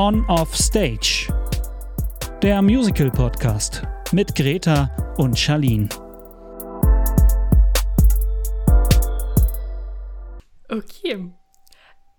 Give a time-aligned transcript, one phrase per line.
[0.00, 1.26] On Off Stage.
[2.40, 3.82] Der Musical Podcast
[4.12, 5.88] mit Greta und Charlene.
[10.68, 11.32] Okay.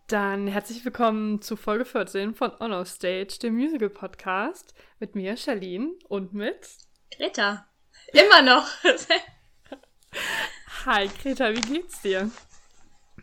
[0.08, 5.38] Dann herzlich willkommen zu Folge 14 von On Off Stage, dem Musical Podcast mit mir,
[5.38, 6.68] Charlene, und mit
[7.16, 7.66] Greta.
[8.12, 8.68] Immer noch.
[10.86, 12.30] Hi Greta, wie geht's dir?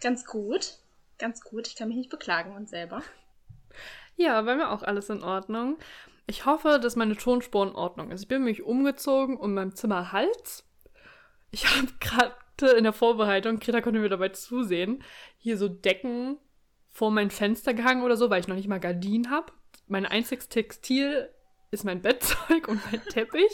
[0.01, 0.79] Ganz gut.
[1.19, 1.69] Ganz gut.
[1.69, 3.03] Ich kann mich nicht beklagen und selber.
[4.17, 5.79] Ja, bei mir auch alles in Ordnung.
[6.27, 8.23] Ich hoffe, dass meine Tonspur in Ordnung ist.
[8.23, 10.65] Ich bin mich umgezogen und mein Zimmer Hals.
[11.51, 15.03] Ich habe gerade in der Vorbereitung, Greta konnte mir dabei zusehen,
[15.39, 16.39] hier so Decken
[16.89, 19.53] vor mein Fenster gehangen oder so, weil ich noch nicht mal Gardinen habe.
[19.87, 21.29] Mein einziges Textil
[21.71, 23.53] ist mein Bettzeug und mein Teppich.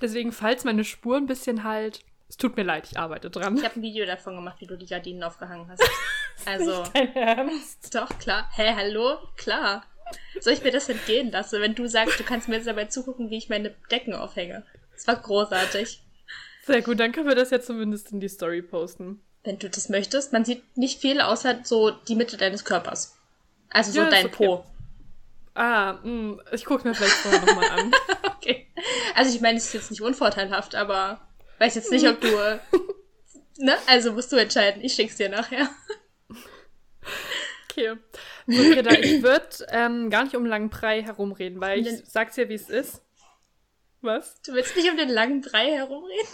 [0.00, 2.00] Deswegen, falls meine Spur ein bisschen halt,
[2.32, 3.58] es tut mir leid, ich arbeite dran.
[3.58, 5.82] Ich habe ein Video davon gemacht, wie du die Gardinen aufgehangen hast.
[6.46, 6.82] Also.
[6.94, 7.94] Dein Ernst?
[7.94, 8.48] Doch, klar.
[8.54, 9.18] Hä, hallo?
[9.36, 9.84] Klar.
[10.40, 13.28] Soll ich mir das entgehen lassen, wenn du sagst, du kannst mir jetzt dabei zugucken,
[13.28, 14.64] wie ich meine Decken aufhänge?
[14.94, 16.02] Das war großartig.
[16.64, 19.20] Sehr gut, dann können wir das ja zumindest in die Story posten.
[19.44, 20.32] Wenn du das möchtest.
[20.32, 23.14] Man sieht nicht viel, außer so die Mitte deines Körpers.
[23.68, 24.46] Also so Ja, ist dein okay.
[24.46, 24.64] Po.
[25.54, 27.92] Ah, mh, ich gucke mir vielleicht vorher nochmal an.
[28.42, 28.66] Okay.
[29.14, 31.20] Also ich meine, es ist jetzt nicht unvorteilhaft, aber
[31.62, 32.26] weiß jetzt nicht, ob du.
[32.28, 32.58] äh,
[33.58, 33.76] ne?
[33.86, 34.82] Also musst du entscheiden.
[34.82, 35.68] Ich schick's dir nachher.
[37.70, 37.96] Okay.
[38.46, 42.34] So, Greta, ich würde ähm, gar nicht um langen Brei herumreden, weil ich Den- sag's
[42.34, 43.02] dir, wie es ist.
[44.00, 44.42] Was?
[44.42, 46.28] Du willst nicht um den langen Brei herumreden?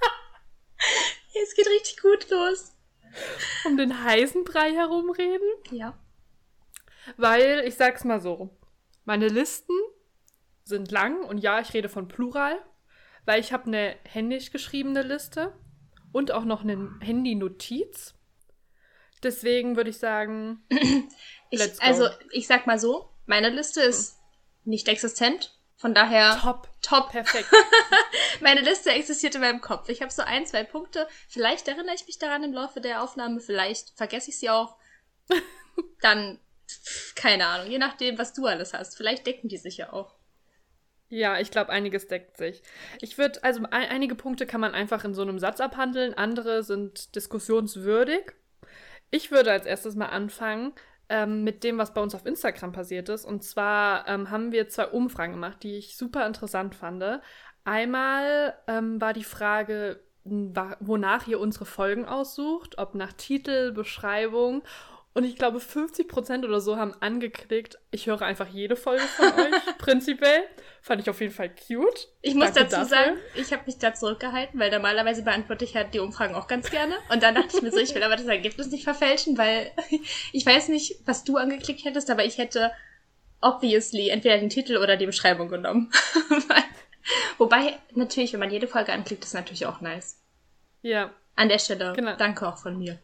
[1.42, 2.72] es geht richtig gut los.
[3.64, 5.48] Um den heißen Brei herumreden?
[5.72, 5.98] Ja.
[7.16, 8.50] Weil, ich sag's mal so,
[9.04, 9.74] meine Listen
[10.62, 12.62] sind lang und ja, ich rede von Plural,
[13.30, 15.52] weil ich habe eine händisch geschriebene Liste
[16.10, 18.14] und auch noch eine Handy-Notiz.
[19.22, 20.66] Deswegen würde ich sagen,
[21.50, 24.18] Ich, also, ich sag mal so, meine Liste ist
[24.64, 25.56] nicht existent.
[25.76, 27.10] Von daher top, top.
[27.10, 27.48] perfekt.
[28.40, 29.88] Meine Liste existiert in meinem Kopf.
[29.88, 31.06] Ich habe so ein, zwei Punkte.
[31.28, 34.76] Vielleicht erinnere ich mich daran im Laufe der Aufnahme, vielleicht vergesse ich sie auch.
[36.02, 36.40] Dann,
[37.14, 38.96] keine Ahnung, je nachdem, was du alles hast.
[38.96, 40.19] Vielleicht decken die sich ja auch.
[41.10, 42.62] Ja, ich glaube, einiges deckt sich.
[43.00, 46.62] Ich würde, also ein, einige Punkte kann man einfach in so einem Satz abhandeln, andere
[46.62, 48.32] sind diskussionswürdig.
[49.10, 50.72] Ich würde als erstes mal anfangen
[51.08, 53.24] ähm, mit dem, was bei uns auf Instagram passiert ist.
[53.24, 57.02] Und zwar ähm, haben wir zwei Umfragen gemacht, die ich super interessant fand.
[57.64, 64.62] Einmal ähm, war die Frage, wonach ihr unsere Folgen aussucht, ob nach Titel, Beschreibung.
[65.12, 69.78] Und ich glaube, 50% oder so haben angeklickt, ich höre einfach jede Folge von euch,
[69.78, 70.44] prinzipiell.
[70.82, 72.08] Fand ich auf jeden Fall cute.
[72.22, 72.86] Ich muss Danke dazu dafür.
[72.86, 76.70] sagen, ich habe mich da zurückgehalten, weil normalerweise beantworte ich halt die Umfragen auch ganz
[76.70, 76.94] gerne.
[77.12, 79.72] Und dann dachte ich mir so, ich will aber das Ergebnis nicht verfälschen, weil
[80.32, 82.70] ich weiß nicht, was du angeklickt hättest, aber ich hätte
[83.40, 85.90] obviously entweder den Titel oder die Beschreibung genommen.
[87.38, 90.20] Wobei, natürlich, wenn man jede Folge anklickt, ist natürlich auch nice.
[90.82, 92.14] Ja, An der Stelle, Genau.
[92.16, 92.98] danke auch von mir.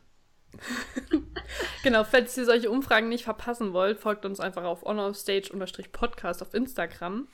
[1.83, 2.05] genau.
[2.05, 7.29] Falls ihr solche Umfragen nicht verpassen wollt, folgt uns einfach auf onoffstage-podcast auf Instagram.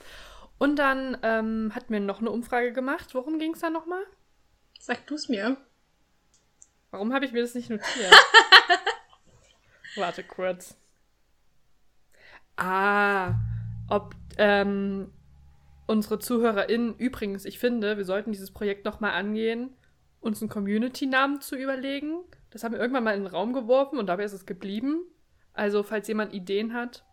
[0.58, 3.14] Und dann ähm, hatten wir noch eine Umfrage gemacht.
[3.14, 4.04] Worum ging es da nochmal?
[4.78, 5.56] Sag du's mir.
[6.90, 8.12] Warum habe ich mir das nicht notiert?
[9.96, 10.76] Warte kurz.
[12.56, 13.34] Ah,
[13.88, 15.12] ob ähm,
[15.86, 19.74] unsere ZuhörerInnen, übrigens, ich finde, wir sollten dieses Projekt nochmal angehen,
[20.20, 22.20] uns einen Community-Namen zu überlegen.
[22.52, 25.02] Das haben wir irgendwann mal in den Raum geworfen und dabei ist es geblieben.
[25.54, 27.04] Also, falls jemand Ideen hat,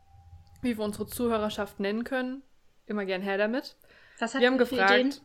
[0.61, 2.44] wie wir unsere Zuhörerschaft nennen können,
[2.85, 3.78] immer gern her damit.
[4.19, 4.69] Was Wir haben Ideen?
[4.69, 5.22] gefragt,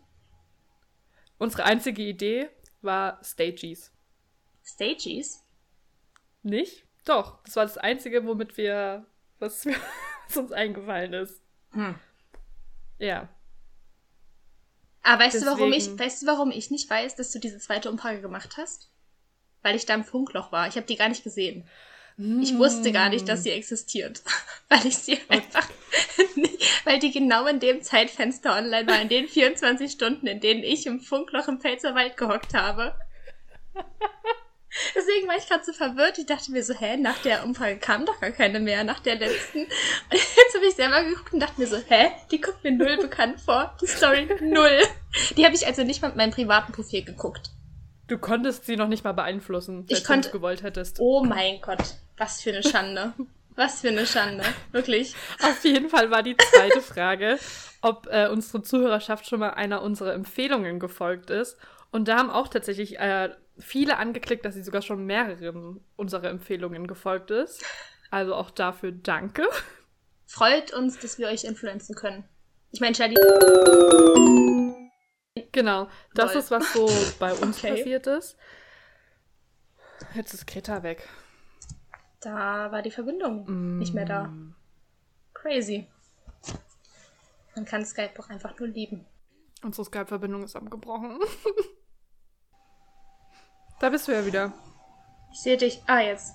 [1.38, 2.48] unsere einzige Idee
[2.82, 3.92] war Stages.
[4.64, 5.42] Stages?
[6.42, 6.86] Nicht?
[7.04, 9.06] Doch, das war das Einzige, womit wir,
[9.38, 9.66] was,
[10.28, 11.42] was uns eingefallen ist.
[11.72, 11.96] Hm.
[12.98, 13.28] Ja.
[15.02, 17.58] Aber weißt du, warum ich, Deswegen- weißt du, warum ich nicht weiß, dass du diese
[17.58, 18.90] zweite Umfrage gemacht hast?
[19.64, 20.68] Weil ich da im Funkloch war.
[20.68, 21.64] Ich habe die gar nicht gesehen.
[22.16, 24.22] Ich wusste gar nicht, dass sie existiert.
[24.68, 25.68] weil ich sie einfach
[26.36, 30.62] nicht, weil die genau in dem Zeitfenster online war, in den 24 Stunden, in denen
[30.62, 32.94] ich im Funkloch im Pfälzerwald gehockt habe.
[34.94, 36.18] Deswegen war ich gerade so verwirrt.
[36.18, 39.16] Ich dachte mir so, hä, nach der Umfrage kam doch gar keine mehr, nach der
[39.16, 39.60] letzten.
[39.60, 39.70] Und
[40.12, 43.40] jetzt habe ich selber geguckt und dachte mir so, hä, die kommt mir null bekannt
[43.40, 43.76] vor.
[43.80, 44.80] Die Story null.
[45.36, 47.50] Die habe ich also nicht mal mit meinem privaten Profil geguckt.
[48.06, 50.98] Du konntest sie noch nicht mal beeinflussen, Ich konnte- du es gewollt hättest.
[51.00, 51.82] Oh mein Gott,
[52.18, 53.12] was für eine Schande.
[53.56, 54.44] Was für eine Schande.
[54.72, 55.14] Wirklich.
[55.42, 57.38] Auf jeden Fall war die zweite Frage,
[57.82, 61.56] ob äh, unsere Zuhörerschaft schon mal einer unserer Empfehlungen gefolgt ist.
[61.92, 66.88] Und da haben auch tatsächlich äh, viele angeklickt, dass sie sogar schon mehreren unserer Empfehlungen
[66.88, 67.64] gefolgt ist.
[68.10, 69.46] Also auch dafür danke.
[70.26, 72.24] Freut uns, dass wir euch influenzen können.
[72.72, 73.14] Ich meine, Charlie.
[75.50, 76.42] Genau, das Lol.
[76.42, 76.86] ist, was so
[77.18, 77.70] bei uns Okay.
[77.76, 78.36] passiert ist.
[80.14, 81.08] Jetzt ist Greta weg.
[82.20, 84.32] Da war die Verbindung nicht mehr da.
[85.34, 85.88] Crazy.
[87.56, 89.04] Man kann Skype doch einfach nur lieben.
[89.62, 91.18] Unsere Skype-Verbindung ist abgebrochen.
[93.80, 94.52] da bist du ja wieder.
[95.32, 95.82] Ich sehe dich.
[95.86, 96.34] Ah, jetzt.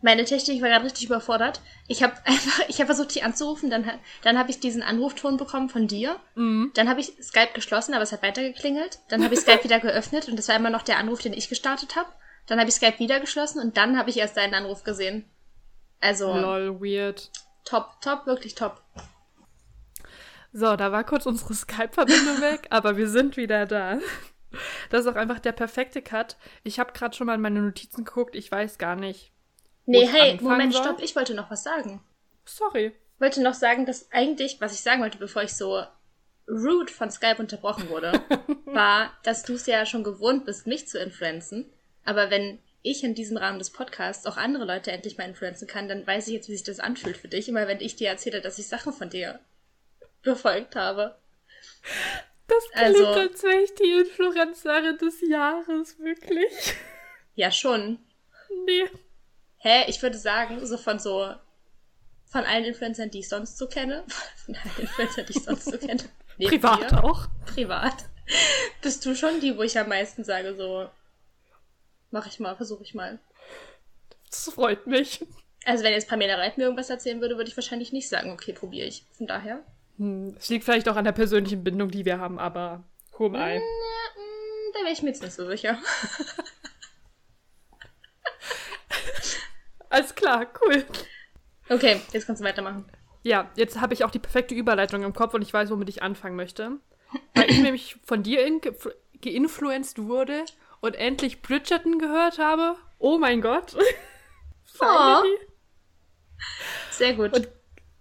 [0.00, 1.60] Meine Technik war gerade richtig überfordert.
[1.88, 3.90] Ich habe einfach, ich habe versucht, dich anzurufen, dann,
[4.22, 6.16] dann habe ich diesen Anrufton bekommen von dir.
[6.34, 6.70] Mhm.
[6.74, 9.00] Dann habe ich Skype geschlossen, aber es hat weitergeklingelt.
[9.08, 11.48] Dann habe ich Skype wieder geöffnet und das war immer noch der Anruf, den ich
[11.48, 12.08] gestartet habe.
[12.46, 15.24] Dann habe ich Skype wieder geschlossen und dann habe ich erst deinen Anruf gesehen.
[16.00, 17.30] Also Lol, weird.
[17.64, 18.82] top, top, wirklich top.
[20.52, 23.98] So, da war kurz unsere Skype-Verbindung weg, aber wir sind wieder da.
[24.88, 26.36] Das ist auch einfach der perfekte Cut.
[26.62, 28.34] Ich habe gerade schon mal in meine Notizen geguckt.
[28.34, 29.32] Ich weiß gar nicht.
[29.88, 30.82] Nee, hey, Moment, soll.
[30.82, 32.02] stopp, ich wollte noch was sagen.
[32.44, 32.92] Sorry.
[33.14, 35.82] Ich wollte noch sagen, dass eigentlich, was ich sagen wollte, bevor ich so
[36.46, 38.12] rude von Skype unterbrochen wurde,
[38.66, 41.70] war, dass du es ja schon gewohnt bist, mich zu influenzen.
[42.04, 45.88] Aber wenn ich in diesem Rahmen des Podcasts auch andere Leute endlich mal influenzen kann,
[45.88, 47.48] dann weiß ich jetzt, wie sich das anfühlt für dich.
[47.48, 49.40] Immer wenn ich dir erzähle, dass ich Sachen von dir
[50.22, 51.18] befolgt habe.
[52.46, 56.74] Das klingt, Also- als wäre ich die Influencerin des Jahres, wirklich.
[57.34, 57.98] Ja, schon.
[58.66, 58.84] Nee.
[59.58, 61.34] Hä, ich würde sagen, so von so,
[62.26, 64.04] von allen Influencern, die ich sonst so kenne,
[64.46, 66.02] von allen Influencern, die ich sonst so kenne,
[66.38, 67.26] Privat dir, auch.
[67.46, 68.04] privat,
[68.82, 70.88] bist du schon die, wo ich am meisten sage, so,
[72.10, 73.18] mach ich mal, versuche ich mal.
[74.30, 75.24] Das freut mich.
[75.64, 78.52] Also wenn jetzt Pamela Reit mir irgendwas erzählen würde, würde ich wahrscheinlich nicht sagen, okay,
[78.52, 79.04] probiere ich.
[79.16, 79.64] Von daher.
[79.96, 82.84] Hm, Es liegt vielleicht auch an der persönlichen Bindung, die wir haben, aber
[83.16, 83.60] who am I?
[84.74, 85.76] Da wäre ich mir jetzt nicht so sicher.
[89.90, 90.84] Alles klar, cool.
[91.68, 92.84] Okay, jetzt kannst du weitermachen.
[93.22, 96.02] Ja, jetzt habe ich auch die perfekte Überleitung im Kopf und ich weiß, womit ich
[96.02, 96.72] anfangen möchte.
[97.34, 98.60] Weil ich nämlich von dir in,
[99.20, 100.44] geinfluenced wurde
[100.80, 102.76] und endlich Bridgerton gehört habe.
[102.98, 103.76] Oh mein Gott.
[104.64, 105.36] Finally.
[106.90, 107.34] Sehr gut.
[107.36, 107.48] Und-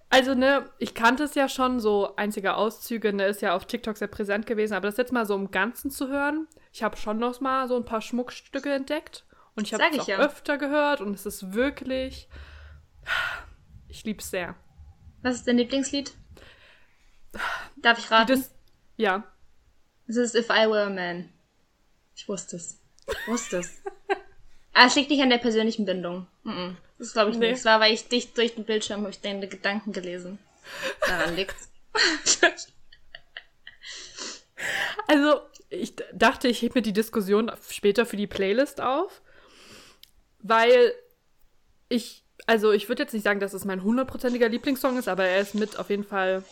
[0.10, 3.98] Also, ne, ich kannte es ja schon, so einzige Auszüge, ne, ist ja auf TikTok
[3.98, 7.18] sehr präsent gewesen, aber das jetzt mal so im Ganzen zu hören, ich habe schon
[7.18, 9.26] noch mal so ein paar Schmuckstücke entdeckt
[9.58, 10.20] und ich habe es auch ja.
[10.20, 12.30] öfter gehört und es ist wirklich,
[13.90, 14.56] ich lieb's sehr.
[15.24, 16.14] Was ist dein Lieblingslied?
[17.76, 18.36] Darf ich raten?
[18.36, 18.52] Dis
[18.96, 19.24] ja,
[20.08, 21.34] Es ist If I Were a Man.
[22.16, 22.80] Ich wusste es.
[23.08, 23.82] Ich wusste es.
[24.74, 26.28] ah, es liegt nicht an der persönlichen Bindung.
[26.44, 26.76] Mm -mm.
[27.00, 27.50] Das glaube ich Nee.
[27.50, 27.60] nicht.
[27.60, 30.40] Es war, weil ich dich durch den Bildschirm habe ich deine Gedanken gelesen.
[31.08, 31.70] Daran liegt's.
[35.08, 35.40] Also,
[35.70, 39.22] ich dachte, ich hebe mir die Diskussion später für die Playlist auf,
[40.40, 40.94] weil
[41.90, 45.42] ich, also ich würde jetzt nicht sagen, dass es mein hundertprozentiger Lieblingssong ist, aber er
[45.42, 46.44] ist mit auf jeden Fall.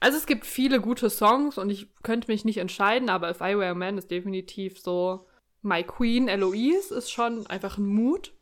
[0.00, 3.56] Also es gibt viele gute Songs und ich könnte mich nicht entscheiden, aber If I
[3.56, 5.26] Were a Man ist definitiv so
[5.62, 8.32] My Queen, Eloise ist schon einfach ein Mut.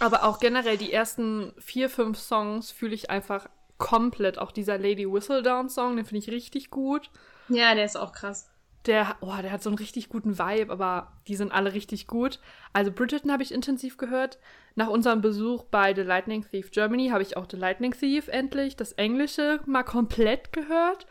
[0.00, 4.38] Aber auch generell die ersten vier, fünf Songs fühle ich einfach komplett.
[4.38, 7.10] Auch dieser Lady Whistledown Song, den finde ich richtig gut.
[7.48, 8.50] ja, der ist auch krass.
[8.86, 12.38] Der, oh, der hat so einen richtig guten Vibe, aber die sind alle richtig gut.
[12.74, 14.38] Also Bridgerton habe ich intensiv gehört.
[14.74, 18.76] Nach unserem Besuch bei The Lightning Thief Germany habe ich auch The Lightning Thief endlich,
[18.76, 21.06] das Englische, mal komplett gehört.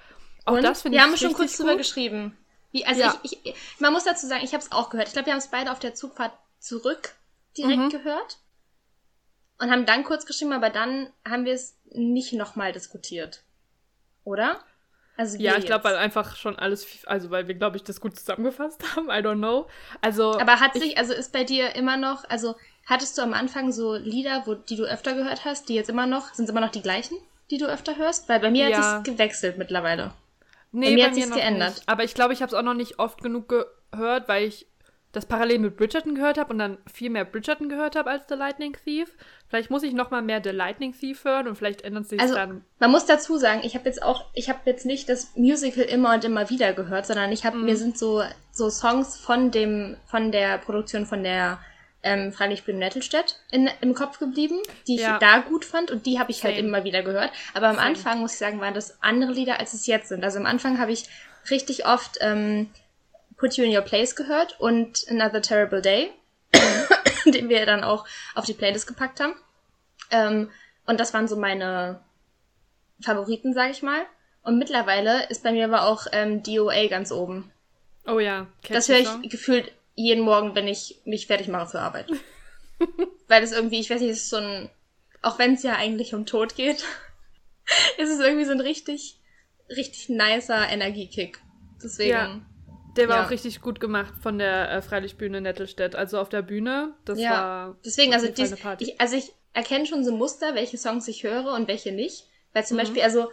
[0.46, 2.38] Auch Und das finde wir ich haben schon kurz drüber geschrieben.
[2.72, 3.20] Wie, also Ja.
[3.24, 5.08] ich, ich, man muss dazu sagen, ich habe es auch gehört.
[5.08, 7.15] Ich glaube, wir haben es beide auf der Zugfahrt zurück
[7.58, 7.89] direkt Mhm.
[7.89, 8.38] gehört
[9.60, 13.44] und haben dann kurz geschrieben, aber dann haben wir es nicht nochmal diskutiert.
[14.25, 14.60] Oder?
[15.15, 18.17] Also Ja, ich glaube, weil einfach schon alles, also weil wir, glaube ich, das gut
[18.17, 19.08] zusammengefasst haben.
[19.10, 19.67] I don't know.
[20.01, 22.55] Also, Aber hat ich, sich, also ist bei dir immer noch, also
[22.86, 26.05] hattest du am Anfang so Lieder, wo, die du öfter gehört hast, die jetzt immer
[26.08, 27.17] noch, sind es immer noch die gleichen,
[27.51, 28.27] die du öfter hörst?
[28.29, 28.77] Weil bei mir Ja.
[28.77, 30.13] hat es gewechselt mittlerweile.
[30.72, 31.75] Nee, Bei mir bei hat noch geändert.
[31.75, 31.89] Nicht.
[31.89, 33.48] Aber ich glaube, ich habe es auch noch nicht oft genug
[33.91, 34.65] gehört, weil ich
[35.13, 38.36] das parallel mit Bridgerton gehört habe und dann viel mehr Bridgerton gehört habe als The
[38.36, 39.10] Lightning Thief.
[39.48, 42.34] Vielleicht muss ich noch mal mehr The Lightning Thief hören und vielleicht ändert sich Also
[42.34, 42.65] dann.
[42.79, 46.13] man muss dazu sagen, ich habe jetzt auch, ich habe jetzt nicht das Musical immer
[46.15, 47.65] und immer wieder gehört, sondern ich habe, Mhm.
[47.65, 51.60] mir sind so so Songs von dem, von der Produktion von der
[52.05, 55.20] ähm, Freilichtbühne Nettelstedt in, im Kopf geblieben, die ich Ja.
[55.20, 56.67] da gut fand und die habe ich halt Same.
[56.67, 57.32] immer wieder gehört.
[57.53, 57.88] Aber am Same.
[57.88, 60.24] Anfang muss ich sagen, waren das andere Lieder, als es jetzt sind.
[60.24, 61.08] Also am Anfang habe ich
[61.50, 62.70] richtig oft ähm,
[63.43, 66.12] Put You in Your Place gehört und Another Terrible Day,
[67.25, 69.35] den wir dann auch auf die Playlist gepackt haben.
[70.12, 70.50] Ähm,
[70.85, 72.00] und das waren so meine
[73.01, 74.05] Favoriten, sag ich mal.
[74.43, 77.51] Und mittlerweile ist bei mir aber auch ähm, DOA ganz oben.
[78.07, 79.21] Oh ja, Das catchy höre ich Song.
[79.23, 82.07] gefühlt jeden Morgen, wenn ich mich fertig mache für Arbeit.
[83.27, 84.69] Weil es irgendwie, ich weiß nicht, es ist so ein,
[85.21, 86.77] auch wenn es ja eigentlich um Tod geht,
[87.97, 89.19] ist es irgendwie so ein richtig,
[89.69, 91.41] richtig nicer Energiekick.
[91.83, 92.09] Deswegen.
[92.09, 92.41] Ja.
[92.95, 93.25] Der war Ja.
[93.25, 95.95] auch richtig gut gemacht von der äh, Freilichtbühne Nettelstedt.
[95.95, 97.29] Also auf der Bühne, das Ja.
[97.31, 97.77] war.
[97.85, 101.67] Deswegen, also, dies, ich, also ich erkenne schon so Muster, welche Songs ich höre und
[101.67, 102.25] welche nicht.
[102.53, 102.81] Weil zum Mhm.
[102.81, 103.29] Beispiel, also,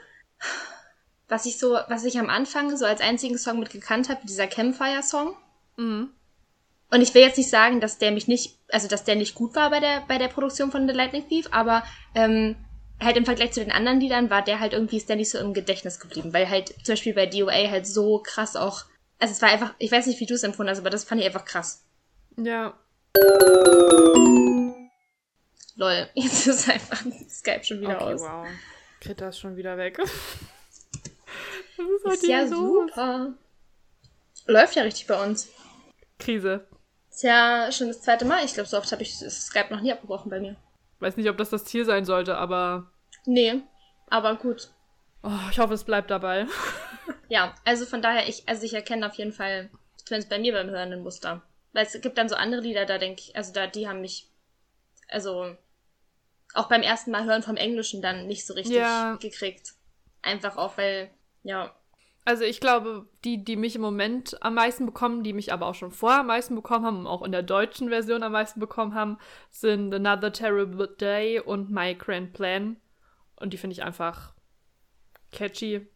[1.28, 4.46] was ich so, was ich am Anfang so als einzigen Song mit gekannt habe, dieser
[4.46, 5.36] Campfire-Song.
[5.76, 6.10] Mhm.
[6.92, 9.54] Und ich will jetzt nicht sagen, dass der mich nicht, also dass der nicht gut
[9.54, 11.84] war bei der, bei der Produktion von The Lightning Thief, aber
[12.16, 12.56] ähm,
[13.00, 15.38] halt im Vergleich zu den anderen Liedern war der halt irgendwie, ist der nicht so
[15.38, 18.82] im Gedächtnis geblieben, weil halt zum Beispiel bei DOA halt so krass auch,
[19.20, 21.20] also es war einfach, ich weiß nicht, wie du es empfunden hast, aber das fand
[21.20, 21.84] ich einfach krass.
[22.36, 22.74] Ja.
[25.76, 28.20] Lol, jetzt ist einfach Skype schon wieder Okay, aus.
[28.22, 28.46] wow.
[29.00, 29.98] Greta ist schon wieder weg.
[29.98, 30.08] Was
[31.86, 32.50] ist heute Ist ja los?
[32.90, 33.32] super.
[34.46, 35.48] Läuft ja richtig bei uns.
[36.18, 36.66] Krise.
[37.10, 38.44] Ist ja schon das zweite Mal.
[38.44, 40.56] Ich glaube, so oft habe ich das Skype noch nie abgebrochen bei mir.
[40.98, 42.90] Weiß nicht, ob das das Ziel sein sollte, aber
[43.24, 43.62] Nee,
[44.08, 44.70] aber gut.
[45.22, 46.46] oh, ich hoffe, es bleibt dabei.
[47.28, 49.70] Ja, also von daher, ich, also ich erkenne auf jeden Fall,
[50.04, 51.42] zumindest bei mir beim Hören ein Muster.
[51.72, 54.28] Weil es gibt dann so andere Lieder, da denke ich, also da, die haben mich,
[55.08, 55.56] also
[56.54, 59.16] auch beim ersten Mal hören vom Englischen dann nicht so richtig Ja.
[59.20, 59.74] gekriegt.
[60.22, 61.10] Einfach auch, weil,
[61.42, 61.74] ja,
[62.24, 65.74] Also ich glaube, die, die mich im Moment am meisten bekommen, die mich aber auch
[65.74, 68.94] schon vorher am meisten bekommen haben und auch in der deutschen Version am meisten bekommen
[68.94, 69.18] haben,
[69.50, 72.76] sind Another Terrible Day und My Grand Plan.
[73.36, 74.34] Und die finde ich einfach
[75.32, 75.88] catchy.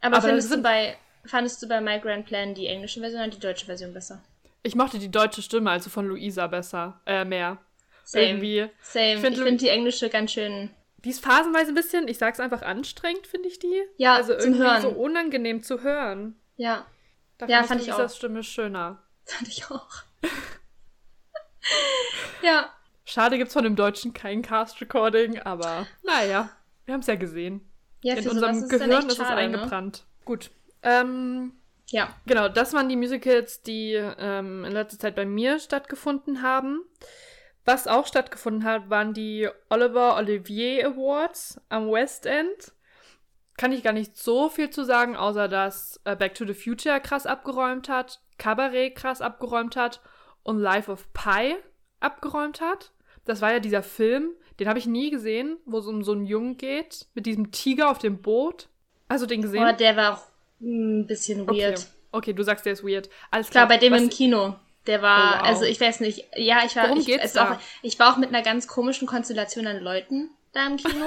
[0.00, 3.30] Aber, Aber findest, du bei, fandest du bei My Grand Plan die englische Version oder
[3.30, 4.22] die deutsche Version besser?
[4.62, 7.58] Ich mochte die deutsche Stimme, also von Luisa besser, äh, mehr.
[8.04, 8.26] Same.
[8.26, 8.70] Irgendwie.
[8.82, 9.14] Same.
[9.14, 10.70] Ich find finde Lu- die englische ganz schön.
[11.04, 13.82] Die ist phasenweise ein bisschen, ich sag's einfach, anstrengend, finde ich die.
[13.98, 14.82] Ja, also irgendwie Hören.
[14.82, 16.34] so unangenehm zu hören.
[16.56, 16.86] Ja,
[17.38, 18.16] Da Ja, fand fand ich ich Luisas auch.
[18.16, 19.02] Stimme schöner.
[19.24, 19.88] fand ich auch.
[22.42, 22.70] ja.
[23.04, 26.50] Schade gibt's von dem Deutschen kein Cast-Recording, aber naja,
[26.84, 27.67] wir haben's ja gesehen.
[28.02, 29.58] Ja, In unserem ist Gehirn ist es schade, ne?
[29.58, 30.06] eingebrannt.
[30.24, 30.50] Gut.
[30.82, 31.52] Ähm,
[31.90, 32.14] Ja.
[32.26, 36.82] genau, das waren die Musicals, die ähm, in letzter Zeit bei mir stattgefunden haben.
[37.64, 42.72] Was auch stattgefunden hat, waren die Oliver Olivier Awards am West End.
[43.56, 47.00] Kann ich gar nicht so viel zu sagen, außer dass äh, Back to the Future
[47.00, 50.00] krass abgeräumt hat, Cabaret krass abgeräumt hat
[50.44, 51.56] und Life of Pi
[52.00, 52.92] abgeräumt hat.
[53.24, 56.26] Das war ja dieser Film, den habe ich nie gesehen, wo es um so einen
[56.26, 58.68] Jungen geht, mit diesem Tiger auf dem Boot.
[59.08, 59.62] Du den gesehen?
[59.62, 60.22] Aber der war auch
[60.60, 61.62] ein bisschen okay.
[61.62, 61.86] weird.
[62.12, 63.08] okay, du sagst, der ist weird.
[63.30, 63.78] Alles Klar, klar.
[63.78, 64.56] bei dem im Kino.
[64.86, 65.48] Der war, Oh, wow.
[65.48, 67.52] also ich weiß nicht, ja, ich war, Worum ich, geht's da?
[67.52, 71.06] Auch, ich war auch mit einer ganz komischen Konstellation an Leuten da im Kino.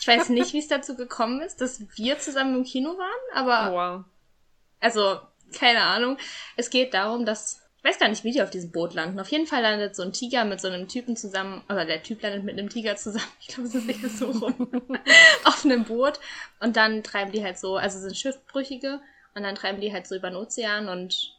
[0.00, 3.70] Ich weiß nicht, wie es dazu gekommen ist, dass wir zusammen im Kino waren, aber
[3.70, 4.04] Oh, wow.
[4.80, 5.20] Also,
[5.58, 6.18] keine Ahnung.
[6.56, 7.67] Es geht darum, dass.
[7.88, 9.18] Ich weiß gar nicht, wie die auf diesem Boot landen.
[9.18, 12.20] Auf jeden Fall landet so ein Tiger mit so einem Typen zusammen, oder der Typ
[12.20, 13.24] landet mit einem Tiger zusammen.
[13.40, 14.68] Ich glaube, es ist eher so rum.
[15.44, 16.20] auf einem Boot.
[16.60, 19.00] Und dann treiben die halt so, also sind Schiffbrüchige,
[19.34, 21.34] und dann treiben die halt so über den Ozean und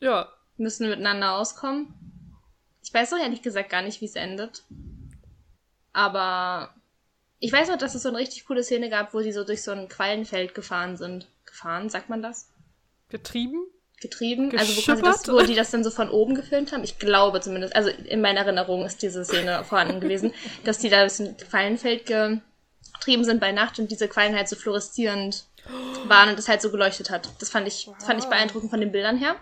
[0.00, 1.94] Ja, müssen miteinander auskommen.
[2.84, 4.64] Ich weiß auch ehrlich gesagt gar nicht, wie es endet.
[5.94, 6.74] Aber
[7.38, 9.62] ich weiß noch, dass es so eine richtig coole Szene gab, wo sie so durch
[9.62, 11.28] so ein Quallenfeld gefahren sind.
[11.46, 12.50] Gefahren, sagt man das?
[13.08, 13.66] getrieben.
[14.00, 14.56] Getrieben.
[14.58, 16.84] Also wo, quasi das, wo die das dann so von oben gefilmt haben.
[16.84, 20.32] Ich glaube zumindest, also in meiner Erinnerung ist diese Szene vorhanden gewesen,
[20.64, 25.44] dass die da ein Quallenfeld getrieben sind bei Nacht und diese Quallen halt so fluoreszierend
[26.04, 27.28] waren und es halt so geleuchtet hat.
[27.40, 28.30] Das fand ich, das fand ich Wow.
[28.30, 29.36] beeindruckend von den Bildern her.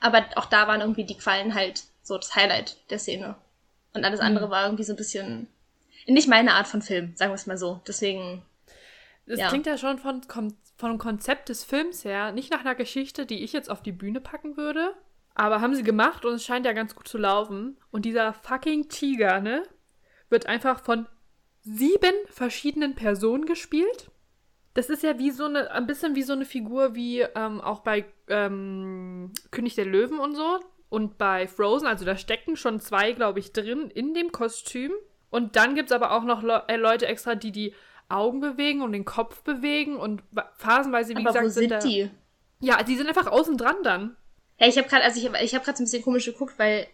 [0.00, 3.34] Aber auch da waren irgendwie die Quallen halt so das Highlight der Szene.
[3.92, 4.26] Und alles Mhm.
[4.26, 5.48] andere war irgendwie so ein bisschen
[6.06, 7.80] nicht meine Art von Film, sagen wir es mal so.
[7.88, 8.42] Deswegen,
[9.26, 9.48] Das Ja.
[9.48, 10.22] klingt ja schon von,
[10.76, 14.20] vom Konzept des Films her nicht nach einer Geschichte, die ich jetzt auf die Bühne
[14.20, 14.94] packen würde.
[15.34, 17.76] Aber haben sie gemacht und es scheint ja ganz gut zu laufen.
[17.90, 19.64] Und dieser fucking Tiger, ne,
[20.30, 21.06] wird einfach von
[21.60, 24.10] sieben verschiedenen Personen gespielt.
[24.74, 27.80] Das ist ja wie so eine, ein bisschen wie so eine Figur wie ähm, auch
[27.80, 30.60] bei ähm, König der Löwen und so.
[30.88, 34.92] Und bei Frozen, also da stecken schon zwei, glaube ich, drin in dem Kostüm.
[35.30, 37.74] Und dann gibt es aber auch noch Le äh, Leute extra, die die
[38.08, 40.22] Augen bewegen und den Kopf bewegen und
[40.56, 42.10] phasenweise, wie aber gesagt, wo sind da, die?
[42.60, 44.16] Ja, die sind einfach außen dran dann.
[44.58, 46.54] Ja, ich habe gerade, also ich habe ich hab gerade so ein bisschen komisch geguckt,
[46.58, 46.86] weil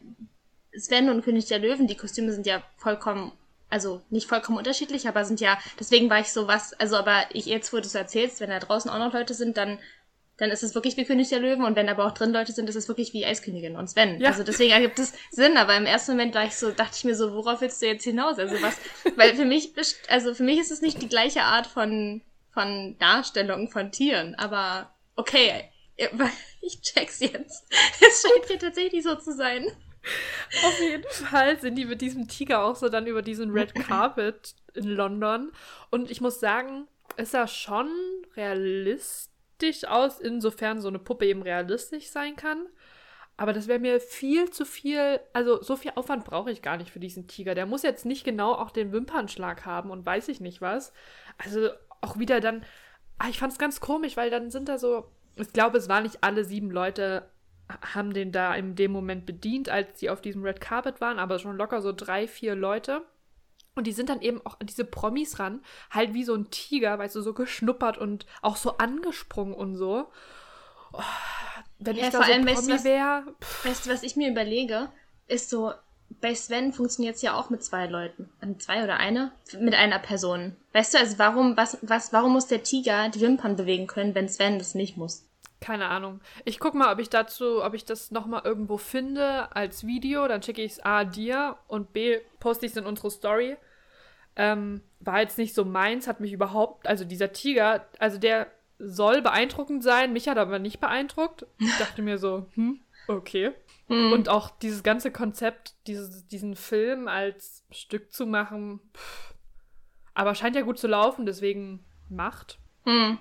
[0.77, 3.33] Sven und König der Löwen, die Kostüme sind ja vollkommen,
[3.69, 7.47] also nicht vollkommen unterschiedlich, aber sind ja, deswegen war ich so was, also aber ich
[7.47, 9.79] jetzt, wo du es erzählst, wenn da draußen auch noch Leute sind, dann
[10.43, 12.69] dann ist es wirklich wie König der Löwen und wenn aber auch drin Leute sind,
[12.69, 14.21] ist es wirklich wie Eiskönigin und Sven.
[14.21, 14.31] Ja.
[14.31, 17.15] Also deswegen ergibt es Sinn, aber im ersten Moment war ich so, dachte ich mir
[17.15, 18.41] so, worauf willst du jetzt hinaus?
[18.41, 18.77] Also was,
[19.17, 19.73] weil für mich,
[20.09, 24.93] also für mich ist es nicht die gleiche Art von, von Darstellung von Tieren, aber
[25.15, 25.71] okay,
[26.61, 27.65] ich check's jetzt.
[28.01, 29.65] Es scheint hier tatsächlich so zu sein.
[30.65, 34.57] Auf jeden Fall sind die mit diesem Tiger auch so dann über diesen Red Carpet
[34.75, 35.53] in London.
[35.91, 37.89] Und ich muss sagen, ist er schon
[38.35, 39.32] realistisch
[39.89, 42.67] aus, insofern so eine Puppe eben realistisch sein kann.
[43.37, 46.91] Aber das wäre mir viel zu viel, also so viel Aufwand brauche ich gar nicht
[46.91, 47.55] für diesen Tiger.
[47.55, 50.93] Der muss jetzt nicht genau auch den Wimpernschlag haben und weiß ich nicht was.
[51.39, 52.65] Also auch wieder dann,
[53.19, 56.03] ah, ich fand es ganz komisch, weil dann sind da so, ich glaube, es waren
[56.03, 57.29] nicht alle sieben Leute
[57.81, 61.39] haben den da in dem Moment bedient, als sie auf diesem Red Carpet waren, aber
[61.39, 63.03] schon locker so drei, vier Leute.
[63.75, 66.99] Und die sind dann eben auch an diese Promis ran, halt wie so ein Tiger,
[66.99, 70.11] weißt du, so geschnuppert und auch so angesprungen und so.
[70.93, 71.01] Oh,
[71.79, 73.25] wenn ja, ich da vor so allem, Promi weißt, wäre.
[73.65, 74.91] Weißt du, was ich mir überlege,
[75.27, 75.73] ist so,
[76.21, 78.29] bei Sven funktioniert es ja auch mit zwei Leuten.
[78.59, 79.33] Zwei oder eine?
[79.59, 80.57] Mit einer Person.
[80.73, 84.29] Weißt du, also warum, was, was, warum muss der Tiger die Wimpern bewegen können, wenn
[84.29, 85.25] Sven das nicht muss?
[85.63, 86.21] Keine Ahnung.
[86.45, 90.27] Ich guck mal, ob ich dazu, ob ich das nochmal irgendwo finde als Video.
[90.27, 93.57] Dann schicke ich es A dir und B poste ich es in unsere Story.
[94.35, 99.23] Ähm, war jetzt nicht so meins, hat mich überhaupt, also dieser Tiger, also der soll
[99.23, 101.47] beeindruckend sein, mich hat aber nicht beeindruckt.
[101.59, 103.53] Ich dachte mir so, hm, okay.
[103.89, 104.13] Mhm.
[104.13, 109.35] Und auch dieses ganze Konzept, dieses, diesen Film als Stück zu machen, pff.
[110.15, 112.59] aber scheint ja gut zu laufen, deswegen Macht.
[112.85, 113.19] Mhm.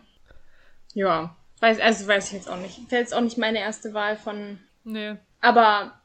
[0.94, 2.92] Ja, Weiß, also weiß ich jetzt auch nicht.
[2.92, 4.60] Wäre jetzt auch nicht meine erste Wahl von.
[4.84, 5.16] Nee.
[5.40, 6.02] Aber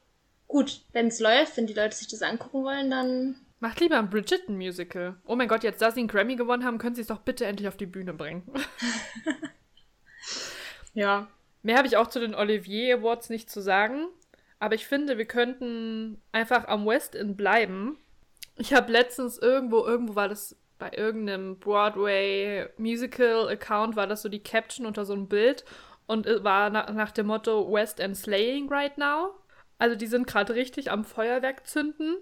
[0.47, 3.35] gut, wenn es läuft, wenn die Leute sich das angucken wollen, dann.
[3.59, 5.17] Macht lieber ein Bridgerton-Musical.
[5.25, 7.45] Oh mein Gott, jetzt da sie einen Grammy gewonnen haben, können sie es doch bitte
[7.47, 8.43] endlich auf die Bühne bringen.
[10.93, 11.27] ja.
[11.63, 14.05] Mehr habe ich auch zu den Olivier Awards nicht zu sagen.
[14.59, 17.97] Aber ich finde, wir könnten einfach am West End bleiben.
[18.57, 24.29] Ich habe letztens irgendwo, irgendwo war das bei irgendeinem Broadway Musical Account war das so
[24.29, 25.65] die Caption unter so einem Bild
[26.05, 29.31] und war na nach dem Motto West End Slaying right now.
[29.79, 32.17] Also die sind gerade richtig am Feuerwerk zünden.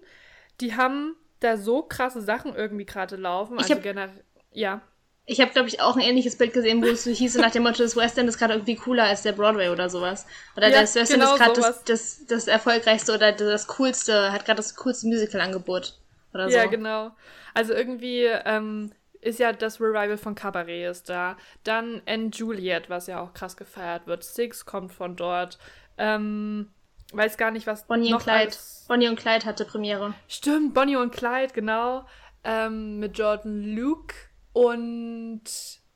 [0.62, 3.58] Die haben da so krasse Sachen irgendwie gerade laufen.
[3.58, 4.82] Also generell, ja.
[5.28, 7.64] Ich habe, glaube ich, auch ein ähnliches Bild gesehen, wo es so hieß, nach dem
[7.64, 10.28] Motto, das West End ist gerade irgendwie cooler als der Broadway oder sowas.
[10.56, 14.32] Oder ja, das West End genau ist gerade das, das, das erfolgreichste oder das coolste,
[14.32, 15.98] hat gerade das coolste Musical-Angebot.
[16.36, 16.58] Oder so.
[16.58, 17.12] Ja, genau.
[17.54, 21.38] Also irgendwie ähm, ist ja das Revival von Cabaret ist da.
[21.64, 24.24] Dann Anne Juliet, was ja auch krass gefeiert wird.
[24.24, 25.58] Six kommt von dort.
[25.98, 26.70] Ähm,
[27.14, 28.40] weiß gar nicht, was Bonnie und Clyde.
[28.40, 28.86] Alles...
[28.88, 30.14] Bonnie und Clyde hatte Premiere.
[30.28, 32.06] Stimmt, Bonnie und Clyde, genau.
[32.44, 34.14] Ähm, mit Jordan Luke.
[34.54, 35.44] Und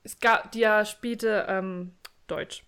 [0.04, 1.96] es gab, die ja spielte ähm,
[2.28, 2.64] Deutsch.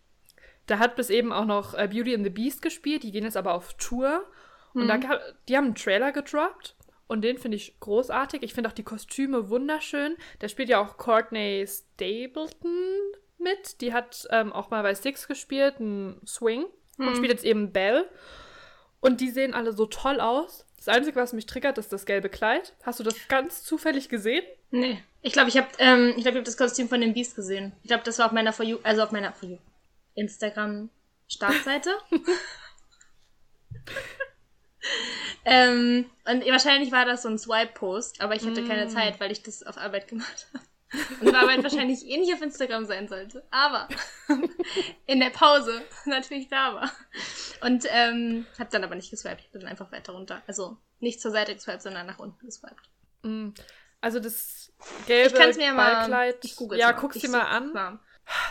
[0.68, 3.04] Da hat bis eben auch noch äh, Beauty and the Beast gespielt.
[3.04, 4.26] Die gehen jetzt aber auf Tour.
[4.74, 4.88] Und mhm.
[4.88, 6.76] da gab, die haben einen Trailer gedroppt.
[7.12, 8.41] Und den finde ich großartig.
[8.41, 10.15] Ich finde auch die Kostüme wunderschön.
[10.39, 12.71] Da spielt ja auch Courtney Stapleton
[13.38, 13.82] mit.
[13.82, 16.67] Die hat ähm, auch mal bei Six gespielt, ein Swing.
[16.95, 17.08] Mhm.
[17.08, 18.10] Und spielt jetzt eben Belle.
[19.02, 20.65] Und die sehen alle so toll aus.
[20.78, 22.71] Das Einzige, was mich triggert, ist das gelbe Kleid.
[22.84, 24.45] Hast du das ganz zufällig gesehen?
[24.69, 25.04] Nee.
[25.21, 27.74] Ich glaube, ich habe ähm, ich glaub, ich hab das Kostüm von dem Beast gesehen.
[27.84, 29.58] Ich glaube, das war auf meiner For You, also auf meiner For You
[30.15, 30.89] Instagram
[31.28, 31.89] Startseite.
[35.45, 38.67] ähm, und wahrscheinlich war das so ein Swipe-Post, aber ich hatte mm.
[38.67, 40.65] keine Zeit, weil ich das auf Arbeit gemacht habe.
[41.21, 43.45] Und Arbeit wahrscheinlich eh nicht auf Instagram sein sollte.
[43.49, 43.88] Aber
[45.06, 46.91] in der Pause natürlich da war.
[47.62, 49.41] Und ähm, hab dann aber nicht geswiped.
[49.41, 50.41] Ich bin einfach weiter runter.
[50.47, 52.89] Also nicht zur Seite geswiped, sondern nach unten geswiped.
[53.23, 53.49] Mm.
[54.01, 54.73] Also das
[55.08, 56.43] gelbe ich mir Ballkleid.
[56.60, 57.71] Mal, ja, guck's dir mal an.
[57.71, 57.99] Klar.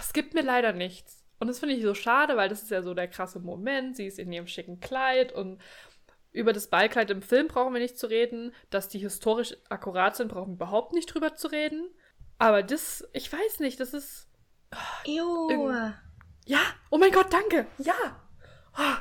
[0.00, 1.24] Es gibt mir leider nichts.
[1.40, 3.96] Und das finde ich so schade, weil das ist ja so der krasse Moment.
[3.96, 5.60] Sie ist in ihrem schicken Kleid und
[6.32, 8.54] über das Ballkleid im Film brauchen wir nicht zu reden.
[8.70, 11.88] Dass die historisch akkurat sind, brauchen wir überhaupt nicht drüber zu reden.
[12.38, 14.28] Aber das, ich weiß nicht, das ist.
[15.06, 15.72] Oh,
[16.46, 17.66] ja, oh mein Gott, danke.
[17.78, 17.94] Ja.
[18.78, 18.96] Oh.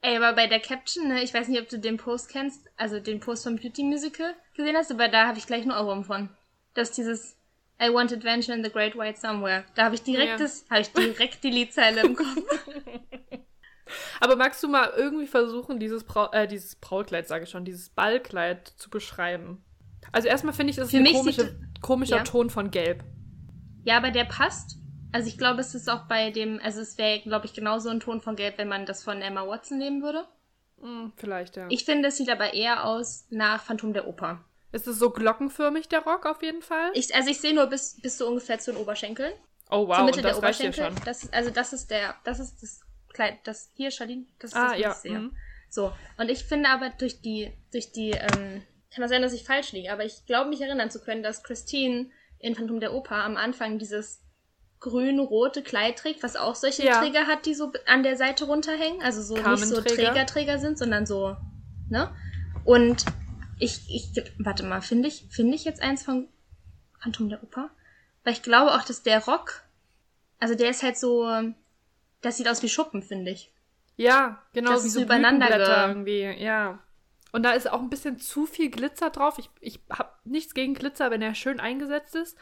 [0.00, 3.00] Ey, aber bei der Caption, ne, ich weiß nicht, ob du den Post kennst, also
[3.00, 6.28] den Post vom Beauty Musical gesehen hast, aber da habe ich gleich einen Ohrwurm von.
[6.74, 7.36] Das ist dieses
[7.80, 9.64] I want adventure in the great white somewhere.
[9.74, 10.36] Da habe ich direkt ja.
[10.36, 12.36] das, habe ich direkt die Liedzeile im Kopf.
[14.20, 17.88] Aber magst du mal irgendwie versuchen, dieses, Brau äh, dieses Brautkleid, sage ich schon, dieses
[17.90, 19.64] Ballkleid zu beschreiben?
[20.12, 22.24] Also erstmal finde ich, das ist ein komische, komischer ja.
[22.24, 23.04] Ton von Gelb.
[23.84, 24.78] Ja, aber der passt.
[25.12, 28.00] Also ich glaube, es ist auch bei dem, also es wäre, glaube ich, genauso ein
[28.00, 30.26] Ton von Gelb, wenn man das von Emma Watson nehmen würde.
[30.80, 31.66] Hm, vielleicht, ja.
[31.70, 34.44] Ich finde, es sieht aber eher aus nach Phantom der Oper.
[34.70, 36.90] Ist es so glockenförmig, der Rock, auf jeden Fall?
[36.92, 39.32] Ich, also ich sehe nur bis, bis so ungefähr zu den Oberschenkeln.
[39.70, 40.84] Oh wow, Zur Mitte und das der Oberschenkel.
[40.84, 40.94] Schon.
[41.04, 42.80] Das, also das ist der, das ist das
[43.18, 44.90] Kleid, das hier, Charlene, das ist ah, das, ja.
[44.90, 45.18] ich sehe.
[45.18, 45.36] Mhm.
[45.68, 45.92] So.
[46.16, 49.72] Und ich finde aber durch die, durch die, ähm, kann das sein, dass ich falsch
[49.72, 53.36] liege, aber ich glaube mich erinnern zu können, dass Christine in Phantom der Oper am
[53.36, 54.22] Anfang dieses
[54.80, 57.00] grün-rote Kleid trägt, was auch solche ja.
[57.00, 59.02] Träger hat, die so an der Seite runterhängen.
[59.02, 61.36] Also so nicht so Träger-Träger sind, sondern so
[61.88, 62.14] Ne?
[62.64, 63.04] Und
[63.58, 66.28] ich, ich, warte mal, finde ich, finde ich jetzt eins von
[67.00, 67.70] Phantom der Oper?
[68.24, 69.62] Weil ich glaube auch, dass der Rock,
[70.38, 71.26] also der ist halt so,
[72.20, 73.52] das sieht aus wie Schuppen, finde ich.
[73.96, 76.78] Ja, genau, Das wie so übereinander irgendwie, ja.
[77.32, 79.38] Und da ist auch ein bisschen zu viel Glitzer drauf.
[79.38, 82.38] Ich, ich habe nichts gegen Glitzer, wenn er schön eingesetzt ist.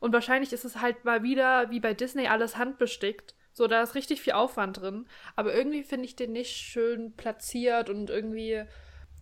[0.00, 3.34] Und wahrscheinlich ist es halt mal wieder, wie bei Disney, alles handbestickt.
[3.52, 5.06] So, da ist richtig viel Aufwand drin.
[5.36, 8.64] Aber irgendwie finde ich den nicht schön platziert und irgendwie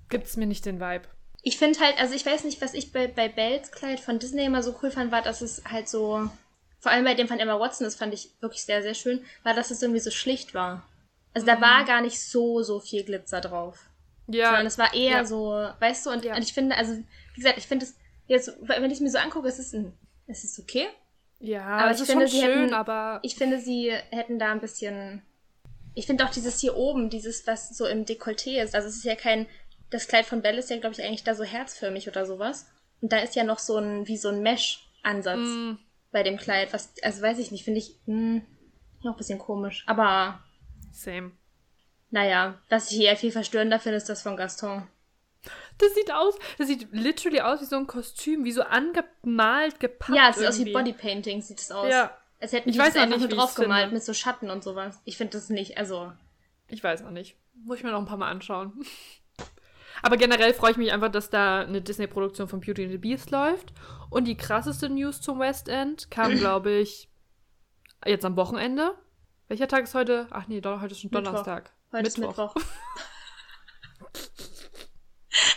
[0.09, 1.05] gibt es mir nicht den Vibe.
[1.43, 4.45] Ich finde halt, also ich weiß nicht, was ich bei, bei Bells Kleid von Disney
[4.45, 6.31] immer so cool fand, war, dass es halt so,
[6.83, 9.55] vor allem bei dem von Emma Watson, das fand ich wirklich sehr, sehr schön, war,
[9.55, 10.83] dass es irgendwie so schlicht war.
[11.33, 13.79] Also da war gar nicht so, so viel Glitzer drauf.
[14.27, 15.25] Ja, Sondern es war eher ja.
[15.25, 16.35] so, weißt du, und, Ja.
[16.37, 17.95] und ich finde, also, wie gesagt, ich finde es,
[18.27, 19.93] jetzt, wenn ich es mir so angucke, es ist ein,
[20.27, 20.89] es ist okay.
[21.41, 25.23] ja, aber ich finde, sie schön, hätten- aber Ich finde, sie hätten da ein bisschen.
[25.95, 28.75] Ich finde auch dieses hier oben, dieses, was so im Dekolleté ist.
[28.75, 29.47] Also es ist ja kein.
[29.91, 32.67] Das Kleid von Belle ist ja, glaube ich, eigentlich da so herzförmig oder sowas.
[33.03, 35.73] Und da ist ja noch so ein, wie so ein Mesh-Ansatz mm,
[36.13, 36.73] bei dem Kleid.
[36.73, 38.43] Was, also weiß ich nicht, finde ich hm,
[39.03, 39.85] noch ein bisschen komisch.
[39.87, 40.41] Aber
[40.93, 41.33] same.
[42.11, 44.87] naja, was ich hier viel verstörender finde, ist das von Gaston.
[45.79, 50.17] Das sieht aus, das sieht literally aus wie so ein Kostüm, wie so angemalt, gepackt.
[50.17, 50.73] ja, es sieht aus wie.
[50.73, 51.91] Bodypainting, sieht es aus.
[51.91, 53.95] Ja, Es hätten Ich die weiß das einfach nicht, nur wie ich's drauf gemalt finde.
[53.95, 55.01] mit so Schatten und sowas.
[55.05, 56.13] Ich finde das nicht, also.
[56.69, 57.37] ich weiß noch nicht.
[57.65, 58.85] Muss ich mir noch ein paar Mal anschauen.
[60.03, 63.31] Aber generell freue ich mich einfach, dass da eine Disney-Produktion von Beauty and the Beast
[63.31, 63.73] läuft.
[64.11, 67.09] Und die krasseste News zum West End kam, glaube ich,
[68.05, 68.95] jetzt am Wochenende.
[69.49, 70.27] Welcher Tag ist heute?
[70.31, 71.31] Ach nee, heute ist schon Mittwoch.
[71.31, 71.73] Donnerstag.
[71.93, 72.55] Heute ist Mittwoch.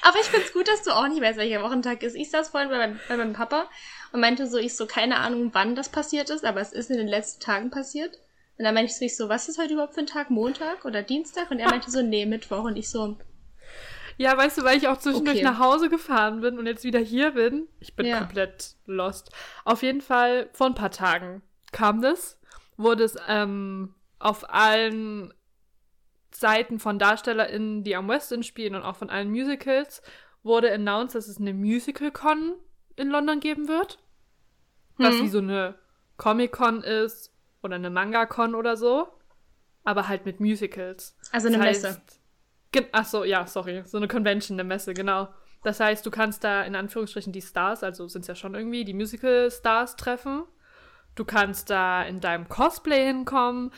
[0.02, 2.16] Aber ich find's gut, dass du auch nicht weißt, welcher Wochentag ist.
[2.16, 3.68] Ich saß vorhin bei meinem, bei meinem Papa
[4.12, 6.98] und meinte so, ich so, keine Ahnung, wann das passiert ist, aber es ist in
[6.98, 8.20] den letzten Tagen passiert.
[8.58, 10.30] Und dann meinte ich so, ich so, was ist heute überhaupt für ein Tag?
[10.30, 11.50] Montag oder Dienstag?
[11.50, 12.64] Und er meinte so, nee, Mittwoch.
[12.64, 13.18] Und ich so,
[14.18, 15.44] Ja, weißt du, weil ich auch zwischendurch Okay.
[15.46, 17.68] nach Hause gefahren bin und jetzt wieder hier bin.
[17.80, 18.20] Ich bin Ja.
[18.20, 19.32] komplett lost.
[19.66, 22.40] Auf jeden Fall, vor ein paar Tagen kam das,
[22.78, 25.34] wurde es ähm, auf allen
[26.32, 30.02] Seiten von DarstellerInnen, die am West End spielen und auch von allen Musicals,
[30.44, 32.56] wurde announced, dass es eine Musical-Con
[32.96, 34.00] in London geben wird.
[34.98, 35.24] Was Hm.
[35.24, 35.76] wie so eine
[36.18, 39.08] Comic-Con ist oder eine Manga-Con oder so.
[39.84, 41.16] Aber halt mit Musicals.
[41.32, 41.88] also eine Das Messe.
[41.90, 42.25] heißt- Gen
[42.92, 43.84] Ach so, ja, sorry.
[43.86, 45.28] So eine Convention, eine Messe, genau.
[45.64, 48.86] Das heißt, du kannst da in Anführungsstrichen die Stars, also sind es ja schon irgendwie,
[48.86, 50.44] die Musical-Stars treffen.
[51.16, 53.72] Du kannst da in deinem Cosplay hinkommen.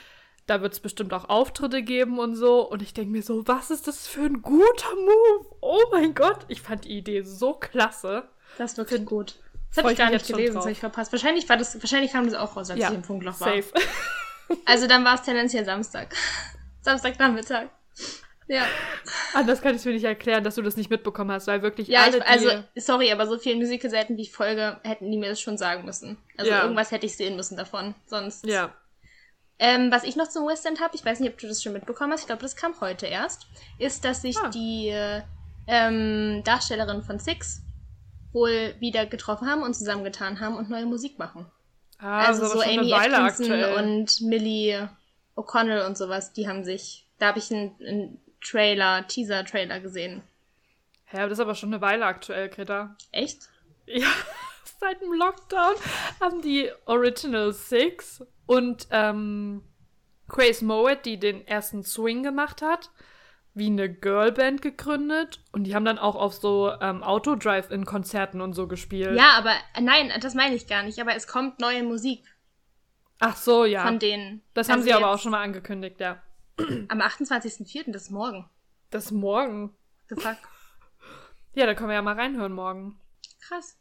[0.48, 2.62] Da wird es bestimmt auch Auftritte geben und so.
[2.70, 5.56] Und ich denke mir so, was ist das für ein guter Move?
[5.62, 8.28] Oh mein Gott, ich fand die Idee so klasse.
[8.58, 9.36] Das ist wirklich Find- gut.
[9.76, 11.12] Das habe ich gar nicht gelesen, das habe ich verpasst.
[11.12, 13.50] Wahrscheinlich, war das, wahrscheinlich kam das auch raus, als Ja, ich im Funkloch war.
[13.50, 13.66] Safe.
[14.66, 16.16] Also dann war es tendenziell Samstag.
[16.82, 17.68] Samstagnachmittag.
[18.48, 18.66] Ja.
[19.34, 22.04] Anders kann ich mir nicht erklären, dass du das nicht mitbekommen hast, weil wirklich Ja,
[22.04, 22.80] alle, ich, also, die...
[22.80, 26.18] sorry, aber so viele Musical-Seiten, wie folge, hätten die mir das schon sagen müssen.
[26.38, 26.62] Also Ja.
[26.64, 27.94] irgendwas hätte ich sehen müssen davon.
[28.06, 28.46] Sonst.
[28.46, 28.74] Ja.
[29.60, 31.74] Ähm, was ich noch zum West End habe, ich weiß nicht, ob du das schon
[31.74, 33.48] mitbekommen hast, ich glaube, das kam heute erst,
[33.80, 34.50] ist, dass sich Ah.
[34.50, 35.22] die äh,
[35.68, 37.62] ähm, Darstellerin von Six
[38.34, 41.48] wohl wieder getroffen haben und zusammengetan haben und neue Musik machen.
[42.00, 43.74] Ah, also so Amy Atkinson aktuell.
[43.84, 44.88] und Millie
[45.36, 50.24] O'Connell und sowas, die haben sich, da habe ich einen, einen Trailer, Teaser-Trailer gesehen.
[51.12, 52.96] Ja, aber das ist aber schon eine Weile aktuell, Greta.
[53.12, 53.50] Echt?
[53.86, 54.08] Ja,
[54.80, 55.76] seit dem Lockdown
[56.20, 59.64] haben die Original Six und ähm,
[60.28, 62.92] Grace Mowat, die den ersten Swing gemacht hat,
[63.54, 68.68] wie eine Girlband gegründet und die haben dann auch auf so ähm, Autodrive-In-Konzerten und so
[68.68, 69.18] gespielt.
[69.18, 72.24] Ja, aber äh, nein, das meine ich gar nicht, aber es kommt neue Musik
[73.20, 73.84] Ach so, ja.
[73.86, 74.44] von denen.
[74.54, 76.22] das haben Also sie aber auch schon mal angekündigt, ja.
[76.88, 78.50] Am 28.04., das ist morgen.
[78.90, 79.76] Das ist morgen.
[80.10, 80.38] The fuck?
[81.54, 83.00] Ja, da können wir ja mal reinhören morgen.
[83.42, 83.78] Krass.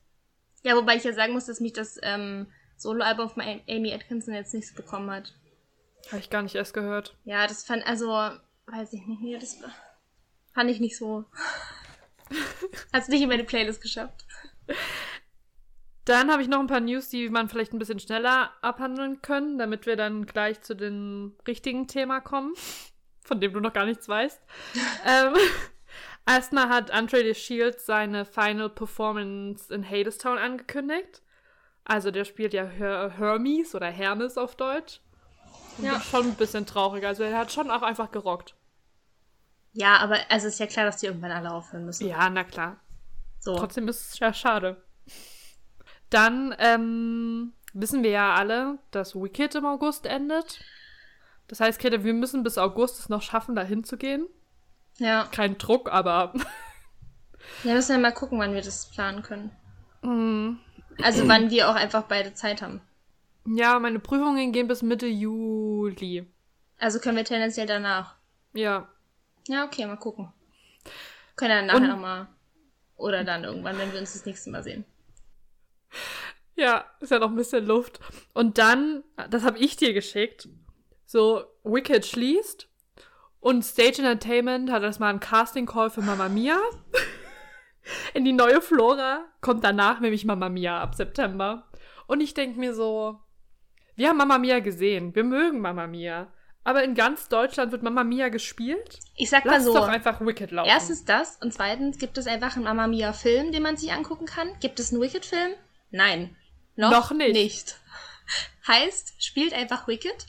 [0.62, 4.55] Ja, wobei ich ja sagen muss, dass mich das ähm, Soloalbum von Amy Atkinson jetzt
[4.55, 5.35] nichts bekommen hat.
[6.09, 7.17] Habe ich gar nicht erst gehört.
[7.25, 9.59] Ja, das fand, also, weiß ich nicht, nee, das
[10.55, 11.25] fand ich nicht so.
[12.93, 14.25] Hat's nicht in meine Playlist geschafft.
[16.07, 19.59] Dann habe ich noch ein paar News, die man vielleicht ein bisschen schneller abhandeln können,
[19.59, 22.55] damit wir dann gleich zu dem richtigen Thema kommen,
[23.23, 24.40] von dem du noch gar nichts weißt.
[25.05, 25.35] ähm,
[26.27, 31.23] erstmal hat Andre the Shield seine Final Performance in Hadestown angekündigt.
[31.85, 35.01] Also der spielt ja Her Hermes oder Hermes auf Deutsch.
[35.79, 36.01] Und Ja.
[36.01, 37.05] schon ein bisschen traurig.
[37.05, 38.55] Also er hat schon auch einfach gerockt.
[39.73, 42.07] Ja, aber also ist ja klar, dass die irgendwann alle aufhören müssen.
[42.07, 42.79] Ja, na klar.
[43.40, 43.57] So.
[43.57, 44.83] Trotzdem ist es ja schade.
[46.11, 50.61] Dann ähm, wissen wir ja alle, dass Wicked im August endet.
[51.49, 54.27] Das heißt, Greta, wir müssen bis August es noch schaffen, da hinzugehen.
[54.99, 55.29] Ja.
[55.31, 56.33] Kein Druck, aber.
[57.62, 59.53] Ja, müssen wir mal gucken, wann wir das planen können.
[60.03, 60.59] Mm.
[61.01, 62.81] Also wann wir auch einfach beide Zeit haben.
[63.47, 66.27] Ja, meine Prüfungen gehen bis Mitte Juli.
[66.79, 68.16] Also können wir tendenziell danach.
[68.53, 68.88] Ja.
[69.47, 70.33] Ja, okay, mal gucken.
[71.37, 72.27] Können dann nachher nochmal.
[72.97, 74.85] Oder dann irgendwann, wenn wir uns das nächste Mal sehen.
[76.54, 78.00] Ja, ist ja noch ein bisschen Luft.
[78.32, 80.48] Und dann, das habe ich dir geschickt,
[81.04, 82.68] so Wicked schließt
[83.40, 86.59] und Stage Entertainment hat erstmal einen Casting Call für Mamma Mia.
[88.14, 91.68] In die neue Flora kommt danach nämlich Mamma Mia ab September.
[92.06, 93.20] Und ich denke mir so,
[93.94, 96.32] wir haben Mamma Mia gesehen, wir mögen Mamma Mia.
[96.64, 98.98] Aber in ganz Deutschland wird Mamma Mia gespielt.
[99.14, 99.74] Ich sag mal Lass so.
[99.74, 100.68] doch einfach Wicked laufen.
[100.68, 104.26] Erstens das und zweitens gibt es einfach einen Mamma Mia Film, den man sich angucken
[104.26, 104.48] kann.
[104.59, 105.52] Gibt es einen Wicked Film?
[105.90, 106.37] Nein.
[106.77, 107.33] Noch, Noch nicht.
[107.33, 107.77] nicht.
[108.66, 110.27] Heißt, spielt einfach Wicked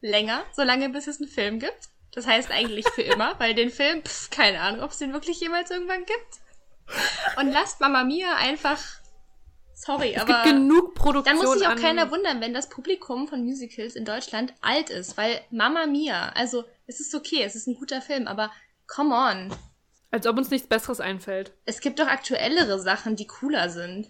[0.00, 1.88] länger, solange bis es einen Film gibt.
[2.14, 5.40] Das heißt eigentlich für immer, weil den Film, pff, keine Ahnung, ob es den wirklich
[5.40, 7.38] jemals irgendwann gibt.
[7.38, 8.78] Und lasst Mamma Mia einfach.
[9.74, 10.42] Sorry, es aber.
[10.42, 14.04] gibt genug Produktion Dann muss sich auch keiner wundern, wenn das Publikum von Musicals in
[14.04, 18.28] Deutschland alt ist, weil Mamma Mia, also es ist okay, es ist ein guter Film,
[18.28, 18.52] aber
[18.86, 19.56] come on.
[20.10, 21.52] Als ob uns nichts Besseres einfällt.
[21.64, 24.08] Es gibt doch aktuellere Sachen, die cooler sind.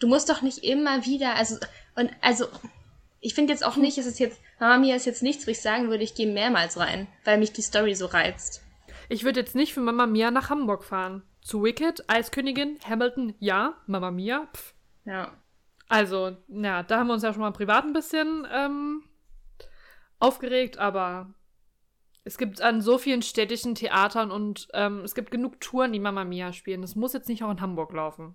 [0.00, 1.56] Du musst doch nicht immer wieder, also,
[1.96, 2.46] und, also,
[3.20, 5.60] ich finde jetzt auch nicht, es ist jetzt, Mama Mia ist jetzt nichts, wo ich
[5.60, 8.62] sagen würde, ich gehe mehrmals rein, weil mich die Story so reizt.
[9.08, 11.22] Ich würde jetzt nicht für Mama Mia nach Hamburg fahren.
[11.40, 13.74] Zu Wicked, Eiskönigin, Hamilton, ja.
[13.86, 14.74] Mama Mia, pff.
[15.04, 15.32] Ja.
[15.88, 19.04] Also, ja, da haben wir uns ja schon mal privat ein bisschen ähm,
[20.18, 21.32] aufgeregt, aber
[22.24, 26.24] es gibt an so vielen städtischen Theatern und ähm, es gibt genug Touren, die Mama
[26.24, 26.82] Mia spielen.
[26.82, 28.34] Das muss jetzt nicht auch in Hamburg laufen.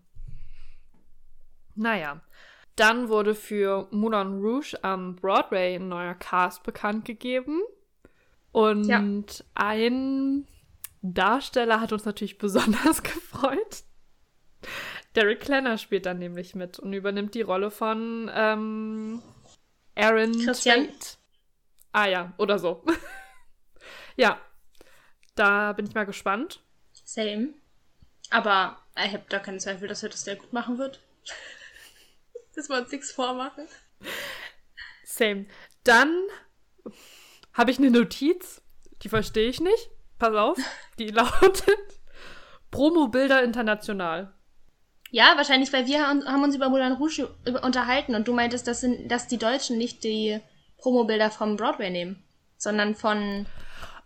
[1.75, 2.21] Naja.
[2.75, 7.61] Dann wurde für Moulin Rouge am Broadway ein neuer Cast bekannt gegeben.
[8.51, 9.03] Und Ja.
[9.55, 10.47] ein
[11.01, 13.83] Darsteller hat uns natürlich besonders gefreut.
[15.15, 19.21] Derek Klenner spielt dann nämlich mit und übernimmt die Rolle von ähm,
[19.95, 20.85] Aaron Christian?
[20.87, 21.17] Tveit.
[21.91, 22.83] Ah ja, oder so.
[24.15, 24.39] ja,
[25.35, 26.63] da bin ich mal gespannt.
[27.03, 27.49] Same.
[28.31, 30.99] Aber ich habe da keinen Zweifel, dass er das sehr gut machen wird.
[32.55, 33.67] Dass wir uns nichts vormachen.
[35.03, 35.45] Same.
[35.83, 36.13] Dann
[37.53, 38.61] habe ich eine Notiz,
[39.01, 39.89] die verstehe ich nicht.
[40.19, 40.57] Pass auf,
[40.99, 41.77] die lautet
[42.71, 44.33] Promo-Bilder international.
[45.11, 47.27] Ja, wahrscheinlich, weil wir haben uns über Moulin Rouge
[47.61, 50.39] unterhalten und du meintest, dass, dass die Deutschen nicht die
[50.77, 52.23] Promobilder vom Broadway nehmen,
[52.57, 53.45] sondern von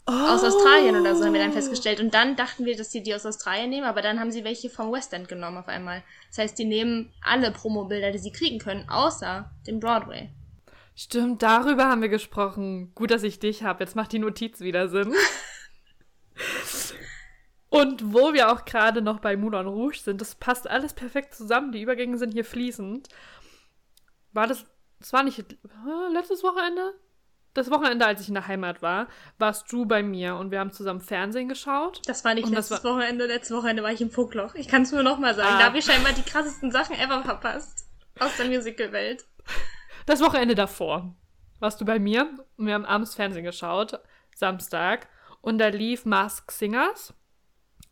[0.07, 1.99] aus Australien oder so, haben wir dann festgestellt.
[1.99, 4.69] Und dann dachten wir, dass sie die aus Australien nehmen, aber dann haben sie welche
[4.69, 6.01] vom West End genommen auf einmal.
[6.29, 10.29] Das heißt, die nehmen alle Promobilder, die sie kriegen können, außer dem Broadway.
[10.95, 12.93] Stimmt, darüber haben wir gesprochen.
[12.95, 13.83] Gut, dass ich dich habe.
[13.83, 15.13] Jetzt macht die Notiz wieder Sinn.
[17.69, 21.73] Und wo wir auch gerade noch bei Moulin Rouge sind, das passt alles perfekt zusammen.
[21.73, 23.09] Die Übergänge sind hier fließend.
[24.31, 24.65] War das,
[24.99, 25.45] das war nicht äh,
[26.13, 26.93] letztes Wochenende?
[27.57, 29.07] Das Wochenende, als ich in der Heimat war,
[29.39, 32.03] warst du bei mir und wir haben zusammen Fernsehen geschaut.
[32.05, 34.53] Das war nicht Und das letztes Wochenende, letztes Wochenende war ich im Funkloch.
[34.53, 35.55] Ich kann es nur noch mal sagen.
[35.55, 35.57] Ah.
[35.57, 37.87] Da habe ich scheinbar die krassesten Sachen ever verpasst.
[38.19, 39.25] Aus der Musical-Welt.
[40.05, 41.15] Das Wochenende davor
[41.59, 43.99] warst du bei mir und wir haben abends Fernsehen geschaut,
[44.35, 45.07] Samstag,
[45.41, 47.15] und da lief Mask Singers.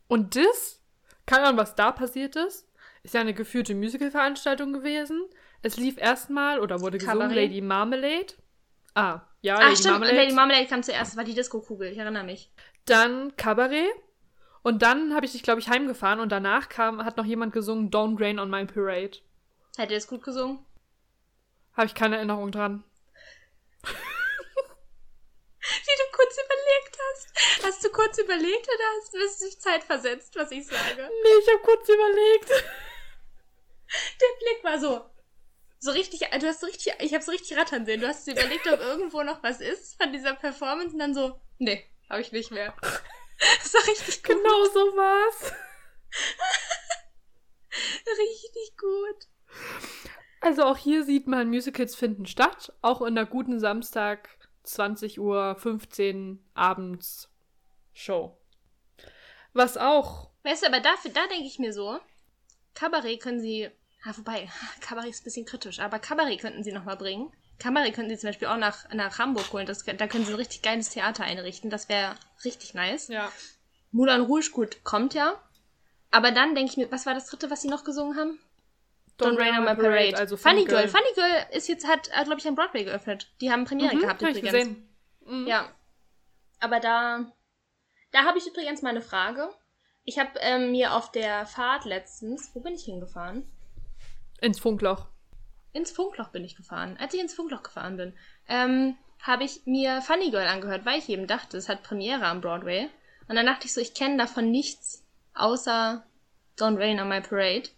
[0.08, 0.84] Und das,
[1.26, 2.70] keine Ahnung, was da passiert ist,
[3.02, 5.26] ist ja eine geführte Musical-Veranstaltung gewesen.
[5.64, 7.36] Es lief erstmal oder wurde gesungen Kabarett?
[7.36, 8.36] Lady Marmalade.
[8.94, 10.18] Ah, ja, Ach Lady stimmt, Marmalade.
[10.18, 12.50] Lady Marmalade kam zuerst, das war die Disco-Kugel, ich erinnere mich.
[12.86, 13.94] Dann Kabarett.
[14.64, 17.92] Und dann habe ich dich, glaube ich, heimgefahren und danach kam, hat noch jemand gesungen
[17.92, 19.20] Don't Rain on My Parade.
[19.78, 20.66] Hat ihr das gut gesungen?
[21.78, 22.84] Habe ich keine Erinnerung dran.
[23.84, 23.92] Wie
[25.98, 27.28] du kurz überlegt hast.
[27.66, 31.08] Hast du kurz überlegt oder hast du dich Zeit versetzt, was ich sage?
[31.24, 32.50] Nee, ich habe kurz überlegt.
[32.50, 35.06] Der Blick war so.
[35.86, 38.02] So richtig, du hast so richtig, ich habe so richtig rattern sehen.
[38.02, 41.40] Du hast dir überlegt, ob irgendwo noch was ist von dieser Performance und dann so,
[41.60, 42.74] nee, habe ich nicht mehr.
[43.62, 44.36] Das war richtig gut.
[44.38, 45.52] Genau so war's.
[48.18, 49.28] Richtig gut.
[50.40, 54.30] Also auch hier sieht man, Musicals finden statt, auch in der guten Samstag
[54.64, 57.30] 20 Uhr 15 abends
[57.92, 58.38] Show.
[59.52, 62.00] Was auch, Weißt du, aber dafür, da denke ich mir so,
[62.74, 63.70] Kabarett können sie,
[64.06, 64.50] ah, wobei,
[64.82, 67.32] Kabarett ist ein bisschen kritisch, aber Kabarett könnten sie nochmal bringen.
[67.60, 70.38] Kabarett könnten sie zum Beispiel auch nach, nach Hamburg holen, das, da können sie ein
[70.38, 73.08] richtig geiles Theater einrichten, das wäre richtig nice.
[73.08, 73.32] ja,
[73.92, 75.42] Moulin Rouge, gut, kommt ja.
[76.12, 78.40] Aber dann denke ich mir, was war das dritte, was sie noch gesungen haben?
[79.18, 80.18] Don't, Rain on My Parade.
[80.18, 80.90] also Funny Girl.
[80.90, 83.32] Funny Girl ist jetzt, hat, glaube ich, am Broadway geöffnet.
[83.40, 84.52] Die haben Premiere Mhm, gehabt hab ich übrigens.
[84.52, 84.90] gesehen.
[85.26, 85.48] Mhm.
[85.48, 85.70] Ja.
[86.60, 87.32] Aber da,
[88.12, 89.50] Da habe ich übrigens mal eine Frage.
[90.04, 93.50] Ich habe ähm, mir auf der Fahrt letztens, wo bin ich hingefahren?
[94.42, 95.08] Ins Funkloch.
[95.74, 96.98] Ins Funkloch bin ich gefahren.
[97.00, 98.14] Als ich ins Funkloch gefahren bin,
[98.48, 102.42] ähm, habe ich mir Funny Girl angehört, weil ich eben dachte, es hat Premiere am
[102.42, 102.90] Broadway.
[103.28, 106.06] Und dann dachte ich so, ich kenne davon nichts außer
[106.58, 107.70] Don't Rain on My Parade.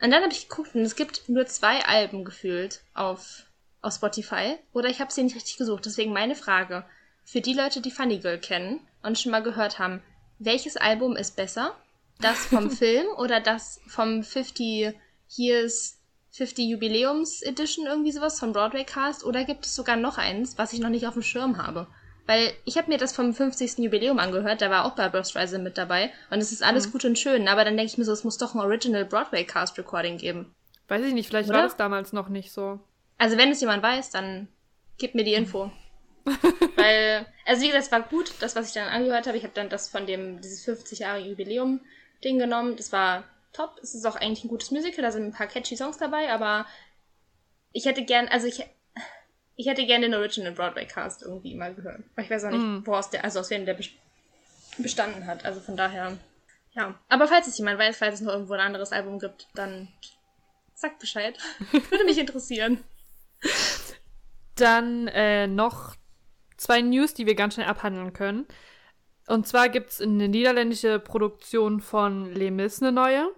[0.00, 3.44] Und dann habe ich geguckt und es gibt nur zwei Alben gefühlt auf,
[3.80, 4.56] auf Spotify.
[4.72, 5.86] Oder ich habe sie nicht richtig gesucht.
[5.86, 6.84] Deswegen meine Frage
[7.24, 10.02] für die Leute, die Funny Girl kennen und schon mal gehört haben,
[10.38, 11.76] welches Album ist besser?
[12.20, 14.94] Das vom Film oder das vom 50
[15.36, 15.97] Years
[16.38, 20.72] 50 Jubiläums Edition irgendwie sowas von Broadway Cast oder gibt es sogar noch eins, was
[20.72, 21.86] ich noch nicht auf dem Schirm habe?
[22.26, 23.78] Weil ich habe mir das vom 50.
[23.78, 26.92] Jubiläum angehört, da war auch Barbara Streisand mit dabei und es ist alles Mhm.
[26.92, 29.44] gut und schön, aber dann denke ich mir so, es muss doch ein Original Broadway
[29.44, 30.54] Cast Recording geben.
[30.86, 31.58] Weiß ich nicht, vielleicht Oder?
[31.58, 32.78] war das damals noch nicht so.
[33.18, 34.46] Also wenn es jemand weiß, dann
[34.96, 35.72] gib mir die Info.
[36.76, 39.36] Weil, also wie gesagt, es war gut, das, was ich dann angehört habe.
[39.36, 42.76] Ich habe dann das von dem, dieses 50 Jahre Jubiläum-Ding genommen.
[42.76, 43.24] Das war
[43.58, 43.78] top.
[43.82, 46.66] Es ist auch eigentlich ein gutes Musical, da sind ein paar catchy Songs dabei, aber
[47.72, 48.64] ich hätte gern, also ich,
[49.56, 52.02] ich hätte gern den Original Broadway Cast irgendwie mal gehört.
[52.14, 52.86] Weil ich weiß auch nicht, Mm.
[52.86, 53.90] woraus der, also aus wem der bes-
[54.78, 55.44] bestanden hat.
[55.44, 56.16] Also von daher,
[56.72, 56.94] ja.
[57.08, 59.88] Aber falls es jemand weiß, falls es noch irgendwo ein anderes Album gibt, dann
[60.74, 61.36] sagt Bescheid.
[61.90, 62.82] Würde mich interessieren.
[64.54, 65.94] Dann äh, noch
[66.56, 68.46] zwei News, die wir ganz schnell abhandeln können.
[69.26, 73.28] Und zwar gibt es eine niederländische Produktion von Les Mis eine neue,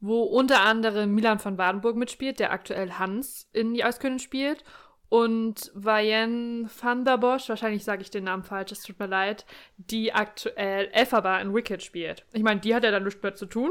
[0.00, 4.64] wo unter anderem Milan van Wadenburg mitspielt, der aktuell Hans in Die Eiskönigin spielt.
[5.10, 9.46] Und Vienne van der Bosch, wahrscheinlich sage ich den Namen falsch, es tut mir leid,
[9.78, 12.26] die aktuell Elphaba in Wicked spielt.
[12.34, 13.70] Ich meine, die hat ja dann nichts mehr zu tun.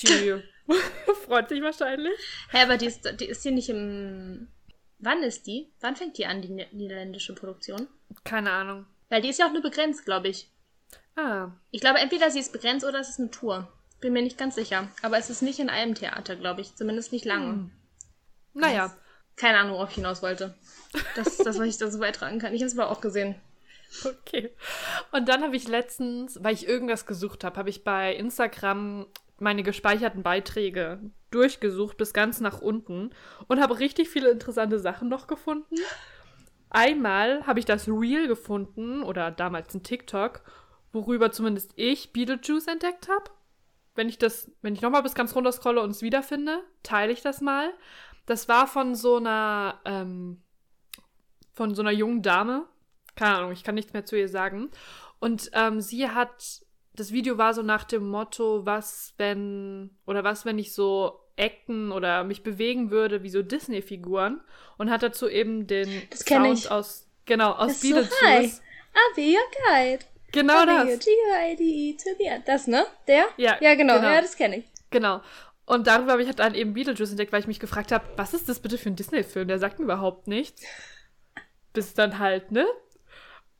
[0.00, 0.34] Die
[1.26, 2.12] freut sich wahrscheinlich.
[2.52, 4.46] Hä, aber die ist, die ist hier nicht im.
[5.00, 5.72] Wann ist die?
[5.80, 7.88] Wann fängt die an, die ni- niederländische Produktion?
[8.24, 8.86] Keine Ahnung.
[9.08, 10.50] Weil die ist ja auch nur begrenzt, glaube ich.
[11.16, 13.72] Ah, Ich glaube, entweder sie ist begrenzt oder es ist eine Tour.
[14.00, 14.88] Bin mir nicht ganz sicher.
[15.02, 16.74] Aber es ist nicht in einem Theater, glaube ich.
[16.74, 17.52] Zumindest nicht lange.
[17.52, 17.70] Hm.
[18.54, 18.94] naja.
[19.36, 20.54] Keine Ahnung, worauf ich hinaus wollte.
[21.14, 22.54] Das ist das, was ich dazu beitragen kann.
[22.54, 23.34] Ich habe es aber auch gesehen.
[24.04, 24.50] Okay.
[25.12, 29.06] Und dann habe ich letztens, weil ich irgendwas gesucht habe, habe ich bei Instagram
[29.38, 33.10] meine gespeicherten Beiträge durchgesucht bis ganz nach unten
[33.48, 35.76] und habe richtig viele interessante Sachen noch gefunden.
[36.70, 40.42] Einmal habe ich das Reel gefunden oder damals ein TikTok,
[40.92, 43.30] worüber zumindest ich Beetlejuice entdeckt habe.
[43.96, 47.22] Wenn ich das, wenn ich nochmal bis ganz runter scrolle und es wiederfinde, teile ich
[47.22, 47.72] das mal.
[48.26, 50.42] Das war von so einer, ähm,
[51.52, 52.66] von so einer jungen Dame.
[53.14, 54.70] Keine Ahnung, ich kann nichts mehr zu ihr sagen.
[55.18, 56.60] Und ähm, sie hat,
[56.94, 61.92] das Video war so nach dem Motto, was wenn, oder was, wenn ich so acten
[61.92, 64.40] oder mich bewegen würde wie so Disney-Figuren
[64.78, 66.70] und hat dazu eben den Sound ich.
[66.70, 68.12] aus, genau, aus ist so, Beetlejuice.
[68.22, 68.62] hi.
[68.94, 70.06] I'll be your guide.
[70.36, 70.98] Genau das.
[70.98, 72.46] To the end.
[72.46, 72.86] Das, ne?
[73.06, 73.24] Der?
[73.36, 73.96] Ja, Ja, genau.
[73.96, 74.08] genau.
[74.08, 74.64] Ja, das kenne ich.
[74.90, 75.20] Genau.
[75.64, 78.34] Und darüber habe ich halt dann eben Beetlejuice entdeckt, weil ich mich gefragt habe, was
[78.34, 79.48] ist das bitte für ein Disney-Film?
[79.48, 80.62] Der sagt mir überhaupt nichts.
[81.72, 82.66] Bis dann halt, ne?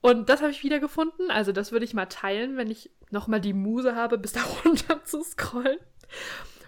[0.01, 1.31] Und das habe ich wiedergefunden.
[1.31, 5.05] Also das würde ich mal teilen, wenn ich nochmal die Muse habe, bis da runter
[5.05, 5.79] zu scrollen.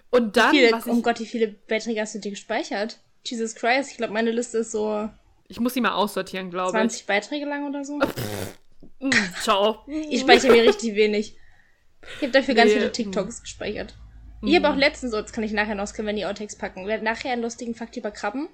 [0.09, 2.99] Und dann, Viele, was ich, oh Gott, wie viele Beiträge hast du dir gespeichert?
[3.23, 5.09] Jesus Christ, ich glaube, meine Liste ist so
[5.51, 7.99] ich muss sie mal aussortieren, glaube 20 Beiträge lang oder so.
[7.99, 8.07] ich.
[8.99, 9.09] Mm,
[9.41, 9.83] ciao.
[9.87, 11.35] Ich speichere mir richtig wenig.
[12.17, 13.95] Ich habe dafür ganz Nee, viele TikToks gespeichert.
[14.41, 16.87] Ich habe auch letztens, das kann ich nachher noch, in die Outtakes packen.
[16.87, 18.47] Wer nachher einen lustigen Fakt über Krabben,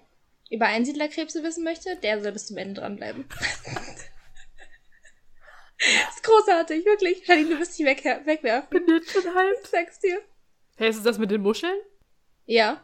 [0.50, 3.26] über Einsiedlerkrebse wissen möchte, der soll bis zum Ende dranbleiben.
[5.78, 7.28] das ist großartig, wirklich.
[7.28, 8.70] Janine, du wirst dich weg, wegwerfen.
[8.86, 9.56] bin jetzt schon halb.
[9.64, 10.20] Ich sag's dir.
[10.78, 11.78] Hey, ist es das mit den Muscheln?
[12.48, 12.82] Ja,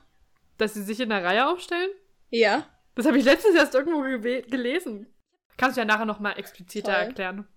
[0.57, 1.89] Dass sie sich in der Reihe aufstellen?
[2.29, 2.67] ja.
[2.93, 5.07] Das habe ich letztens erst irgendwo gelesen.
[5.57, 7.03] Kannst du ja nachher nochmal expliziter Toll.
[7.03, 7.47] erklären.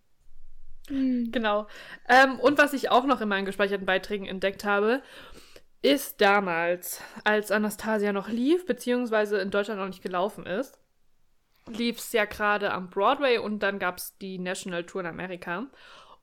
[0.89, 1.33] Hm.
[1.33, 1.67] Genau.
[2.09, 5.03] Ähm, und was ich auch noch in meinen gespeicherten Beiträgen entdeckt habe,
[5.83, 10.79] ist damals, als Anastasia noch lief, beziehungsweise in Deutschland noch nicht gelaufen ist,
[11.67, 15.67] lief es ja gerade am Broadway und dann gab es die National Tour in Amerika.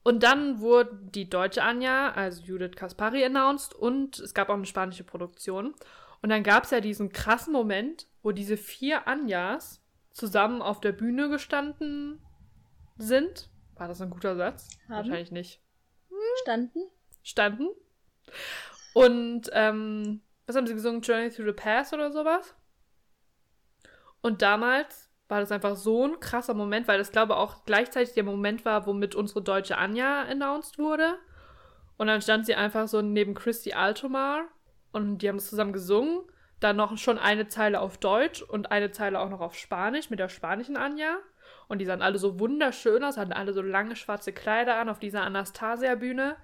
[0.03, 4.65] Und dann wurde die deutsche Anja, also Judith Kaspari, announced und es gab auch eine
[4.65, 5.75] spanische Produktion.
[6.21, 9.80] Und dann gab es ja diesen krassen Moment, wo diese vier Anjas
[10.11, 12.21] zusammen auf der Bühne gestanden
[12.97, 13.49] sind.
[13.75, 14.69] War das ein guter Satz?
[14.87, 14.97] Haben.
[14.97, 15.61] Wahrscheinlich nicht.
[16.41, 16.79] Standen?
[17.23, 17.67] Standen.
[18.93, 21.01] Und, ähm, was haben sie gesungen?
[21.01, 22.55] Journey Through the Past oder sowas?
[24.21, 28.13] Und damals war das einfach so ein krasser Moment, weil das, glaube ich, auch gleichzeitig
[28.13, 31.17] der Moment war, womit unsere deutsche Anja announced wurde.
[31.97, 34.43] Und dann stand sie einfach so neben Christy Altomar
[34.91, 36.21] und die haben es zusammen gesungen.
[36.61, 40.19] Dann noch schon eine Zeile auf Deutsch und eine Zeile auch noch auf Spanisch mit
[40.19, 41.17] der spanischen Anja.
[41.67, 44.99] Und die sahen alle so wunderschön aus, hatten alle so lange schwarze Kleider an auf
[44.99, 46.37] dieser Anastasia-Bühne.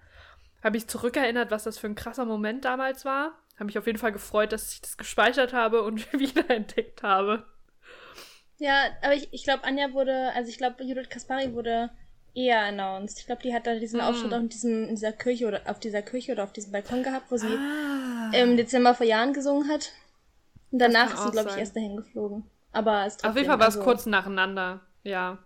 [0.63, 3.33] Habe ich zurückerinnert, was das für ein krasser Moment damals war.
[3.55, 7.45] Habe mich auf jeden Fall gefreut, dass ich das gespeichert habe und wiederentdeckt habe.
[8.57, 11.91] Ja, aber ich, ich glaube, Anja wurde, also ich glaube, Judith Kaspari wurde
[12.33, 13.19] eher announced.
[13.19, 14.03] Ich glaube, die hat da diesen Mm.
[14.03, 17.03] Auftritt auch in, diesem, in dieser Kirche oder auf dieser Kirche oder auf diesem Balkon
[17.03, 18.31] gehabt, wo sie Ah.
[18.33, 19.91] im Dezember vor Jahren gesungen hat.
[20.71, 22.49] Und danach kann ist sie, auch glaube ich, erst dahin geflogen.
[22.71, 25.39] Aber es Auf jeden Fall war es kurz nacheinander, ja.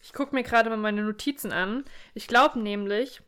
[0.00, 1.84] Ich gucke mir gerade mal meine Notizen an.
[2.14, 3.22] Ich glaube nämlich,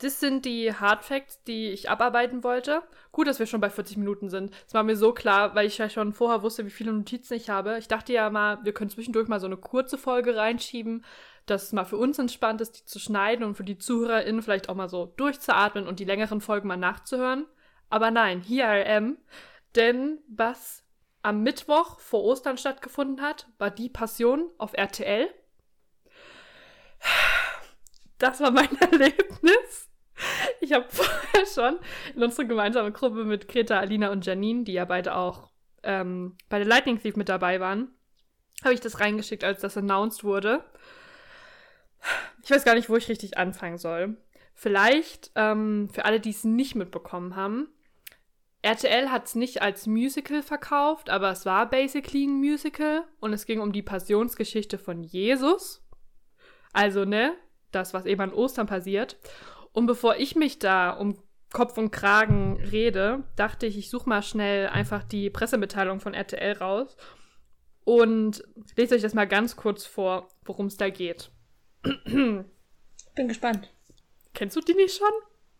[0.00, 2.82] das sind die Hard Facts, die ich abarbeiten wollte.
[3.12, 4.52] Gut, dass wir schon bei 40 Minuten sind.
[4.64, 7.50] Das war mir so klar, weil ich ja schon vorher wusste, wie viele Notizen ich
[7.50, 7.78] habe.
[7.78, 11.04] Ich dachte ja mal, wir können zwischendurch mal so eine kurze Folge reinschieben,
[11.46, 14.68] dass es mal für uns entspannt ist, die zu schneiden und für die ZuhörerInnen vielleicht
[14.68, 17.46] auch mal so durchzuatmen und die längeren Folgen mal nachzuhören.
[17.90, 19.18] Aber nein, here I am.
[19.76, 20.84] Denn was
[21.22, 25.28] am Mittwoch vor Ostern stattgefunden hat, war die Passion auf RTL.
[28.18, 29.88] Das war mein Erlebnis.
[30.60, 31.78] Ich habe vorher schon
[32.14, 35.50] in unsere gemeinsame Gruppe mit Greta, Alina und Janine, die ja beide auch
[35.82, 37.88] ähm, bei der Lightning Thief mit dabei waren,
[38.62, 40.64] habe ich das reingeschickt, als das announced wurde.
[42.42, 44.16] Ich weiß gar nicht, wo ich richtig anfangen soll.
[44.54, 47.68] Vielleicht ähm, für alle, die es nicht mitbekommen haben.
[48.62, 53.46] RTL hat es nicht als Musical verkauft, aber es war basically ein Musical und es
[53.46, 55.82] ging um die Passionsgeschichte von Jesus.
[56.72, 57.34] Also, ne,
[57.72, 59.18] das, was eben an Ostern passiert.
[59.72, 64.22] Und bevor ich mich da um Kopf und Kragen rede, dachte ich, ich suche mal
[64.22, 66.96] schnell einfach die Pressemitteilung von RTL raus
[67.84, 68.44] und
[68.76, 71.30] lese euch das mal ganz kurz vor, worum es da geht.
[71.82, 72.44] Bin
[73.16, 73.72] gespannt.
[74.34, 75.08] Kennst du die nicht schon?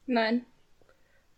[0.06, 0.46] Nein.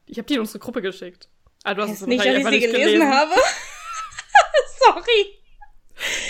[0.06, 1.30] Ich habe die in unsere Gruppe geschickt.
[1.64, 3.34] Ah, du hast es nicht, dass ich sie einfach gelesen, habe.
[4.84, 5.38] Sorry.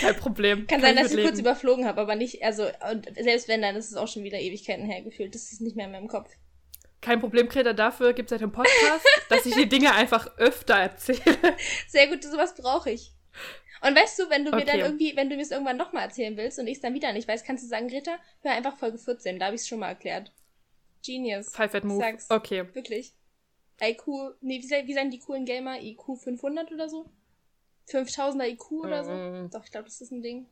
[0.01, 0.67] Kein Problem.
[0.67, 1.39] Kann sein, ich dass ich kurz mitleben.
[1.39, 4.85] überflogen habe, aber nicht, also, und selbst wenn, dann ist es auch schon wieder Ewigkeiten
[4.85, 5.33] hergefühlt.
[5.33, 6.29] Das ist nicht mehr in meinem Kopf.
[7.01, 10.75] Kein Problem, Greta, dafür gibt es halt einen Podcast, dass ich die Dinge einfach öfter
[10.75, 11.19] erzähle.
[11.87, 13.11] Sehr gut, sowas brauche ich.
[13.81, 14.85] Und weißt du, wenn du mir dann Okay.
[14.85, 17.27] irgendwie, wenn du mir es irgendwann nochmal erzählen willst und ich es dann wieder nicht
[17.27, 19.89] weiß, kannst du sagen, Greta, hör einfach Folge 14, da habe ich es schon mal
[19.89, 20.31] erklärt.
[21.05, 21.49] Genius.
[21.53, 21.99] Five at Move.
[21.99, 22.29] Sag's.
[22.29, 22.63] Okay.
[22.73, 23.13] Wirklich.
[23.89, 25.79] IQ, nee, wie, wie sagen die coolen Gamer?
[25.81, 27.09] IQ 500 oder so?
[27.89, 29.11] 5000er IQ oder so?
[29.11, 29.49] Mm.
[29.51, 30.47] Doch, ich glaube, das ist ein Ding.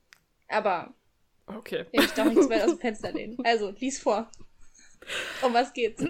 [0.48, 0.94] Aber
[1.48, 1.86] Okay.
[1.92, 3.38] ich doch nicht zu weit aus dem Fenster lehnen.
[3.44, 4.30] Also, lies vor.
[5.42, 6.04] Um was geht's?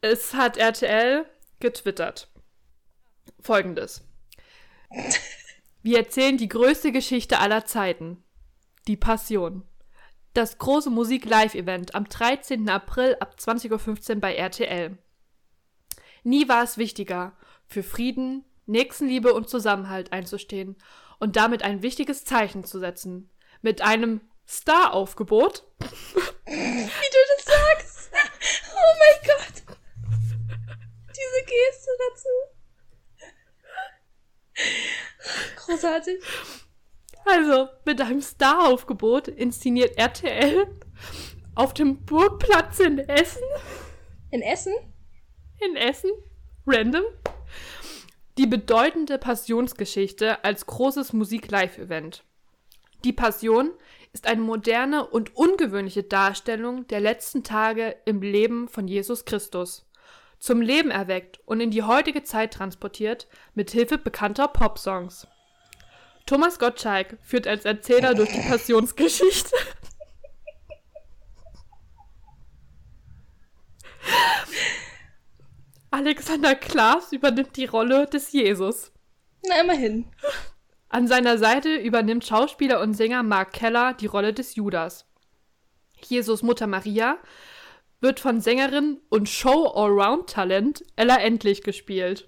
[0.00, 1.26] Es hat RTL
[1.60, 2.28] getwittert.
[3.40, 4.06] Folgendes.
[5.82, 8.22] Wir erzählen die größte Geschichte aller Zeiten.
[8.86, 9.64] Die Passion.
[10.34, 12.68] Das große Musik-Live-Event am 13.
[12.68, 14.96] April ab 20.15 Uhr bei RTL.
[16.22, 20.76] Nie war es wichtiger, für Frieden, Nächstenliebe und Zusammenhalt einzustehen
[21.18, 23.30] und damit ein wichtiges Zeichen zu setzen.
[23.60, 28.10] Mit einem Star-Aufgebot Wie du das sagst!
[28.74, 29.62] Oh mein Gott!
[31.08, 32.28] Diese Geste dazu.
[35.56, 36.22] Großartig.
[37.24, 40.66] Also, mit einem Star-Aufgebot inszeniert RTL
[41.54, 43.42] auf dem Burgplatz in Essen,
[44.30, 44.74] In Essen?
[45.68, 46.10] In Essen,
[46.66, 47.04] random,
[48.38, 52.24] die bedeutende Passionsgeschichte als großes Musik-Live-Event.
[53.04, 53.70] Die Passion
[54.12, 59.86] ist eine moderne und ungewöhnliche Darstellung der letzten Tage im Leben von Jesus Christus.
[60.38, 65.26] Zum Leben erweckt und in die heutige Zeit transportiert mit Hilfe bekannter Popsongs.
[66.26, 69.50] Thomas Gottschalk führt als Erzähler durch die Passionsgeschichte.
[75.92, 78.92] Alexander Klaas übernimmt die Rolle des Jesus.
[79.46, 80.06] Na, immerhin.
[80.88, 85.06] An seiner Seite übernimmt Schauspieler und Sänger Mark Keller die Rolle des Judas.
[86.02, 87.18] Jesus Mutter Maria
[88.00, 92.26] wird von Sängerin und Show-Allround-Talent Ella Endlich gespielt.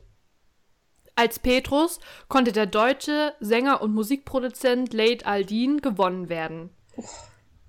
[1.14, 6.68] Als Petrus konnte der deutsche Sänger und Musikproduzent Late Aldin gewonnen werden.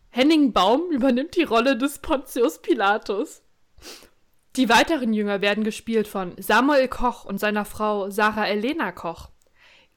[0.09, 3.44] Henning Baum übernimmt die Rolle des Pontius Pilatus.
[4.56, 9.30] Die weiteren Jünger werden gespielt von Samuel Koch und seiner Frau Sarah Elena Koch.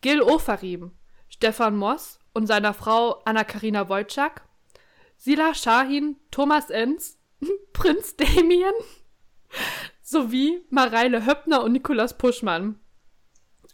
[0.00, 0.90] Gil Ofarim,
[1.28, 4.42] Stefan Moss und seiner Frau Anna-Karina Wojcik,
[5.16, 7.18] Sila Shahin, Thomas Enz,
[7.72, 8.74] Prinz Damien
[10.02, 12.80] sowie Mareile Höppner und Nikolaus Puschmann.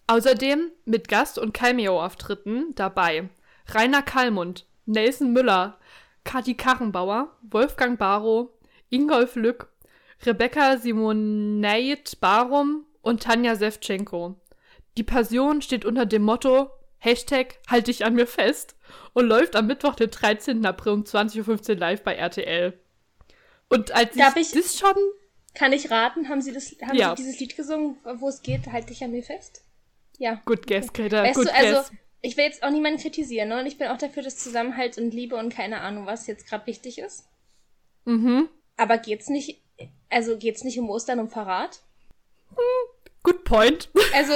[0.07, 3.31] Außerdem mit Gast- und Cameo-Auftritten dabei
[3.69, 5.79] Rainer Kallmund, Nelson Müller,
[6.25, 8.51] Kati Karrenbauer, Wolfgang Barrow,
[8.91, 9.74] Ingolf Lück,
[10.25, 14.37] Rebecca Simoneit Barum und Tanja Sevchenko.
[14.97, 18.77] Die Passion steht unter dem Motto Hashtag Halt dich an mir fest
[19.13, 20.65] und läuft am Mittwoch, den 13.
[20.65, 22.79] April um 20.15 Uhr live bei RTL.
[23.69, 24.95] Und als Darf ich, ich- das schon.
[25.55, 26.29] Kann ich raten?
[26.29, 27.11] Haben Sie, das, haben Ja.
[27.15, 29.63] Sie dieses Lied gesungen, wo es geht, halt dich an mir fest?
[30.19, 30.41] Ja.
[30.47, 31.23] Good guess, Greta.
[31.23, 31.93] Weißt good du, also, guess.
[32.23, 33.61] ich will jetzt auch niemanden kritisieren, ne?
[33.61, 36.67] Und ich bin auch dafür, dass Zusammenhalt und Liebe und keine Ahnung, was jetzt gerade
[36.67, 37.25] wichtig ist.
[38.05, 38.49] Mhm.
[38.77, 39.63] Aber geht's nicht,
[40.15, 41.81] also geht's nicht um Ostern um Verrat?
[43.23, 43.89] Good point.
[44.15, 44.33] Also,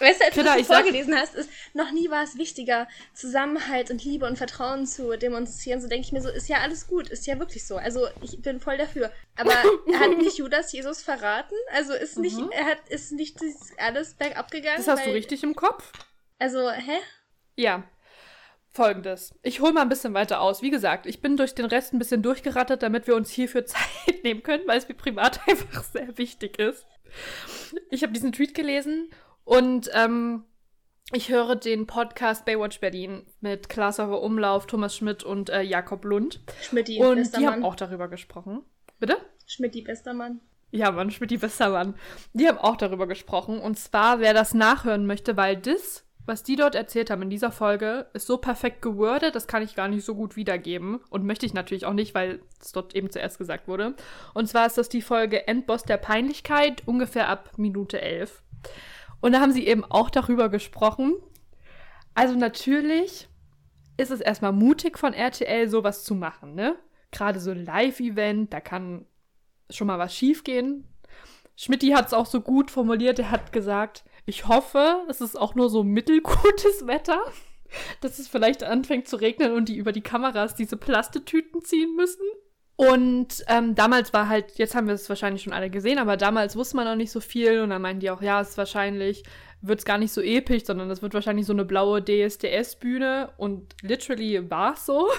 [0.00, 2.36] weißt du, als du Greta, das ich sag- vorgelesen hast, ist, noch nie war es
[2.36, 5.80] wichtiger, Zusammenhalt und Liebe und Vertrauen zu demonstrieren.
[5.80, 7.76] So denke ich mir so, ist ja alles gut, ist ja wirklich so.
[7.76, 9.12] Also, ich bin voll dafür.
[9.36, 9.52] Aber
[10.00, 11.54] hat nicht Judas Jesus verraten?
[11.72, 12.50] Also, ist nicht, Mhm.
[12.50, 13.38] er hat, ist nicht
[13.78, 14.76] alles bergab gegangen?
[14.78, 15.92] Das hast du weil- richtig im Kopf.
[16.38, 16.98] Also, hä?
[17.56, 17.84] Ja.
[18.74, 19.32] Folgendes.
[19.42, 20.60] Ich hole mal ein bisschen weiter aus.
[20.60, 24.24] Wie gesagt, ich bin durch den Rest ein bisschen durchgerattert, damit wir uns hierfür Zeit
[24.24, 26.86] nehmen können, weil es mir privat einfach sehr wichtig ist.
[27.90, 29.08] Ich habe diesen Tweet gelesen
[29.44, 30.44] und ähm,
[31.12, 36.04] ich höre den Podcast Baywatch Berlin mit Klaas Auer Umlauf, Thomas Schmidt und äh, Jakob
[36.04, 36.40] Lund.
[36.62, 37.54] Schmidti, Und bester die Mann.
[37.54, 38.62] haben auch darüber gesprochen.
[38.98, 39.18] Bitte?
[39.46, 40.40] Schmidti, bester Mann.
[40.72, 41.94] Ja, Mann, Schmidt, die Mann.
[42.32, 43.60] Die haben auch darüber gesprochen.
[43.60, 47.52] Und zwar, wer das nachhören möchte, weil das, was die dort erzählt haben in dieser
[47.52, 51.00] Folge, ist so perfekt gewordet, das kann ich gar nicht so gut wiedergeben.
[51.10, 53.94] Und möchte ich natürlich auch nicht, weil es dort eben zuerst gesagt wurde.
[54.32, 58.42] Und zwar ist das die Folge Endboss der Peinlichkeit, ungefähr ab Minute 11.
[59.20, 61.14] Und da haben sie eben auch darüber gesprochen.
[62.14, 63.28] Also natürlich
[63.96, 66.76] ist es erstmal mutig von RTL, sowas zu machen, ne?
[67.10, 69.06] Gerade so ein Live-Event, da kann
[69.70, 70.88] schon mal was schiefgehen.
[71.56, 75.54] Schmidti hat es auch so gut formuliert, er hat gesagt, ich hoffe, es ist auch
[75.54, 77.20] nur so mittelgutes Wetter,
[78.00, 82.24] dass es vielleicht anfängt zu regnen und die über die Kameras diese Plastetüten ziehen müssen.
[82.76, 86.56] Und ähm, damals war halt, jetzt haben wir es wahrscheinlich schon alle gesehen, aber damals
[86.56, 89.22] wusste man noch nicht so viel und dann meinten die auch, ja, es ist wahrscheinlich,
[89.60, 93.74] wird es gar nicht so episch, sondern es wird wahrscheinlich so eine blaue DSDS-Bühne und
[93.82, 95.08] literally war es so.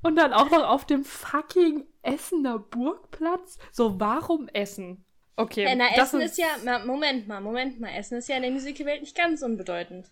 [0.00, 3.58] Und dann auch noch auf dem fucking Essener Burgplatz.
[3.72, 5.04] So, warum Essen?
[5.38, 5.64] Okay.
[5.64, 8.42] Ja, na, das Essen ist, ja, na, Moment mal, Moment mal, Essen ist ja in
[8.42, 10.08] der Musicalwelt nicht ganz unbedeutend.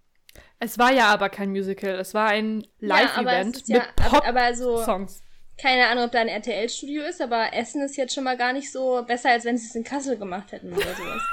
[0.61, 1.95] Es war ja aber kein Musical.
[1.99, 5.23] Es war ein Ja, Live-Event ja, mit aber, aber so, Pop-Songs.
[5.61, 8.71] keine Ahnung, ob da ein RTL-Studio ist, aber Essen ist jetzt schon mal gar nicht
[8.71, 11.23] so besser, als wenn sie es in Kassel gemacht hätten oder sowas.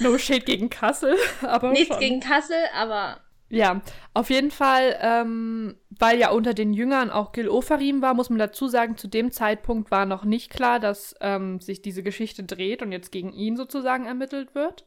[0.00, 1.98] No Shade gegen Kassel, aber Nichts schon.
[2.00, 3.82] gegen Kassel, aber Ja,
[4.14, 8.38] auf jeden Fall, ähm, weil ja unter den Jüngern auch Gil Ofarim war, muss man
[8.38, 12.82] dazu sagen, zu dem Zeitpunkt war noch nicht klar, dass ähm, sich diese Geschichte dreht
[12.82, 14.86] und jetzt gegen ihn sozusagen ermittelt wird.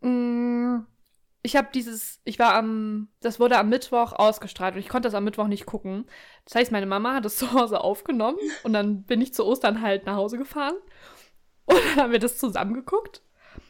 [0.00, 0.80] Mm,
[1.42, 5.14] Ich habe dieses, ich war am, das wurde am Mittwoch ausgestrahlt und ich konnte das
[5.14, 6.06] am Mittwoch nicht gucken.
[6.46, 9.82] Das heißt, meine Mama hat es zu Hause aufgenommen und dann bin ich zu Ostern
[9.82, 10.76] halt nach Hause gefahren
[11.66, 13.22] und dann haben wir das zusammen geguckt.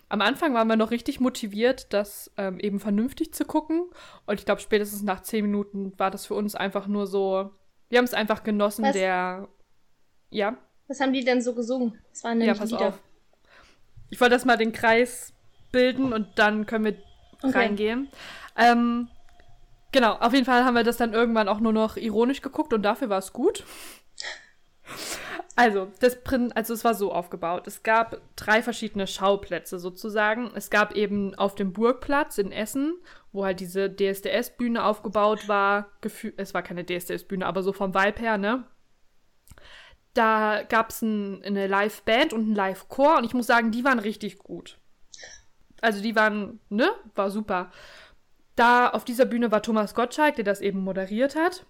[0.08, 3.84] Am Anfang waren wir noch richtig motiviert, das ähm, eben vernünftig zu gucken.
[4.26, 7.50] Und ich glaube, spätestens nach zehn Minuten war das für uns einfach nur so.
[7.88, 8.92] Wir haben es einfach genossen, Was?
[8.92, 9.48] der.
[10.30, 10.56] Ja,
[10.88, 11.98] was haben die denn so gesungen?
[12.10, 12.88] Das waren ja, nämlich pass Lieder.
[12.88, 12.98] auf.
[14.10, 15.32] Ich wollte das mal den Kreis
[15.72, 16.96] bilden und dann können wir
[17.42, 17.58] Okay.
[17.58, 18.08] reingehen.
[18.56, 19.08] Ähm,
[19.92, 22.82] genau, auf jeden Fall haben wir das dann irgendwann auch nur noch ironisch geguckt und
[22.82, 23.64] dafür war es gut.
[25.56, 27.68] Also, das Prin also es war so aufgebaut.
[27.68, 30.50] Es gab drei verschiedene Schauplätze sozusagen.
[30.54, 32.94] Es gab eben auf dem Burgplatz in Essen,
[33.30, 35.92] wo halt diese DSDS-Bühne aufgebaut war.
[36.36, 38.64] Es war keine DSDS-Bühne, aber so vom Vibe her, ne?
[40.12, 43.98] Da gab es ein, eine Live-Band und einen Live-Chor und ich muss sagen, die waren
[44.00, 44.78] richtig gut.
[45.80, 46.90] Also die waren, ne?
[47.14, 47.70] War super.
[48.56, 51.66] Da auf dieser Bühne war Thomas Gottschalk, der das eben moderiert hat.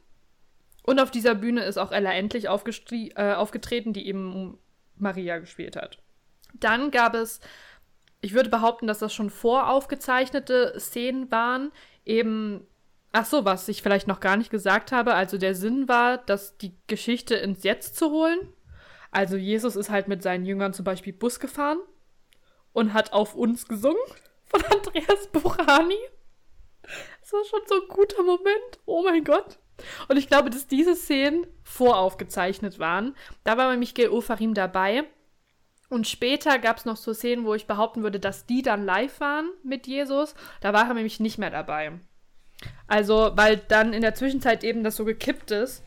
[0.84, 4.58] Und auf dieser Bühne ist auch Ella Endlich äh, aufgetreten, die eben
[4.96, 5.98] Maria gespielt hat.
[6.52, 7.40] Dann gab es,
[8.20, 11.72] ich würde behaupten, dass das schon voraufgezeichnete Szenen waren.
[12.04, 12.66] Eben,
[13.12, 15.14] ach so, was ich vielleicht noch gar nicht gesagt habe.
[15.14, 18.38] Also der Sinn war, dass die Geschichte ins Jetzt zu holen.
[19.10, 21.78] Also Jesus ist halt mit seinen Jüngern zum Beispiel Bus gefahren
[22.74, 23.96] und hat auf uns gesungen
[24.44, 25.96] von Andreas Burani.
[26.82, 28.80] Das war schon so ein guter Moment.
[28.84, 29.58] Oh mein Gott.
[30.08, 33.14] Und ich glaube, dass diese Szenen voraufgezeichnet waren.
[33.42, 35.04] Da war nämlich Gil Ofarim dabei.
[35.88, 39.20] Und später gab es noch so Szenen, wo ich behaupten würde, dass die dann live
[39.20, 40.34] waren mit Jesus.
[40.60, 41.92] Da war er nämlich nicht mehr dabei.
[42.86, 45.82] Also, weil dann in der Zwischenzeit eben das so gekippt ist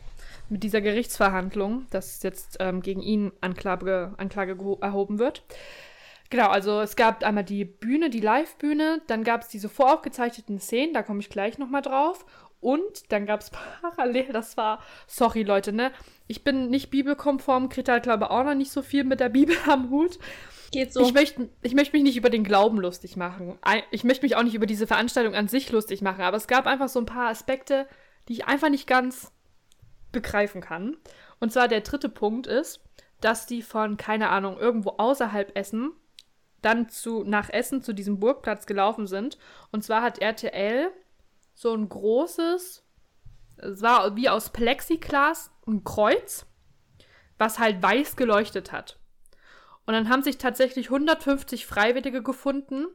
[0.49, 5.43] mit dieser Gerichtsverhandlung, dass jetzt ähm, gegen ihn Anklage, Anklage erhoben wird.
[6.29, 10.93] Genau, also es gab einmal die Bühne, die Live-Bühne, dann gab es diese voraufgezeichneten Szenen,
[10.93, 12.25] da komme ich gleich nochmal drauf.
[12.59, 13.51] Und dann gab es
[13.81, 15.91] parallel, das war, sorry Leute, ne?
[16.27, 19.55] Ich bin nicht bibelkonform, Greta hat glaube auch noch nicht so viel mit der Bibel
[19.67, 20.19] am Hut.
[20.71, 21.01] Geht so.
[21.01, 23.57] Ich möchte ich möcht mich nicht über den Glauben lustig machen.
[23.91, 26.67] Ich möchte mich auch nicht über diese Veranstaltung an sich lustig machen, aber es gab
[26.67, 27.87] einfach so ein paar Aspekte,
[28.27, 29.31] die ich einfach nicht ganz
[30.11, 30.97] begreifen kann.
[31.39, 32.81] Und zwar der dritte Punkt ist,
[33.21, 35.91] dass die von, keine Ahnung, irgendwo außerhalb Essen
[36.61, 39.37] dann zu, nach Essen zu diesem Burgplatz gelaufen sind.
[39.71, 40.91] Und zwar hat RTL
[41.57, 42.83] so ein großes,
[43.57, 46.45] es war wie aus Plexiglas ein Kreuz,
[47.39, 48.99] was halt weiß geleuchtet hat.
[49.87, 52.85] Und dann haben sich tatsächlich 150 Freiwillige gefunden,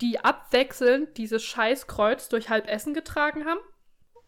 [0.00, 3.60] die abwechselnd dieses Scheißkreuz durch halb Essen getragen haben.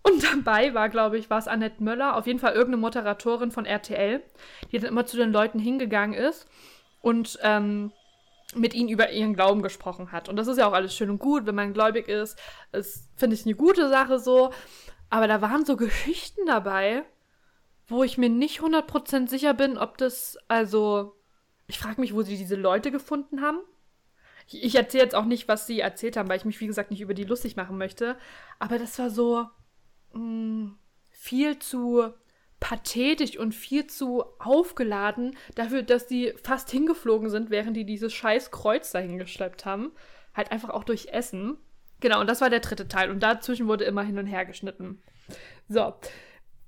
[0.02, 3.64] Und dabei war, glaube ich, war es Annette Möller, auf jeden Fall irgendeine Moderatorin von
[3.64, 4.22] RTL,
[4.70, 6.46] die dann immer zu den Leuten hingegangen ist
[7.00, 7.92] und ähm,
[8.54, 10.28] mit ihnen über ihren Glauben gesprochen hat.
[10.28, 12.38] Und das ist ja auch alles schön und gut, wenn man gläubig ist.
[12.72, 14.52] Das finde ich eine gute Sache so.
[15.08, 17.04] Aber da waren so Geschichten dabei,
[17.86, 21.16] wo ich mir nicht 100% sicher bin, ob das, also,
[21.66, 23.58] ich frage mich, wo sie diese Leute gefunden haben.
[24.46, 26.90] Ich, ich erzähle jetzt auch nicht, was sie erzählt haben, weil ich mich, wie gesagt,
[26.90, 28.16] nicht über die lustig machen möchte.
[28.58, 29.46] Aber das war so
[30.12, 30.72] mh,
[31.10, 32.12] viel zu
[32.60, 38.50] pathetisch und viel zu aufgeladen dafür, dass die fast hingeflogen sind, während die dieses scheiß
[38.50, 39.92] Kreuz dahin geschleppt haben.
[40.34, 41.56] Halt einfach auch durch Essen.
[42.00, 43.10] Genau, und das war der dritte Teil.
[43.10, 45.02] Und dazwischen wurde immer hin und her geschnitten.
[45.68, 45.94] So,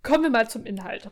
[0.03, 1.11] kommen wir mal zum Inhalt.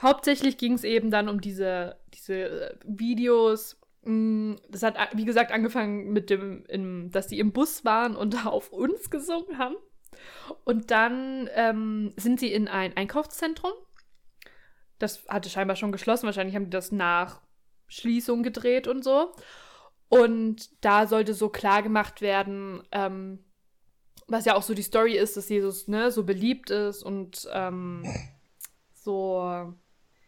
[0.00, 3.78] Hauptsächlich ging es eben dann um diese, diese Videos.
[4.02, 8.46] Mm, Das hat, wie gesagt, angefangen mit dem, im, dass die im Bus waren und
[8.46, 9.76] auf uns gesungen haben.
[10.64, 13.72] Und dann ähm, sind sie in ein Einkaufszentrum.
[14.98, 16.26] Das hatte scheinbar schon geschlossen.
[16.26, 17.40] Wahrscheinlich haben die das nach
[17.88, 19.32] Schließung gedreht und so.
[20.08, 23.38] Und da sollte so klar gemacht werden, ähm,
[24.26, 28.04] was ja auch so die Story ist, dass Jesus ne, so beliebt ist und ähm,
[28.94, 29.72] so.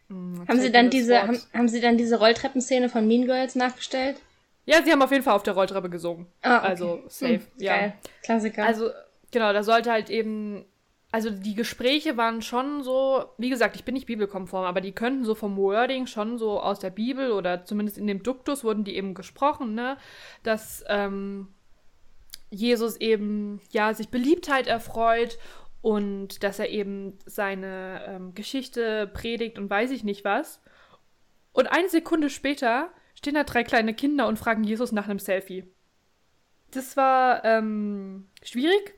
[0.08, 4.20] mh, Haben sie dann diese, haben, haben sie dann diese Rolltreppenszene von Mean Girls nachgestellt?
[4.64, 6.26] Ja, sie haben auf jeden Fall auf der Rolltreppe gesungen.
[6.42, 6.66] Ah, okay.
[6.68, 7.76] Also safe, Hm, ja.
[7.76, 7.92] Geil.
[8.22, 8.64] Klassiker.
[8.64, 8.90] Also,
[9.32, 10.64] genau, da sollte halt eben.
[11.14, 13.24] Also, die Gespräche waren schon so.
[13.36, 16.78] Wie gesagt, ich bin nicht bibelkonform, aber die könnten so vom Wording schon so aus
[16.78, 19.98] der Bibel oder zumindest in dem Duktus wurden die eben gesprochen, ne?
[20.42, 21.48] Dass ähm,
[22.50, 25.38] Jesus eben, ja, sich Beliebtheit erfreut
[25.82, 30.62] und dass er eben seine ähm, Geschichte predigt und weiß ich nicht was.
[31.52, 35.64] Und eine Sekunde später stehen da drei kleine Kinder und fragen Jesus nach einem Selfie.
[36.70, 38.94] Das war ähm, schwierig.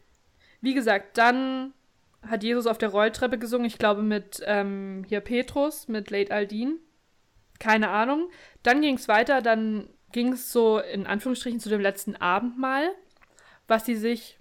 [0.65, 1.75] Wie gesagt, dann
[2.23, 6.79] hat Jesus auf der Rolltreppe gesungen, ich glaube mit ähm, hier Petrus, mit Late Aldin.
[7.59, 8.31] Keine Ahnung.
[8.63, 12.89] Dann ging es weiter, dann ging es so in Anführungsstrichen zu dem letzten Abendmahl,
[13.69, 14.39] was sie sich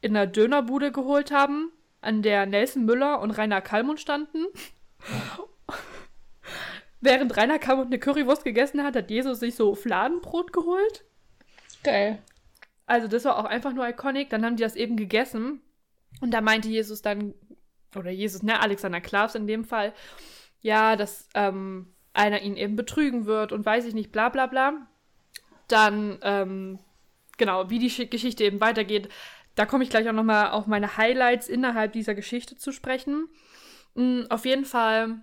[0.00, 4.46] in einer Dönerbude geholt haben, an der Nelson Müller und Rainer Kallmund standen.
[7.00, 11.04] Während Rainer Kallmund eine Currywurst gegessen hat, hat Jesus sich so Fladenbrot geholt.
[11.84, 12.18] Geil.
[12.90, 14.30] Also das war auch einfach nur iconic.
[14.30, 15.60] Dann haben die das eben gegessen.
[16.20, 17.34] Und da meinte Jesus dann,
[17.94, 19.94] oder Jesus, ne, Alexander Klavs in dem Fall,
[20.60, 24.88] ja, dass ähm, einer ihn eben betrügen wird und weiß ich nicht, bla bla bla.
[25.68, 26.80] Dann, ähm,
[27.38, 29.08] genau, wie die Schi- Geschichte eben weitergeht,
[29.54, 33.28] da komme ich gleich auch nochmal auf meine Highlights innerhalb dieser Geschichte zu sprechen.
[33.94, 35.20] Mm, auf jeden Fall,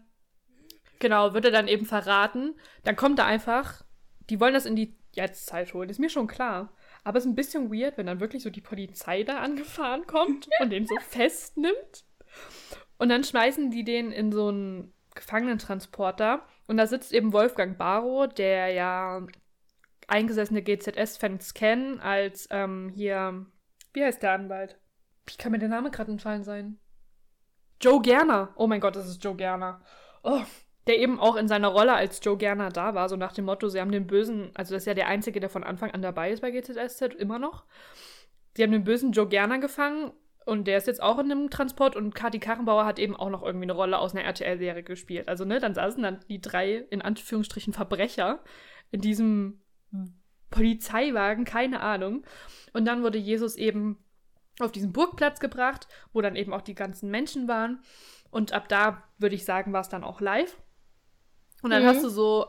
[1.00, 2.56] genau, wird er dann eben verraten.
[2.86, 3.84] Dann kommt er einfach,
[4.30, 6.72] die wollen das in die Jetztzeit holen, ist mir schon klar.
[7.08, 10.50] Aber es ist ein bisschen weird, wenn dann wirklich so die Polizei da angefahren kommt
[10.60, 12.04] und den so festnimmt.
[12.98, 16.46] Und dann schmeißen die den in so einen Gefangenentransporter.
[16.68, 19.26] Und da sitzt eben Wolfgang Barrow, der ja
[20.08, 23.46] eingesessene GZS-Fans kennen, als ähm, hier,
[23.94, 24.78] wie heißt der Anwalt?
[25.28, 26.78] Wie kann mir der Name gerade entfallen sein?
[27.80, 28.54] Joe Gerner.
[28.58, 29.80] Oh mein Gott, das ist Joe Gerner.
[30.24, 30.42] Oh,
[30.88, 33.70] der eben auch in seiner Rolle als Joe Gerner da war, so nach dem Motto,
[33.70, 36.32] sie haben den Bösen, also das ist ja der Einzige, der von Anfang an dabei
[36.32, 37.66] ist bei GZSZ, immer noch.
[38.56, 40.12] Sie haben den bösen Joe Gerner gefangen
[40.46, 43.44] und der ist jetzt auch in einem Transport und Kati Karrenbauer hat eben auch noch
[43.44, 45.28] irgendwie eine Rolle aus einer RTL-Serie gespielt.
[45.28, 48.40] Also, ne, dann saßen dann die drei, in Anführungsstrichen, Verbrecher
[48.90, 49.60] in diesem
[50.50, 52.26] Polizeiwagen, keine Ahnung.
[52.72, 53.98] Und dann wurde Jesus eben
[54.60, 57.82] auf diesen Burgplatz gebracht, wo dann eben auch die ganzen Menschen waren.
[58.32, 60.58] Und ab da, würde ich sagen, war es dann auch live.
[61.68, 61.88] Und dann Mhm.
[61.88, 62.48] hast du so,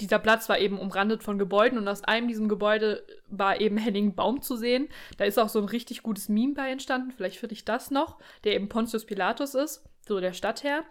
[0.00, 4.14] dieser Platz war eben umrandet von Gebäuden und aus einem diesem Gebäude war eben Henning
[4.14, 4.88] Baum zu sehen.
[5.18, 8.18] Da ist auch so ein richtig gutes Meme bei entstanden, vielleicht finde ich das noch,
[8.44, 10.84] der eben Pontius Pilatus ist, so der Stadtherr.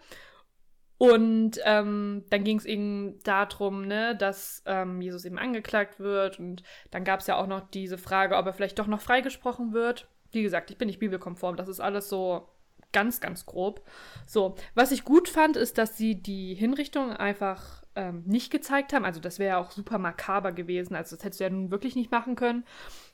[0.98, 6.38] Und ähm, dann ging es eben darum, ne, dass ähm, Jesus eben angeklagt wird.
[6.38, 9.72] Und dann gab es ja auch noch diese Frage, ob er vielleicht doch noch freigesprochen
[9.72, 10.08] wird.
[10.30, 11.56] Wie gesagt, ich bin nicht bibelkonform.
[11.56, 12.48] Das ist alles so
[12.92, 13.86] ganz, ganz grob.
[14.26, 19.04] So, was ich gut fand, ist, dass sie die Hinrichtung einfach ähm, nicht gezeigt haben.
[19.04, 20.94] Also das wäre ja auch super makaber gewesen.
[20.94, 22.64] Also das hättest du ja nun wirklich nicht machen können.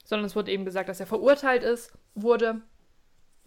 [0.05, 2.63] Sondern es wurde eben gesagt, dass er verurteilt ist, wurde.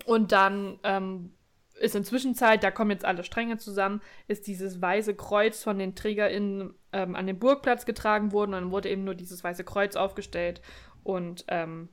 [0.05, 1.34] Und dann ähm,
[1.80, 5.95] ist in Zwischenzeit, da kommen jetzt alle Stränge zusammen, ist dieses weiße Kreuz von den
[5.95, 9.95] TrägerInnen ähm, an den Burgplatz getragen worden und dann wurde eben nur dieses weiße Kreuz
[9.95, 10.61] aufgestellt.
[11.03, 11.89] Und ähm,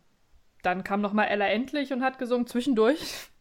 [0.63, 2.47] dann kam nochmal Ella endlich und hat gesungen.
[2.47, 2.99] Zwischendurch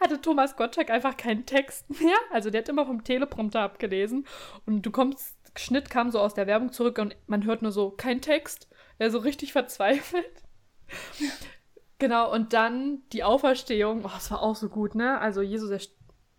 [0.00, 2.16] hatte Thomas Gottschalk einfach keinen Text mehr.
[2.30, 4.26] Also der hat immer vom Teleprompter abgelesen.
[4.64, 7.90] Und du kommst, Schnitt kam so aus der Werbung zurück und man hört nur so,
[7.90, 8.68] kein Text.
[8.98, 10.42] Er so richtig verzweifelt.
[11.98, 14.04] Genau, und dann die Auferstehung.
[14.04, 15.18] Oh, das war auch so gut, ne?
[15.18, 15.80] Also Jesus, er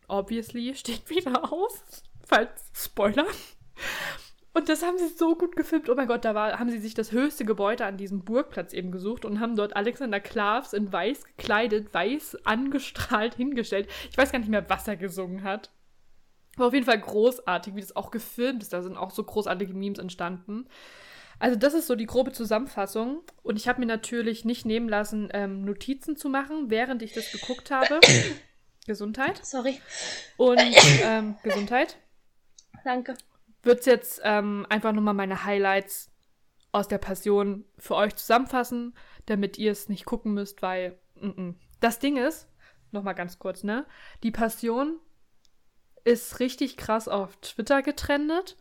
[0.08, 1.84] obviously steht wieder auf.
[2.26, 3.26] Falls Spoiler.
[4.58, 5.88] Und das haben sie so gut gefilmt.
[5.88, 8.92] Oh mein Gott, da war, haben sie sich das höchste Gebäude an diesem Burgplatz eben
[8.92, 13.88] gesucht und haben dort Alexander Klavs in weiß gekleidet, weiß angestrahlt hingestellt.
[14.10, 15.70] Ich weiß gar nicht mehr, was er gesungen hat.
[16.56, 18.74] War auf jeden Fall großartig, wie das auch gefilmt ist.
[18.74, 20.68] Da sind auch so großartige Memes entstanden.
[21.38, 23.22] Also das ist so die grobe Zusammenfassung.
[23.44, 27.32] Und ich habe mir natürlich nicht nehmen lassen, ähm, Notizen zu machen, während ich das
[27.32, 28.00] geguckt habe.
[28.88, 29.40] Gesundheit.
[29.46, 29.80] Sorry.
[30.38, 30.60] Und
[31.04, 31.98] ähm, Gesundheit.
[32.84, 33.14] Danke.
[33.68, 36.10] Wird jetzt ähm, einfach nochmal meine Highlights
[36.72, 38.96] aus der Passion für euch zusammenfassen,
[39.26, 41.56] damit ihr es nicht gucken müsst, weil mm -mm.
[41.82, 42.48] das Ding ist,
[42.92, 43.86] nochmal ganz kurz, ne?
[44.24, 45.00] Die Passion
[46.06, 48.56] ist richtig krass auf Twitter getrendet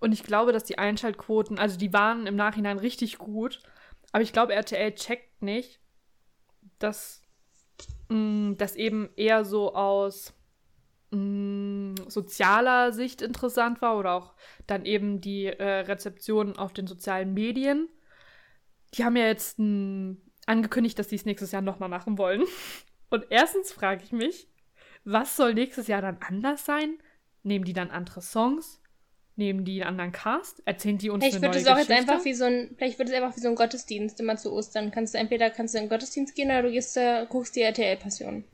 [0.00, 3.60] und ich glaube, dass die Einschaltquoten, also die waren im Nachhinein richtig gut.
[4.12, 5.80] Aber ich glaube, RTL checkt nicht,
[6.78, 7.20] dass
[8.08, 10.32] mm, das eben eher so aus
[11.10, 14.34] mh, sozialer Sicht interessant war oder auch
[14.66, 17.88] dann eben die äh, Rezeption auf den sozialen Medien.
[18.94, 22.44] Die haben ja jetzt mh, angekündigt, dass sie es nächstes Jahr nochmal machen wollen.
[23.10, 24.48] Und erstens frage ich mich,
[25.04, 26.98] was soll nächstes Jahr dann anders sein?
[27.42, 28.80] Nehmen die dann andere Songs?
[29.36, 30.60] Nehmen die einen anderen Cast?
[30.66, 31.92] Erzählen die uns Vielleicht eine wird neue es auch Geschichte?
[31.94, 34.52] jetzt einfach wie so ein, vielleicht wird es einfach wie so ein Gottesdienst immer zu
[34.52, 34.90] Ostern.
[34.90, 37.62] Kannst du entweder kannst du in den Gottesdienst gehen oder du gehst, äh, guckst die
[37.62, 38.44] RTL-Passion.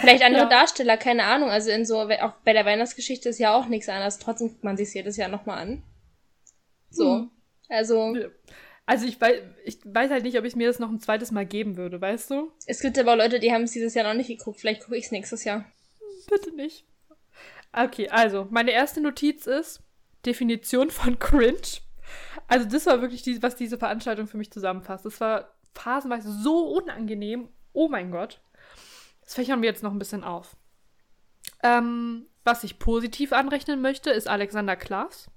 [0.00, 0.48] Vielleicht andere Ja.
[0.48, 1.50] Darsteller, keine Ahnung.
[1.50, 4.18] Also in so, auch bei der Weihnachtsgeschichte ist ja auch nichts anderes.
[4.18, 5.82] Trotzdem guckt man sich jedes Jahr nochmal an.
[6.90, 7.14] So.
[7.14, 7.30] Hm.
[7.68, 8.16] Also,
[8.86, 11.46] Also ich weiß, ich weiß halt nicht, ob ich mir das noch ein zweites Mal
[11.46, 12.50] geben würde, weißt du?
[12.66, 14.58] es gibt aber Leute, die haben es dieses Jahr noch nicht geguckt.
[14.58, 15.64] Vielleicht gucke ich es nächstes Jahr.
[16.28, 16.84] Bitte nicht.
[17.72, 19.80] Okay, also meine erste Notiz ist
[20.26, 21.60] Definition von Cringe.
[22.48, 25.04] Also das war wirklich, die, was diese Veranstaltung für mich zusammenfasst.
[25.04, 27.48] Das war phasenweise so unangenehm.
[27.72, 28.40] Oh mein Gott.
[29.30, 30.56] Das fächern wir jetzt noch ein bisschen auf.
[31.62, 35.30] Ähm, was ich positiv anrechnen möchte, ist Alexander Klaas.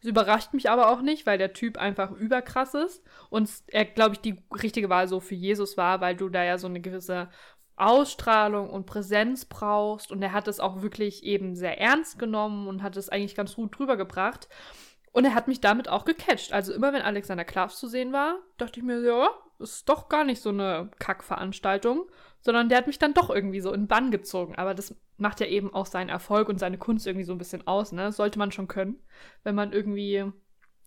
[0.00, 4.14] Das überrascht mich aber auch nicht, weil der Typ einfach überkrass ist und er, glaube
[4.14, 7.28] ich, die richtige Wahl so für Jesus war, weil du da ja so eine gewisse
[7.76, 12.82] Ausstrahlung und Präsenz brauchst und er hat es auch wirklich eben sehr ernst genommen und
[12.82, 14.48] hat es eigentlich ganz gut drüber gebracht.
[15.12, 16.54] Und er hat mich damit auch gecatcht.
[16.54, 19.28] Also immer wenn Alexander Klavs zu sehen war, dachte ich mir, ja,
[19.58, 23.72] ist doch gar nicht so eine Kackveranstaltung, sondern der hat mich dann doch irgendwie so
[23.72, 24.54] in Bann gezogen.
[24.56, 27.66] Aber das macht ja eben auch seinen Erfolg und seine Kunst irgendwie so ein bisschen
[27.66, 28.12] aus, ne?
[28.12, 29.02] Sollte man schon können,
[29.42, 30.24] wenn man irgendwie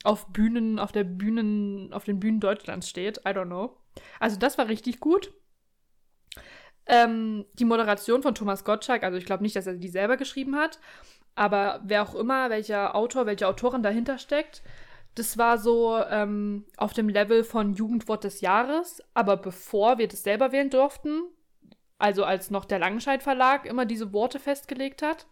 [0.03, 3.19] auf Bühnen, auf der Bühnen, auf den Bühnen Deutschlands steht.
[3.19, 3.77] I don't know.
[4.19, 5.33] Also das war richtig gut.
[6.85, 10.55] Ähm, die Moderation von Thomas Gottschalk, also ich glaube nicht, dass er die selber geschrieben
[10.55, 10.79] hat,
[11.35, 14.63] aber wer auch immer, welcher Autor, welche Autorin dahinter steckt,
[15.17, 20.23] das war so ähm, auf dem Level von Jugendwort des Jahres, aber bevor wir das
[20.23, 21.23] selber wählen durften,
[21.97, 25.25] also als noch der Langenscheidt Verlag immer diese Worte festgelegt hat,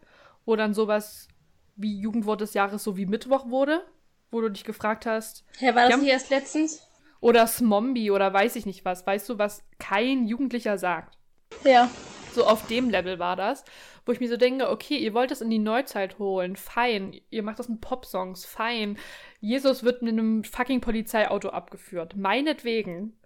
[0.46, 1.28] wo dann sowas
[1.76, 3.86] wie Jugendwort des Jahres so wie Mittwoch wurde,
[4.32, 6.88] wo du dich gefragt hast, Hä, war das haben- nicht erst letztens?
[7.22, 11.18] oder Smombi oder weiß ich nicht was, weißt du, was kein Jugendlicher sagt.
[11.64, 11.90] Ja.
[12.34, 13.64] So auf dem Level war das,
[14.06, 17.20] wo ich mir so denke, okay, ihr wollt es in die Neuzeit holen, fein.
[17.30, 18.98] Ihr macht das mit Popsongs, fein.
[19.40, 23.20] Jesus wird mit einem fucking Polizeiauto abgeführt, meinetwegen.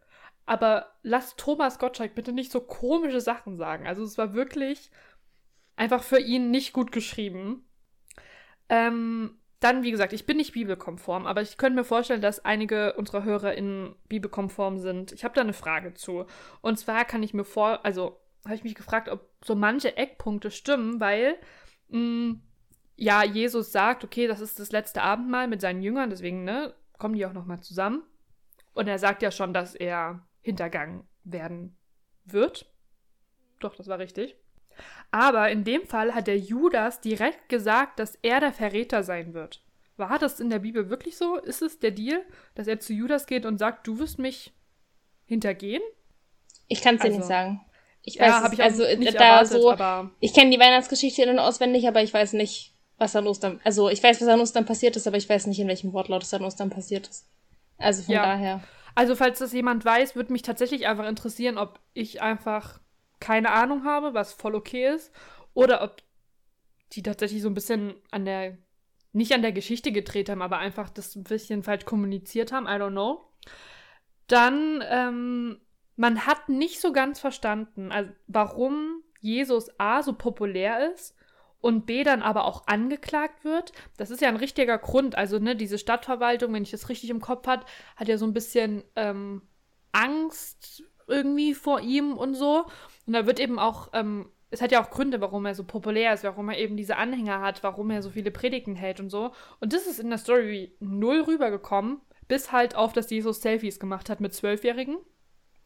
[0.45, 3.85] Aber lasst Thomas Gottschalk bitte nicht so komische Sachen sagen.
[3.87, 4.89] Also es war wirklich
[5.75, 7.67] einfach für ihn nicht gut geschrieben.
[8.69, 12.93] Ähm, dann, wie gesagt, ich bin nicht bibelkonform, aber ich könnte mir vorstellen, dass einige
[12.93, 15.11] unserer HörerInnen bibelkonform sind.
[15.11, 16.25] Ich habe da eine Frage zu.
[16.61, 20.51] Und zwar kann ich mir vor, also habe ich mich gefragt, ob so manche Eckpunkte
[20.51, 21.37] stimmen, weil
[21.89, 22.35] mh,
[22.95, 27.15] ja Jesus sagt, okay, das ist das letzte Abendmahl mit seinen Jüngern, deswegen ne, kommen
[27.15, 28.03] die auch noch mal zusammen.
[28.73, 31.77] Und er sagt ja schon, dass er hintergangen werden
[32.25, 32.71] wird.
[33.59, 34.35] Doch, das war richtig.
[35.11, 39.65] Aber in dem Fall hat der Judas direkt gesagt, dass er der Verräter sein wird.
[39.97, 41.35] War das in der Bibel wirklich so?
[41.35, 42.23] Ist es der Deal,
[42.55, 44.53] dass er zu Judas geht und sagt, du wirst mich
[45.25, 45.81] hintergehen?
[46.69, 47.61] Ich kann es dir Also- nicht sagen.
[48.03, 50.59] Ich Ja, weiß habe es, ich also nicht da erwartet, so, aber ich kenne die
[50.59, 54.27] Weihnachtsgeschichte in- und auswendig, aber ich weiß nicht, was an Ostern, also ich weiß, was
[54.27, 57.07] an Ostern passiert ist, aber ich weiß nicht, in welchem Wortlaut es an Ostern passiert
[57.07, 57.27] ist.
[57.77, 58.23] Also von Ja.
[58.23, 58.61] daher.
[58.95, 62.81] Also, falls das jemand weiß, würde mich tatsächlich einfach interessieren, ob ich einfach
[63.21, 65.11] keine Ahnung habe, was voll okay ist,
[65.53, 66.01] oder ob
[66.91, 68.57] die tatsächlich so ein bisschen an der,
[69.13, 72.65] nicht an der Geschichte gedreht haben, aber einfach das ein bisschen falsch kommuniziert haben.
[72.65, 73.23] I don't know.
[74.27, 75.61] Dann, ähm,
[75.99, 81.13] man hat nicht so ganz verstanden, also warum Jesus A so populär ist
[81.59, 83.73] und B dann aber auch angeklagt wird.
[83.97, 85.15] Das ist ja ein richtiger Grund.
[85.15, 87.65] Also, ne, diese Stadtverwaltung, wenn ich das richtig im Kopf hat,
[87.97, 89.41] hat ja so ein bisschen ähm,
[89.91, 92.65] Angst irgendwie vor ihm und so.
[93.05, 96.13] Und da wird eben auch, ähm, es hat ja auch Gründe, warum er so populär
[96.13, 99.31] ist, warum er eben diese Anhänger hat, warum er so viele Predigten hält und so.
[99.59, 104.09] Und das ist in der Story null rübergekommen, bis halt auf, dass Jesus Selfies gemacht
[104.09, 104.95] hat mit Zwölfjährigen.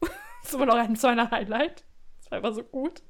[0.00, 0.10] das
[0.44, 1.84] ist immer noch ein zweiter Highlight.
[2.18, 3.02] Das war einfach so gut.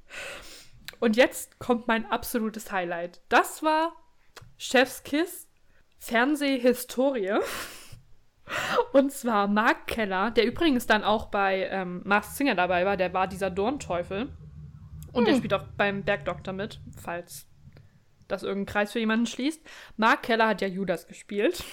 [1.01, 3.21] Und jetzt kommt mein absolutes Highlight.
[3.29, 3.95] Das war
[4.57, 5.49] Chefskiss
[5.99, 7.39] Fernsehhistorie.
[8.93, 13.15] Und zwar Mark Keller, der übrigens dann auch bei ähm, Mars Singer dabei war, der
[13.15, 14.29] war dieser Dornteufel.
[15.13, 15.39] Und der Hm.
[15.39, 17.47] spielt auch beim Bergdoktor mit, falls
[18.29, 19.63] das irgendein Kreis für jemanden schließt.
[19.97, 21.65] Mark Keller hat ja Judas gespielt.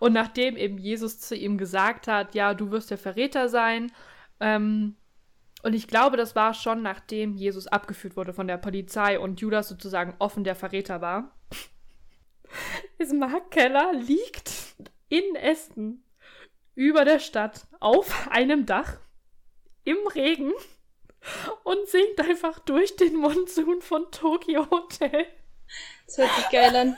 [0.00, 3.92] Und nachdem eben Jesus zu ihm gesagt hat, ja, du wirst der Verräter sein,
[4.42, 4.96] ähm,
[5.62, 9.68] und ich glaube, das war schon nachdem Jesus abgeführt wurde von der Polizei und Judas
[9.68, 11.34] sozusagen offen der Verräter war.
[12.98, 14.74] Ist Mark Keller liegt
[15.08, 16.04] in Essen
[16.74, 18.96] über der Stadt auf einem Dach
[19.84, 20.52] im Regen
[21.62, 25.26] und singt einfach durch den Monsun von Tokyo Hotel.
[26.06, 26.96] Das hört sich geil an.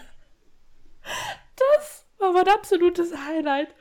[1.57, 3.74] Das war mein absolutes Highlight.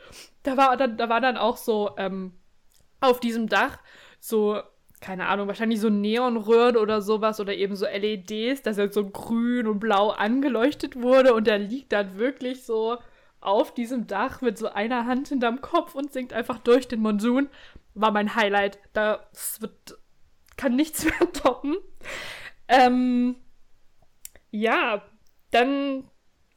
[0.43, 2.34] Da war dann, da war dann auch so ähm,
[3.04, 3.78] auf diesem Dach
[4.20, 4.62] so,
[5.01, 9.68] keine Ahnung, wahrscheinlich so Neonröhren oder sowas oder eben so LEDs, dass er so grün
[9.68, 12.97] und blau angeleuchtet wurde und er liegt dann wirklich so
[13.41, 17.49] auf diesem Dach mit so einer Hand hinterm Kopf und singt einfach durch den Monsun.
[17.93, 18.80] War mein Highlight.
[18.93, 19.97] Das wird,
[20.56, 21.76] kann nichts mehr toppen.
[22.70, 23.36] Ähm,
[24.51, 25.04] ja,
[25.51, 26.10] dann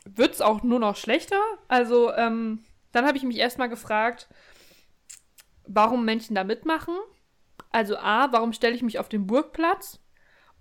[0.05, 1.41] wird's auch nur noch schlechter.
[1.67, 2.61] Also, ähm,
[2.93, 4.29] dann habe ich mich erstmal gefragt,
[5.67, 6.95] warum Menschen da mitmachen.
[7.71, 10.01] Also A, warum stelle ich mich auf den Burgplatz?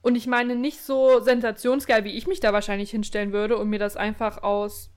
[0.01, 3.79] Und ich meine nicht so sensationsgeil, wie ich mich da wahrscheinlich hinstellen würde und mir
[3.79, 4.91] das einfach aus,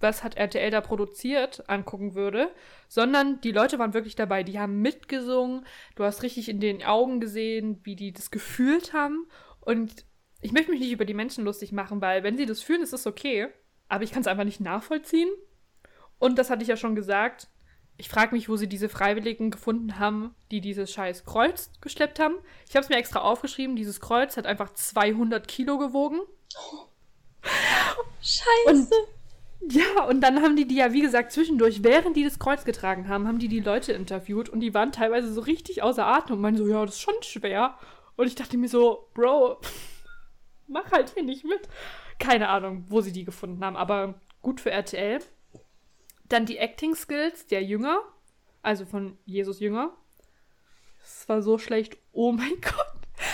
[0.00, 2.50] was hat RTL da produziert, angucken würde,
[2.88, 7.20] sondern die Leute waren wirklich dabei, die haben mitgesungen, du hast richtig in den Augen
[7.20, 9.26] gesehen, wie die das gefühlt haben
[9.60, 10.06] und
[10.40, 12.92] ich möchte mich nicht über die Menschen lustig machen, weil wenn sie das fühlen, ist
[12.92, 13.48] es okay,
[13.88, 15.28] aber ich kann es einfach nicht nachvollziehen.
[16.18, 17.48] Und das hatte ich ja schon gesagt,
[17.98, 22.34] ich frage mich, wo sie diese Freiwilligen gefunden haben, die dieses scheiß Kreuz geschleppt haben.
[22.68, 26.20] Ich habe es mir extra aufgeschrieben, dieses Kreuz hat einfach 200 Kilo gewogen.
[28.20, 28.94] Scheiße.
[29.68, 33.08] Ja, und dann haben die die ja, wie gesagt, zwischendurch, während die das Kreuz getragen
[33.08, 36.42] haben, haben die die Leute interviewt und die waren teilweise so richtig außer Atem und
[36.42, 37.78] meinen so, ja, das ist schon schwer.
[38.16, 39.60] Und ich dachte mir so, Bro,
[40.68, 41.68] mach halt hier nicht mit.
[42.18, 45.20] Keine Ahnung, wo sie die gefunden haben, aber gut für RTL.
[46.28, 48.00] Dann die Acting Skills der Jünger,
[48.62, 49.96] also von Jesus Jünger.
[51.00, 51.96] Das war so schlecht.
[52.12, 52.86] Oh mein Gott.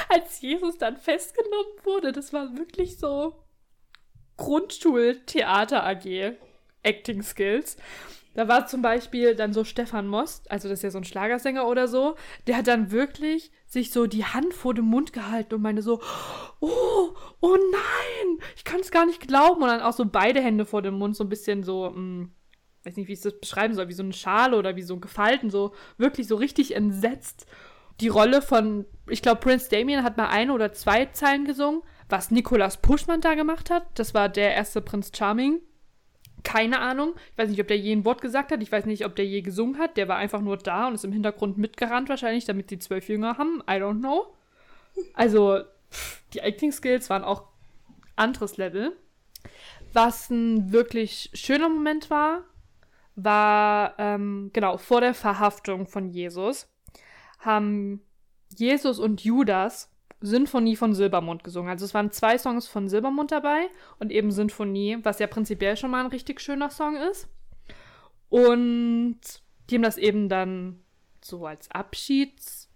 [0.08, 3.42] Als Jesus dann festgenommen wurde, das war wirklich so
[4.36, 6.36] Grundschul-Theater AG.
[6.82, 7.76] Acting Skills.
[8.34, 11.66] Da war zum Beispiel dann so Stefan Most, also das ist ja so ein Schlagersänger
[11.68, 12.16] oder so,
[12.46, 16.00] der hat dann wirklich sich so die Hand vor dem Mund gehalten und meinte so,
[16.60, 19.62] oh, oh nein, ich kann es gar nicht glauben.
[19.62, 22.28] Und dann auch so beide Hände vor dem Mund, so ein bisschen so, mh,
[22.84, 25.50] weiß nicht, wie ich das beschreiben soll, wie so eine Schale oder wie so gefalten,
[25.50, 27.46] so wirklich so richtig entsetzt.
[28.00, 31.82] Die Rolle von, ich glaube, Prince Damien hat mal eine oder zwei Zeilen gesungen.
[32.08, 35.60] Was Nicolas Puschmann da gemacht hat, das war der erste Prinz Charming.
[36.42, 37.14] Keine Ahnung.
[37.30, 38.62] Ich weiß nicht, ob der je ein Wort gesagt hat.
[38.62, 39.96] Ich weiß nicht, ob der je gesungen hat.
[39.96, 43.38] Der war einfach nur da und ist im Hintergrund mitgerannt wahrscheinlich, damit die zwölf Jünger
[43.38, 43.62] haben.
[43.68, 44.34] I don't know.
[45.14, 45.60] Also,
[45.90, 47.44] pff, die Acting Skills waren auch
[48.16, 48.96] anderes Level.
[49.92, 52.44] Was ein wirklich schöner Moment war,
[53.14, 56.68] war, ähm, genau, vor der Verhaftung von Jesus
[57.38, 58.00] haben
[58.56, 59.92] Jesus und Judas
[60.22, 61.70] Sinfonie von Silbermond gesungen.
[61.70, 65.90] Also es waren zwei Songs von Silbermond dabei und eben Sinfonie, was ja prinzipiell schon
[65.90, 67.28] mal ein richtig schöner Song ist.
[68.28, 69.18] Und
[69.68, 70.80] die haben das eben dann
[71.20, 72.70] so als Abschieds,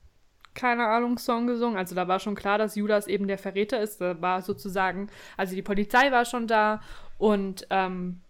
[0.55, 1.78] keine Ahnung, Song gesungen.
[1.78, 4.01] Also da war schon klar, dass Judas eben der Verräter ist.
[4.01, 6.80] Da war sozusagen, also die Polizei war schon da
[7.18, 8.22] und ähm,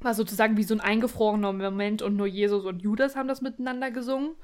[0.00, 3.90] war sozusagen wie so ein eingefrorener Moment und nur Jesus und Judas haben das miteinander
[3.90, 4.36] gesungen.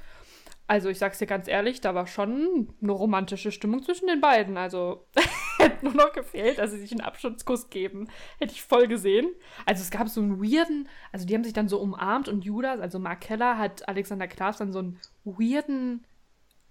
[0.69, 4.57] Also ich sag's dir ganz ehrlich, da war schon eine romantische Stimmung zwischen den beiden.
[4.57, 5.07] Also
[5.59, 8.09] hätte nur noch gefehlt, dass sie sich einen Abschutzkuss geben.
[8.39, 9.29] Hätte ich voll gesehen.
[9.65, 12.81] Also es gab so einen weirden, also die haben sich dann so umarmt und Judas,
[12.81, 16.05] also Mark Keller, hat Alexander Klaas dann so einen weirden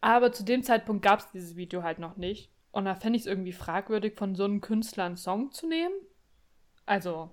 [0.00, 2.50] Aber zu dem Zeitpunkt gab es dieses Video halt noch nicht.
[2.72, 5.94] Und da fände ich es irgendwie fragwürdig, von so einem Künstler einen Song zu nehmen.
[6.86, 7.30] Also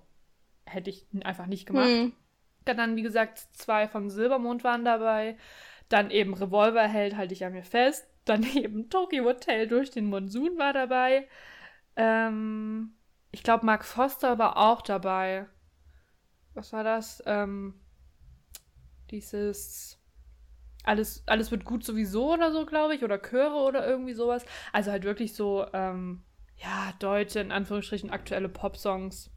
[0.65, 1.87] hätte ich einfach nicht gemacht.
[1.87, 2.13] Hm.
[2.65, 5.37] Dann, wie gesagt, zwei von Silbermond waren dabei.
[5.89, 8.07] Dann eben Revolverheld halte ich an mir fest.
[8.25, 11.27] Dann eben Tokyo Hotel durch den Monsun war dabei.
[11.95, 12.93] Ähm,
[13.31, 15.47] ich glaube, Mark Foster war auch dabei.
[16.53, 17.21] Was war das?
[17.25, 17.75] Ähm,
[19.11, 19.99] dieses
[20.83, 23.03] alles, alles wird gut sowieso oder so, glaube ich.
[23.03, 24.45] Oder Chöre oder irgendwie sowas.
[24.71, 26.23] Also halt wirklich so, ähm,
[26.57, 29.29] ja, deutsche, in Anführungsstrichen, aktuelle Popsongs.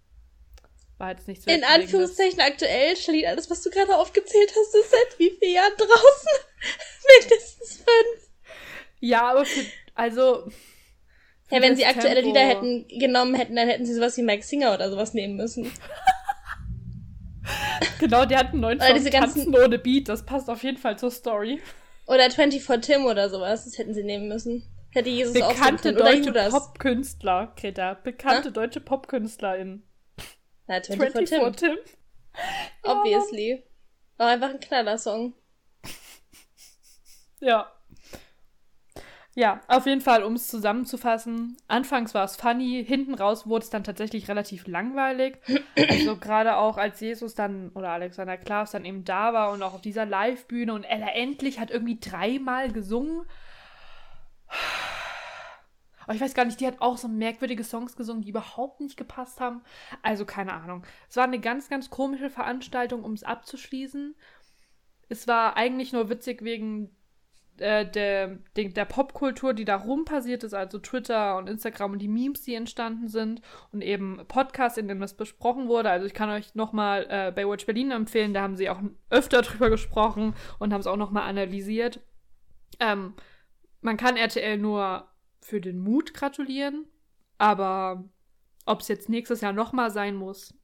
[1.00, 5.18] War jetzt nichts In Anführungszeichen aktuell, Charlene, alles, was du gerade aufgezählt hast, ist seit
[5.18, 6.28] wie vielen Jahren draußen?
[7.20, 8.28] Mindestens fünf.
[9.00, 10.50] Ja, aber für, also.
[11.48, 12.28] Für ja, wenn sie aktuelle Tempo...
[12.28, 15.72] Lieder hätten genommen hätten, dann hätten sie sowas wie Mike Singer oder sowas nehmen müssen.
[17.98, 19.44] genau, der hat einen neuen Song, diese ganzen...
[19.44, 21.62] Tanzen ohne Beat, das passt auf jeden Fall zur Story.
[22.08, 24.64] Oder 24 Tim oder sowas, das hätten sie nehmen müssen.
[24.90, 27.94] Hätte Jesus Bekannte auch deutsche Popkünstler, Greta.
[27.94, 28.52] Bekannte ha?
[28.52, 29.82] deutsche Popkünstlerin.
[30.70, 31.74] Na, 24, 24 Tim.
[31.74, 31.78] Tim.
[32.84, 33.64] Obviously.
[34.18, 35.34] War einfach ein Knaller-Song.
[37.42, 37.72] Ja.
[39.34, 41.56] Ja, auf jeden Fall, um es zusammenzufassen.
[41.68, 45.38] Anfangs war es funny, hinten raus wurde es dann tatsächlich relativ langweilig.
[45.74, 49.72] Also gerade auch als Jesus dann oder Alexander Klaas dann eben da war und auch
[49.72, 53.24] auf dieser Live-Bühne und Ella endlich hat irgendwie dreimal gesungen.
[56.04, 58.96] Aber ich weiß gar nicht, die hat auch so merkwürdige Songs gesungen, die überhaupt nicht
[58.96, 59.62] gepasst haben.
[60.02, 60.84] Also keine Ahnung.
[61.08, 64.14] Es war eine ganz, ganz komische Veranstaltung, um es abzuschließen.
[65.08, 66.90] Es war eigentlich nur witzig wegen
[67.60, 71.98] äh, der, der, der Popkultur, die da rum passiert ist, also Twitter und Instagram und
[71.98, 75.90] die Memes, die entstanden sind und eben Podcasts, in denen das besprochen wurde.
[75.90, 78.80] Also ich kann euch nochmal äh, Baywatch Berlin empfehlen, da haben sie auch
[79.10, 82.00] öfter drüber gesprochen und haben es auch nochmal analysiert.
[82.78, 83.12] Ähm,
[83.82, 85.09] man kann RTL nur
[85.40, 86.86] für den Mut gratulieren,
[87.38, 88.04] aber
[88.66, 90.54] ob es jetzt nächstes Jahr nochmal sein muss,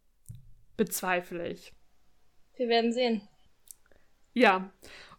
[0.77, 1.73] bezweifle ich.
[2.57, 3.23] Wir werden sehen.
[4.33, 4.71] Ja,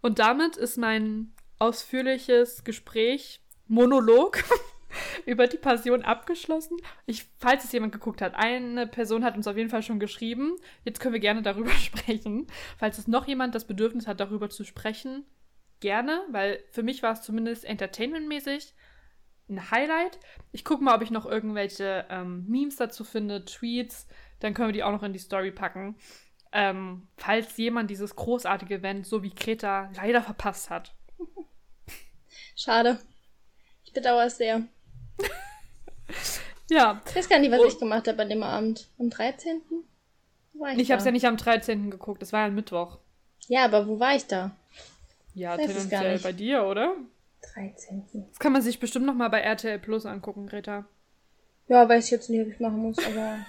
[0.02, 4.44] und damit ist mein ausführliches Gespräch, Monolog
[5.26, 6.78] über die Passion abgeschlossen.
[7.06, 10.56] Ich, falls es jemand geguckt hat, eine Person hat uns auf jeden Fall schon geschrieben.
[10.86, 12.48] Jetzt können wir gerne darüber sprechen.
[12.78, 15.26] Falls es noch jemand das Bedürfnis hat, darüber zu sprechen,
[15.80, 18.74] gerne, weil für mich war es zumindest entertainmentmäßig
[19.50, 20.20] ein Highlight.
[20.52, 24.08] Ich gucke mal, ob ich noch irgendwelche ähm, Memes dazu finde, Tweets.
[24.40, 25.96] Dann können wir die auch noch in die Story packen.
[26.52, 30.94] Ähm, falls jemand dieses großartige Event, so wie Kreta, leider verpasst hat.
[32.56, 33.00] Schade.
[33.84, 34.64] Ich bedauere es sehr.
[36.70, 37.02] ja.
[37.08, 37.66] Ich weiß gar nicht, was oh.
[37.66, 38.88] ich gemacht habe an dem Abend.
[39.00, 39.62] Am 13.
[40.54, 41.92] war ich Ich habe es ja nicht am 13.
[41.92, 43.00] geguckt, das war ja ein Mittwoch.
[43.48, 44.56] Ja, aber wo war ich da?
[45.34, 46.96] Ja, tendenziell bei dir, oder?
[47.54, 48.04] 13.
[48.30, 50.86] Das kann man sich bestimmt noch mal bei RTL Plus angucken, Greta.
[51.68, 53.40] Ja, weiß ich jetzt nicht, ob ich machen muss, aber.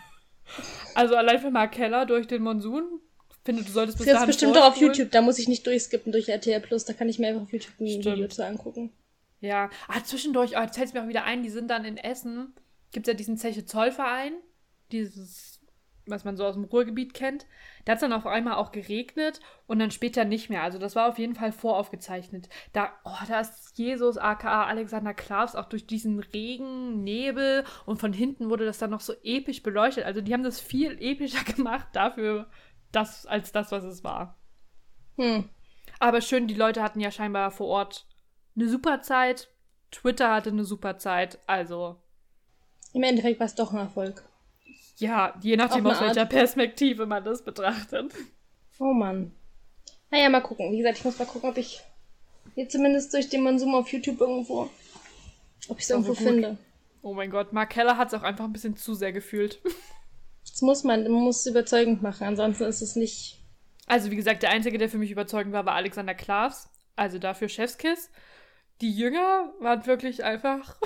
[0.94, 3.02] Also allein für Mark Keller durch den Monsun.
[3.44, 6.10] Finde, du solltest bis Das ist bestimmt doch auf YouTube, da muss ich nicht durchskippen
[6.10, 7.86] durch RTL Plus, da kann ich mir einfach auf YouTube ein.
[7.86, 8.90] Video zu angucken.
[9.40, 11.96] Ja, ah, zwischendurch, oh, jetzt fällt es mir auch wieder ein, die sind dann in
[11.98, 12.54] Essen,
[12.92, 14.32] gibt es ja diesen Zeche Zollverein,
[14.90, 15.57] dieses
[16.10, 17.46] was man so aus dem Ruhrgebiet kennt.
[17.84, 20.62] Da hat es dann auf einmal auch geregnet und dann später nicht mehr.
[20.62, 22.48] Also das war auf jeden Fall voraufgezeichnet.
[22.72, 28.12] Da, oh, da ist Jesus aka Alexander Klavs auch durch diesen Regen, Nebel und von
[28.12, 30.04] hinten wurde das dann noch so episch beleuchtet.
[30.04, 32.48] Also die haben das viel epischer gemacht dafür,
[32.92, 34.38] das, als das, was es war.
[35.16, 35.48] Hm.
[35.98, 38.06] Aber schön, die Leute hatten ja scheinbar vor Ort
[38.56, 39.48] eine super Zeit.
[39.90, 41.38] Twitter hatte eine super Zeit.
[41.46, 41.96] Also.
[42.92, 44.27] Im Endeffekt war es doch ein Erfolg.
[44.98, 46.30] Ja, je nachdem, aus welcher Art.
[46.30, 48.12] Perspektive man das betrachtet.
[48.78, 49.32] Oh Mann.
[50.10, 50.72] Naja, mal gucken.
[50.72, 51.80] Wie gesagt, ich muss mal gucken, ob ich
[52.54, 54.68] hier zumindest durch den Konsum auf YouTube irgendwo,
[55.68, 56.58] ob ich es irgendwo finde.
[57.02, 59.60] Oh mein Gott, Mark Keller hat es auch einfach ein bisschen zu sehr gefühlt.
[60.50, 63.38] Das muss man, man muss es überzeugend machen, ansonsten ist es nicht.
[63.86, 66.70] Also, wie gesagt, der Einzige, der für mich überzeugend war, war Alexander Klaas.
[66.96, 68.10] Also dafür Chefskiss.
[68.80, 70.76] Die Jünger waren wirklich einfach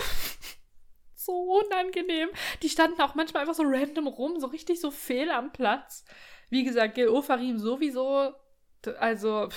[1.25, 2.29] so unangenehm.
[2.63, 6.05] Die standen auch manchmal einfach so random rum, so richtig so fehl am Platz.
[6.51, 8.33] Wie gesagt, Gil Ofarim sowieso.
[8.99, 9.49] Also,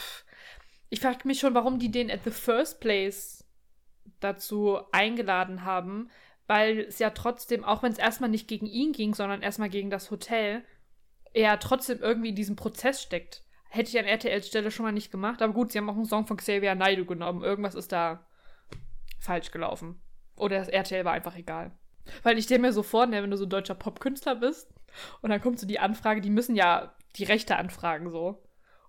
[0.89, 3.43] ich frage mich schon, warum die den at the first place
[4.20, 6.09] dazu eingeladen haben,
[6.47, 9.89] weil es ja trotzdem, auch wenn es erstmal nicht gegen ihn ging, sondern erstmal gegen
[9.89, 10.63] das Hotel,
[11.34, 13.43] er trotzdem irgendwie in diesem Prozess steckt.
[13.70, 16.05] Hätte ich an RTLs Stelle schon mal nicht gemacht, aber gut, sie haben auch einen
[16.05, 17.43] Song von Xavier Naidu genommen.
[17.43, 18.26] Irgendwas ist da
[19.20, 20.01] falsch gelaufen.
[20.36, 21.71] Oder das RTL war einfach egal.
[22.23, 24.69] Weil ich stelle mir so vor, ne, wenn du so ein deutscher Popkünstler bist
[25.21, 28.43] und dann kommt so die Anfrage, die müssen ja die Rechte anfragen so.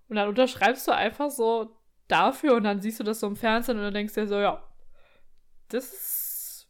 [0.07, 1.75] Und dann unterschreibst du einfach so
[2.07, 4.39] dafür und dann siehst du das so im Fernsehen und dann denkst du dir so,
[4.39, 4.63] ja,
[5.69, 6.67] das ist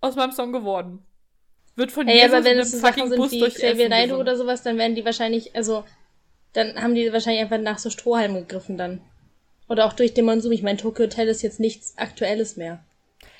[0.00, 1.04] aus meinem Song geworden.
[1.76, 4.78] Wird von ja, aber wenn es so Sachen sind wie Xavier Naidoo oder sowas, dann
[4.78, 5.84] werden die wahrscheinlich, also,
[6.52, 9.00] dann haben die wahrscheinlich einfach nach so Strohhalmen gegriffen dann.
[9.68, 10.52] Oder auch durch den Monsum.
[10.52, 12.84] Ich meine, Tokyo Hotel ist jetzt nichts Aktuelles mehr.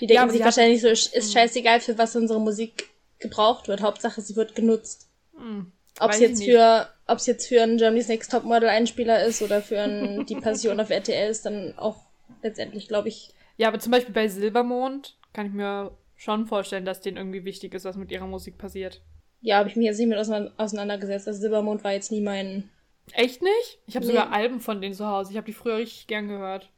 [0.00, 1.22] Die denken ja, sich wahrscheinlich so, ist hm.
[1.22, 2.88] scheißegal, für was unsere Musik
[3.18, 3.82] gebraucht wird.
[3.82, 5.08] Hauptsache, sie wird genutzt.
[5.36, 9.24] Hm, ob es jetzt für, ob es jetzt für einen Germany's Next Top Model Einspieler
[9.24, 11.96] ist oder für ein, die Passion auf RTL ist dann auch
[12.42, 13.30] letztendlich, glaube ich.
[13.56, 17.74] Ja, aber zum Beispiel bei Silbermond kann ich mir schon vorstellen, dass denen irgendwie wichtig
[17.74, 19.00] ist, was mit ihrer Musik passiert.
[19.40, 21.28] Ja, habe ich mich jetzt nicht mit auseinandergesetzt.
[21.28, 22.70] Also Silbermond war jetzt nie mein.
[23.12, 23.78] Echt nicht?
[23.86, 24.12] Ich habe nee.
[24.12, 25.32] sogar Alben von denen zu Hause.
[25.32, 26.70] Ich habe die früher richtig gern gehört.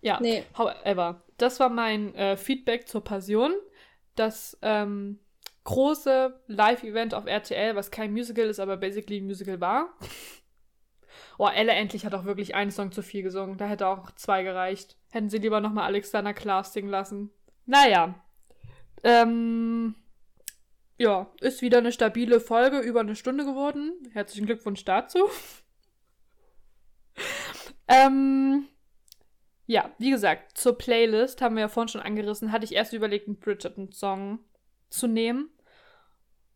[0.00, 0.44] Ja, nee.
[0.56, 1.23] however.
[1.38, 3.52] Das war mein äh, Feedback zur Passion.
[4.14, 5.18] Das ähm,
[5.64, 9.88] große Live-Event auf RTL, was kein Musical ist, aber basically ein Musical war.
[11.36, 13.56] Oh, Elle endlich hat auch wirklich einen Song zu viel gesungen.
[13.56, 14.96] Da hätte auch zwei gereicht.
[15.10, 17.30] Hätten sie lieber nochmal Alexander Klaas singen lassen.
[17.66, 18.14] Naja.
[19.02, 19.96] Ähm,
[20.96, 23.92] ja, ist wieder eine stabile Folge, über eine Stunde geworden.
[24.12, 25.28] Herzlichen Glückwunsch dazu.
[27.88, 28.68] ähm,
[29.66, 33.26] ja, wie gesagt, zur Playlist haben wir ja vorhin schon angerissen, hatte ich erst überlegt,
[33.26, 34.40] einen Bridgerton-Song
[34.90, 35.50] zu nehmen.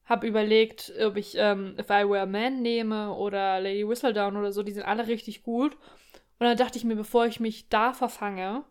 [0.04, 4.52] Hab überlegt, ob ich ähm, If I Were a Man nehme oder Lady Whistledown oder
[4.52, 5.74] so, die sind alle richtig gut.
[6.38, 8.64] Und dann dachte ich mir, bevor ich mich da verfange,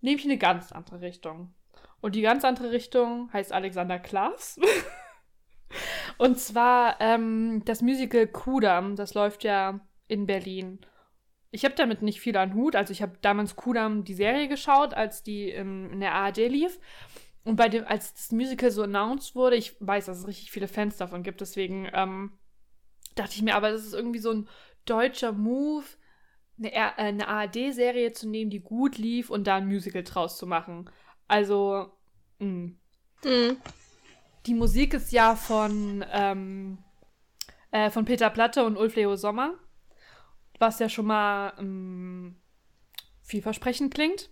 [0.00, 1.54] nehme ich eine ganz andere Richtung.
[2.00, 4.58] Und die ganz andere Richtung heißt Alexander Klaas.
[6.18, 10.80] Und zwar ähm, das Musical Kudam, das läuft ja in Berlin.
[11.50, 12.76] Ich habe damit nicht viel an Hut.
[12.76, 16.78] Also ich habe damals Kudam die Serie geschaut, als die ähm, in der ARD lief.
[17.44, 20.66] Und bei dem, als das Musical so announced wurde, ich weiß, dass es richtig viele
[20.66, 22.32] Fans davon gibt, deswegen ähm,
[23.14, 24.48] dachte ich mir, aber das ist irgendwie so ein
[24.84, 25.84] deutscher Move,
[26.58, 30.46] eine, äh, eine ARD-Serie zu nehmen, die gut lief und da ein Musical draus zu
[30.46, 30.90] machen.
[31.28, 31.92] Also,
[32.40, 32.72] mh.
[33.24, 33.56] Mhm.
[34.46, 36.78] Die Musik ist ja von, ähm,
[37.70, 39.54] äh, von Peter Platte und Ulf Leo Sommer,
[40.58, 42.36] was ja schon mal ähm,
[43.22, 44.30] vielversprechend klingt.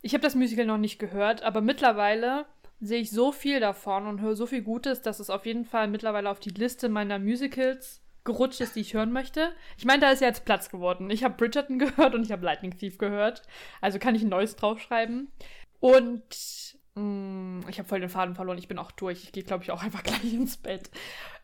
[0.00, 2.46] Ich habe das Musical noch nicht gehört, aber mittlerweile
[2.80, 5.88] sehe ich so viel davon und höre so viel Gutes, dass es auf jeden Fall
[5.88, 9.52] mittlerweile auf die Liste meiner Musicals gerutscht ist, die ich hören möchte.
[9.76, 11.10] Ich meine, da ist ja jetzt Platz geworden.
[11.10, 13.42] Ich habe Bridgerton gehört und ich habe Lightning Thief gehört.
[13.80, 15.32] Also kann ich ein neues draufschreiben.
[15.80, 18.58] Und mh, mm, ich habe voll den Faden verloren.
[18.58, 19.24] Ich bin auch durch.
[19.24, 20.90] Ich gehe, glaube ich, auch einfach gleich ins Bett.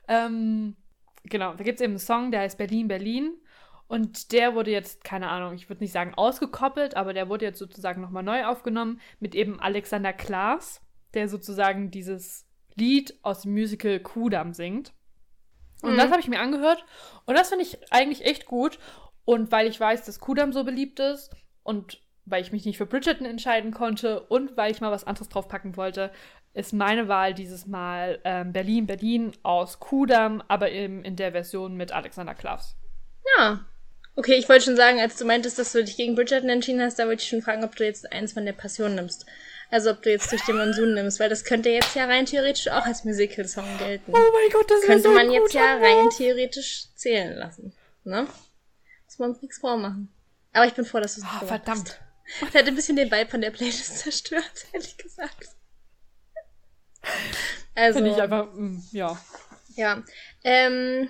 [0.07, 0.77] Ähm,
[1.25, 3.33] genau, da gibt es eben einen Song, der heißt Berlin, Berlin.
[3.87, 7.59] Und der wurde jetzt, keine Ahnung, ich würde nicht sagen ausgekoppelt, aber der wurde jetzt
[7.59, 10.81] sozusagen nochmal neu aufgenommen mit eben Alexander Klaas,
[11.13, 14.93] der sozusagen dieses Lied aus dem Musical Kudam singt.
[15.83, 15.97] Und mhm.
[15.99, 16.85] das habe ich mir angehört
[17.27, 18.79] und das finde ich eigentlich echt gut.
[19.27, 22.87] Und weil ich weiß, dass Kudam so beliebt ist und weil ich mich nicht für
[22.87, 26.11] Bridgerton entscheiden konnte und weil ich mal was anderes draufpacken wollte,
[26.55, 31.75] ist meine Wahl dieses Mal ähm, Berlin, Berlin aus Kudam, aber eben in der Version
[31.75, 32.77] mit Alexander Klaas.
[33.37, 33.67] Ja,
[34.17, 36.99] Okay, ich wollte schon sagen, als du meintest, dass du dich gegen Bridgerton entschieden hast,
[36.99, 39.27] da wollte ich schon fragen, ob du jetzt eins von der Passion nimmst.
[39.71, 42.69] Also ob du jetzt durch den Monsun nimmst, weil das könnte jetzt ja rein theoretisch
[42.69, 44.13] auch als Musical-Song gelten.
[44.15, 47.73] Oh mein Gott, das könnte so man jetzt ja rein theoretisch zählen lassen.
[48.05, 48.29] Ne?
[49.07, 50.13] Muss man uns nichts vormachen.
[50.53, 51.89] Aber ich bin froh, dass du es oh, verdammt.
[51.89, 52.01] Hast.
[52.41, 55.49] Das hätte ein bisschen den Vibe von der Playlist zerstört, ehrlich gesagt.
[57.75, 57.99] Also.
[57.99, 59.21] Finde ich einfach, mh, ja.
[59.75, 60.03] Ja.
[60.45, 61.09] Ähm,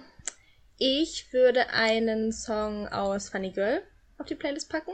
[0.78, 3.82] ich würde einen Song aus Funny Girl
[4.18, 4.92] auf die Playlist packen,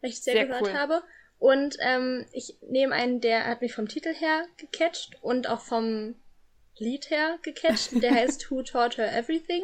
[0.00, 0.74] weil ich sehr, sehr gehört cool.
[0.74, 1.02] habe.
[1.38, 6.16] Und ähm, ich nehme einen, der hat mich vom Titel her gecatcht und auch vom
[6.78, 8.02] Lied her gecatcht.
[8.02, 9.62] Der heißt Who Taught Her Everything.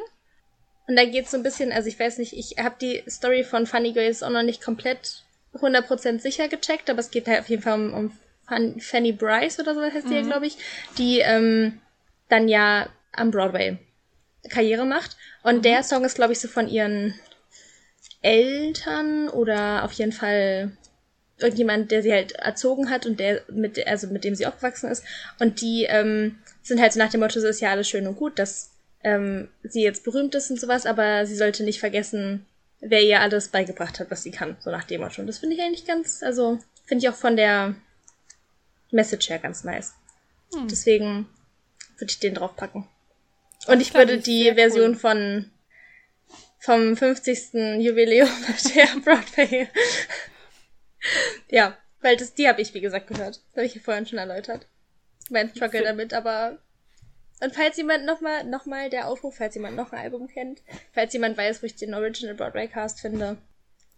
[0.87, 3.43] Und da geht es so ein bisschen, also ich weiß nicht, ich habe die Story
[3.43, 5.25] von Funny Girl jetzt auch noch nicht komplett
[5.55, 9.75] 100% sicher gecheckt, aber es geht halt auf jeden Fall um, um Fanny Bryce oder
[9.75, 10.59] so heißt die ja, glaube ich,
[10.99, 11.81] die ähm,
[12.29, 13.79] dann ja am Broadway
[14.51, 15.17] Karriere macht.
[15.45, 15.63] Und mhm.
[15.63, 17.15] der Song ist, glaube ich, so von ihren
[18.23, 20.77] Eltern oder auf jeden Fall
[21.39, 25.05] irgendjemand, der sie halt erzogen hat und der mit, also mit dem sie aufgewachsen ist.
[25.39, 28.17] Und die ähm, sind halt so nach dem Motto, so ist ja alles schön und
[28.17, 28.71] gut, dass
[29.03, 32.47] ähm, sie jetzt berühmt ist und sowas, aber sie sollte nicht vergessen,
[32.81, 35.21] wer ihr alles beigebracht hat, was sie kann, so nach dem Motto.
[35.21, 37.75] Und das finde ich eigentlich ganz, also finde ich auch von der
[38.91, 39.93] Message her ganz nice.
[40.55, 40.69] Hm.
[40.69, 41.27] Deswegen
[41.99, 42.87] würde ich den draufpacken.
[43.67, 44.97] Und ich würde die Version cool.
[44.97, 45.51] von
[46.65, 47.53] vom 50.
[47.79, 48.29] Jubiläum
[48.75, 49.69] der Broadway.
[51.51, 53.37] ja, weil das, die habe ich, wie gesagt, gehört.
[53.37, 54.67] Das habe ich ja vorhin schon erläutert.
[55.31, 56.59] Mein Struggle damit, aber.
[57.43, 60.63] Und falls jemand nochmal, nochmal der Aufruf, falls jemand noch ein Album kennt,
[60.93, 63.37] falls jemand weiß, wo ich den Original Broadway Cast finde.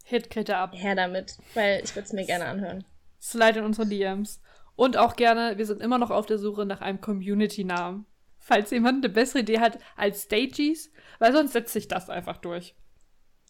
[0.04, 0.72] Hit Kritte ab.
[0.74, 2.84] Her damit, weil ich würde es mir gerne anhören.
[3.20, 4.40] Slide in unsere DMs.
[4.74, 8.06] Und auch gerne, wir sind immer noch auf der Suche nach einem Community-Namen
[8.46, 12.76] falls jemand eine bessere Idee hat als Stages, weil sonst setzt sich das einfach durch.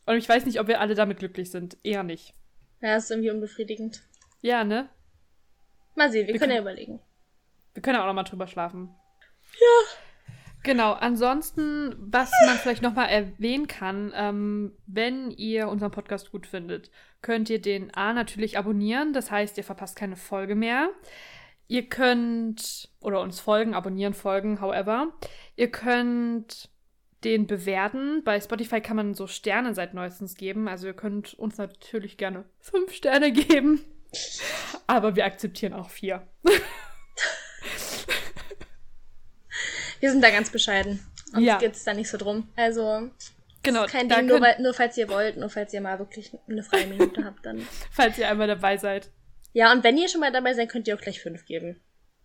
[0.06, 1.76] Und ich weiß nicht, ob wir alle damit glücklich sind.
[1.82, 2.32] Eher nicht.
[2.80, 4.02] Ja, ist irgendwie unbefriedigend.
[4.40, 4.88] Ja, ne?
[5.96, 7.00] Mal sehen, wir, wir können ja überlegen.
[7.74, 8.94] Wir können ja auch noch mal drüber schlafen.
[9.60, 9.98] Ja.
[10.62, 16.46] Genau, ansonsten, was man vielleicht noch mal erwähnen kann, ähm, wenn ihr unseren Podcast gut
[16.46, 16.90] findet,
[17.20, 20.88] könnt ihr den A natürlich abonnieren, das heißt, ihr verpasst keine Folge mehr.
[21.68, 25.12] Ihr könnt, oder uns folgen, abonnieren, folgen, however.
[25.56, 26.68] Ihr könnt
[27.24, 28.22] den bewerten.
[28.24, 30.68] Bei Spotify kann man so Sterne seit neuestens geben.
[30.68, 33.84] Also ihr könnt uns natürlich gerne fünf Sterne geben.
[34.86, 36.26] Aber wir akzeptieren auch vier.
[40.00, 41.04] wir sind da ganz bescheiden.
[41.34, 41.58] Uns ja.
[41.58, 42.48] geht es da nicht so drum.
[42.54, 43.10] Also
[43.62, 46.86] genau, kein Ding, nur, nur falls ihr wollt, nur falls ihr mal wirklich eine freie
[46.86, 47.66] Minute habt, dann.
[47.90, 49.10] Falls ihr einmal dabei seid.
[49.52, 51.80] Ja, und wenn ihr schon mal dabei seid, könnt ihr auch gleich fünf geben.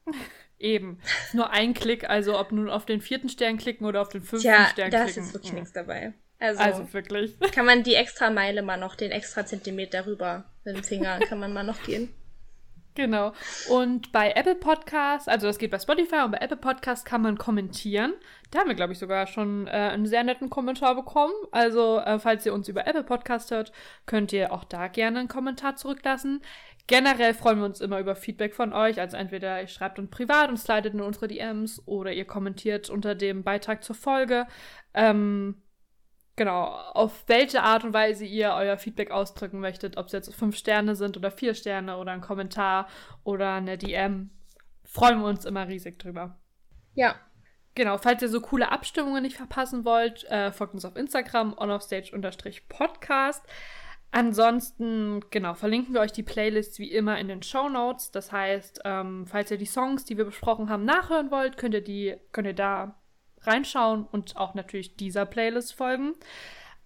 [0.60, 1.00] Eben.
[1.34, 4.48] Nur ein Klick, also ob nun auf den vierten Stern klicken oder auf den fünften
[4.48, 4.92] Tja, Stern klicken.
[4.92, 5.60] da ist jetzt wirklich mhm.
[5.60, 6.14] nichts dabei.
[6.42, 7.40] Also, also wirklich.
[7.54, 11.40] Kann man die extra Meile mal noch, den extra Zentimeter rüber mit dem Finger, kann
[11.40, 12.14] man mal noch gehen.
[12.94, 13.32] Genau.
[13.70, 17.38] Und bei Apple Podcasts, also das geht bei Spotify und bei Apple Podcasts kann man
[17.38, 18.14] kommentieren.
[18.52, 21.34] Da haben wir, glaube ich, sogar schon äh, einen sehr netten Kommentar bekommen.
[21.52, 23.72] Also, äh, falls ihr uns über Apple Podcast hört,
[24.08, 26.42] könnt ihr auch da gerne einen Kommentar zurücklassen.
[26.92, 29.00] Generell freuen wir uns immer über Feedback von euch.
[29.00, 33.16] Also entweder ihr schreibt uns privat und slidet in unsere DMs oder ihr kommentiert unter
[33.16, 34.46] dem Beitrag zur Folge.
[34.94, 35.62] Ähm,
[36.36, 40.58] genau, auf welche Art und Weise ihr euer Feedback ausdrücken möchtet, ob es jetzt fünf
[40.58, 42.90] Sterne sind oder vier Sterne oder ein Kommentar
[43.24, 44.30] oder eine DM.
[44.84, 46.42] Freuen wir uns immer riesig drüber.
[46.94, 47.16] Ja.
[47.74, 53.46] Genau, falls ihr so coole Abstimmungen nicht verpassen wollt, äh, folgt uns auf Instagram onoffstage-podcast.
[54.12, 58.12] Ansonsten, genau, verlinken wir euch die Playlists wie immer in den Show Notes.
[58.12, 61.84] Das heißt, ähm, falls ihr die Songs, die wir besprochen haben, nachhören wollt, könnt ihr
[61.84, 62.96] die, könnt ihr da
[63.44, 66.14] reinschauen und auch natürlich dieser Playlist folgen.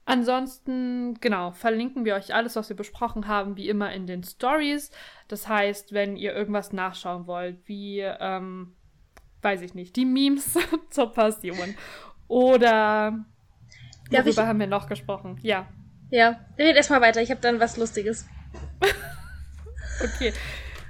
[0.06, 4.92] Ansonsten, genau, verlinken wir euch alles, was wir besprochen haben, wie immer in den Stories.
[5.28, 8.76] Das heißt, wenn ihr irgendwas nachschauen wollt, wie, ähm,
[9.42, 10.60] weiß ich nicht, die Memes
[10.92, 11.76] zur Passion
[12.28, 13.26] oder
[14.12, 15.40] worüber haben wir noch gesprochen?
[15.42, 15.68] Ja.
[16.10, 18.26] Ja, red erstmal weiter, ich habe dann was Lustiges.
[20.04, 20.34] okay.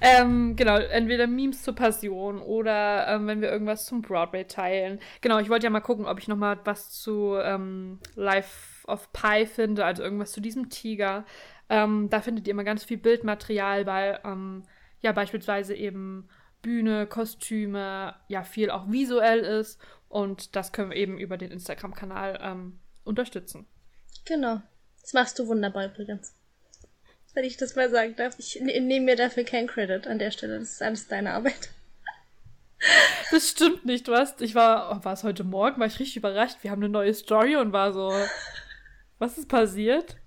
[0.02, 5.00] Ähm, genau, entweder Memes zur Passion oder ähm, wenn wir irgendwas zum Broadway teilen.
[5.22, 9.12] Genau, ich wollte ja mal gucken, ob ich noch mal was zu ähm, Life of
[9.14, 11.26] Pi finde, also irgendwas zu diesem Tiger.
[11.70, 14.64] Ähm, da findet ihr immer ganz viel Bildmaterial, weil ähm,
[15.02, 16.28] ja beispielsweise eben
[16.62, 19.80] Bühne, Kostüme, ja viel auch visuell ist
[20.10, 23.66] und das können wir eben über den Instagram-Kanal ähm, unterstützen.
[24.26, 24.62] Genau.
[25.06, 26.34] Das machst du wunderbar übrigens.
[27.36, 28.40] Wenn ich das mal sagen darf.
[28.40, 30.58] Ich ne-, nehme mir dafür keinen Credit an der Stelle.
[30.58, 31.70] Das ist alles deine Arbeit.
[33.32, 34.08] Das stimmt nicht.
[34.08, 36.58] Du hast, ich war, oh, war es heute Morgen, war ich richtig überrascht.
[36.62, 38.14] Wir haben eine neue Story und war so,
[39.18, 40.18] was ist passiert?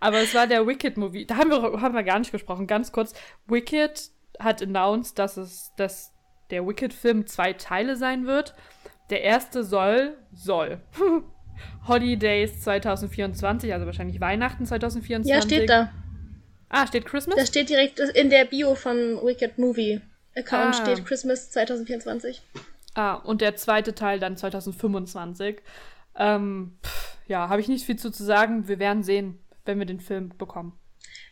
[0.00, 1.26] Aber es war der Wicked-Movie.
[1.26, 2.66] Da haben wir, haben wir gar nicht gesprochen.
[2.66, 3.14] Ganz kurz.
[3.46, 4.10] Wicked
[4.40, 6.12] hat announced, dass es, dass
[6.50, 8.54] der Wicked-Film zwei Teile sein wird.
[9.10, 10.80] Der erste soll, soll
[11.86, 15.34] Holidays 2024, also wahrscheinlich Weihnachten 2024.
[15.34, 15.90] Ja, steht da.
[16.68, 17.36] Ah, steht Christmas?
[17.36, 20.00] Das steht direkt in der Bio vom Wicked Movie
[20.36, 20.82] Account ah.
[20.82, 22.42] steht Christmas 2024.
[22.94, 25.60] Ah, und der zweite Teil dann 2025.
[26.16, 28.68] Ähm, pff, ja, habe ich nicht viel zu, zu sagen.
[28.68, 30.78] Wir werden sehen, wenn wir den Film bekommen.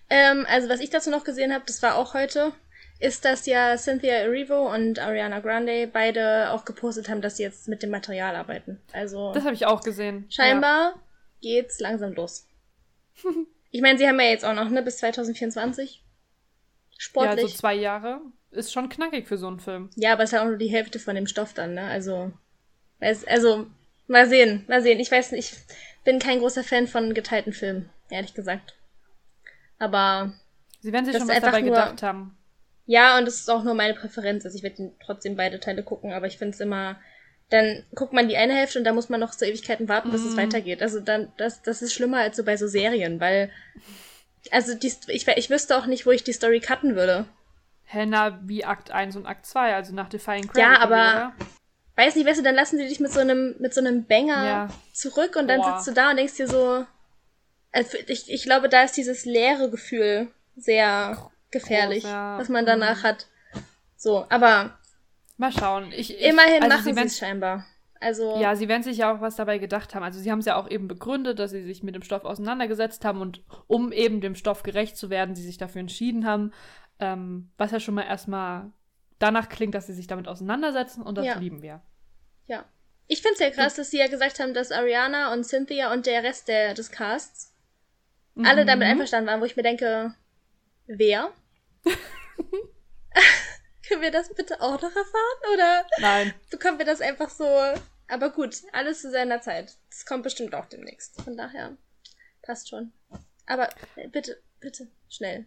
[0.09, 2.53] Ähm, also was ich dazu noch gesehen habe, das war auch heute,
[2.99, 7.69] ist, dass ja Cynthia Erivo und Ariana Grande beide auch gepostet haben, dass sie jetzt
[7.69, 8.81] mit dem Material arbeiten.
[8.93, 10.27] Also das habe ich auch gesehen.
[10.31, 10.95] Scheinbar
[11.43, 12.47] geht's langsam los.
[13.71, 16.03] ich meine, sie haben ja jetzt auch noch, ne, bis 2024.
[16.99, 17.43] Sportlich.
[17.43, 18.21] Ja, so zwei Jahre
[18.51, 19.91] ist schon knackig für so einen Film.
[19.97, 21.85] Ja, aber es ist ja auch nur die Hälfte von dem Stoff dann, ne?
[21.85, 22.33] Also,
[23.27, 23.67] also,
[24.07, 24.99] mal sehen, mal sehen.
[24.99, 28.75] Ich weiß nicht, ich bin kein großer Fan von geteilten Filmen, ehrlich gesagt.
[29.79, 30.33] Aber
[30.81, 32.37] Sie werden sich schon was dabei gedacht haben.
[32.87, 34.45] Ja, und es ist auch nur meine Präferenz.
[34.45, 36.99] Also ich werde trotzdem beide Teile gucken, aber ich finde es immer,
[37.51, 40.25] dann guckt man die eine Hälfte und da muss man noch so Ewigkeiten warten, bis
[40.25, 40.39] es Mhm.
[40.39, 40.83] weitergeht.
[40.83, 43.51] Also dann, das, das ist schlimmer als so bei so Serien, weil,
[44.51, 47.27] also die, ich, ich wüsste auch nicht, wo ich die Story cutten würde.
[47.85, 51.33] Hä, na, wie Akt 1 und Akt 2, also nach Defying Gravity, Ja, aber- oder?
[51.99, 54.45] Weiß nicht, weißt du, dann lassen sie dich mit so einem, mit so einem Banger
[54.45, 54.69] Ja.
[54.93, 55.77] zurück und dann Boah.
[55.79, 56.85] sitzt du da und denkst dir so,
[57.73, 62.39] also ich, ich glaube, da ist dieses leere Gefühl sehr gefährlich, Groß, ja.
[62.39, 63.27] was man danach hat.
[63.97, 64.79] So, aber
[65.39, 65.93] Mal schauen.
[65.93, 67.67] Ich, ich, immerhin also machen sie es scheinbar.
[68.01, 70.03] Also, Ja, sie werden sich ja auch was dabei gedacht haben.
[70.03, 73.05] Also sie haben es ja auch eben begründet, dass sie sich mit dem Stoff auseinandergesetzt
[73.05, 76.53] haben und um eben dem Stoff gerecht zu werden, sie sich dafür entschieden haben.
[77.01, 78.71] Ähm, was ja schon mal erstmal
[79.19, 81.39] danach klingt, dass sie sich damit auseinandersetzen und das Ja.
[81.39, 81.83] lieben wir.
[82.47, 82.65] ja.
[83.09, 86.25] Ich find's ja krass, dass sie ja gesagt haben, dass Ariana und Cynthia und der
[86.25, 87.55] Rest der, des Casts
[88.43, 88.67] alle Mhm.
[88.67, 90.13] damit einverstanden waren, wo ich mir denke,
[90.87, 91.33] wer?
[93.89, 95.55] Können wir das bitte auch noch erfahren?
[95.55, 96.35] Oder Nein.
[96.51, 97.45] bekommen wir das einfach so?
[98.09, 99.77] Aber gut, alles zu seiner Zeit.
[99.91, 101.21] Das kommt bestimmt auch demnächst.
[101.23, 101.77] Von daher
[102.43, 102.93] passt schon.
[103.47, 105.47] Aber äh, bitte, bitte, schnell.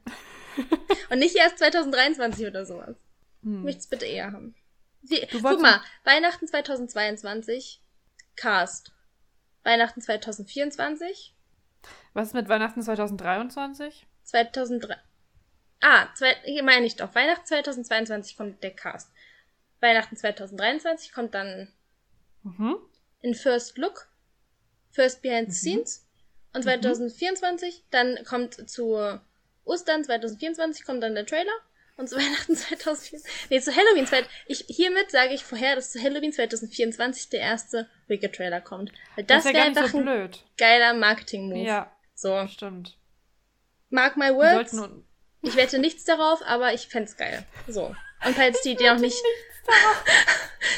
[1.09, 2.95] Und nicht erst 2023 oder sowas.
[3.43, 3.63] Hm.
[3.63, 4.55] möchte es bitte eher haben.
[5.01, 7.81] Wie, Du guck mal, Weihnachten 2022,
[8.35, 8.91] Cast.
[9.63, 11.35] Weihnachten 2024,
[12.13, 14.07] Was ist mit Weihnachten 2023?
[14.23, 14.97] 2003.
[15.81, 17.13] Ah, zwei, hier meine ich doch.
[17.15, 19.09] Weihnachten 2022 kommt der Cast.
[19.79, 21.71] Weihnachten 2023 kommt dann
[22.43, 22.77] Mhm.
[23.21, 24.07] in First Look,
[24.91, 25.51] First Behind Mhm.
[25.51, 26.05] the Scenes.
[26.53, 29.19] Und 2024, dann kommt zu
[29.65, 31.51] Ostern 2024 kommt dann der Trailer.
[31.95, 36.01] Und zu Weihnachten 2024, nee, zu Halloween, zwei- ich, hiermit sage ich vorher, dass zu
[36.01, 38.91] Halloween 2024 der erste Wicked-Trailer kommt.
[39.15, 41.59] Weil das, ja wäre einfach so ein geiler Marketing-Move.
[41.65, 42.97] Ja, So, stimmt.
[43.89, 44.73] mark my words.
[45.41, 47.45] Ich wette nichts darauf, aber ich fänd's geil.
[47.67, 47.95] So.
[48.25, 49.15] Und falls die Idee noch nicht,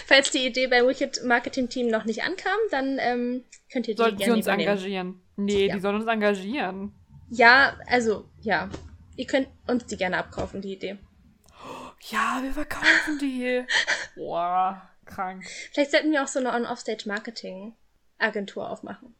[0.06, 4.02] falls die Idee beim Wicked Marketing Team noch nicht ankam, dann ähm, könnt ihr die
[4.02, 4.70] sollten sie gerne uns übernehmen.
[4.70, 5.22] engagieren.
[5.38, 5.76] Nee, Ja.
[5.76, 6.94] die sollen uns engagieren.
[7.30, 8.70] Ja, also, ja.
[9.16, 10.98] Ihr könnt uns die gerne abkaufen, die Idee.
[12.10, 13.64] Ja, wir verkaufen die.
[14.16, 15.44] Boah, krank.
[15.74, 19.16] Vielleicht sollten wir auch so eine On-Offstage-Marketing-Agentur aufmachen.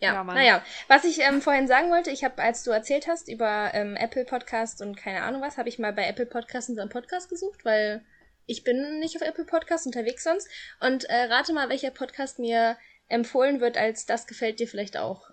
[0.00, 0.62] Ja, Ja, naja.
[0.88, 4.24] Was ich ähm, vorhin sagen wollte, ich habe, als du erzählt hast über ähm, Apple
[4.24, 8.04] Podcast und keine Ahnung was, habe ich mal bei Apple Podcast unseren Podcast gesucht, weil
[8.46, 10.48] ich bin nicht auf Apple Podcast unterwegs sonst.
[10.80, 12.76] Und äh, rate mal, welcher Podcast mir
[13.08, 15.30] empfohlen wird, als das gefällt dir vielleicht auch.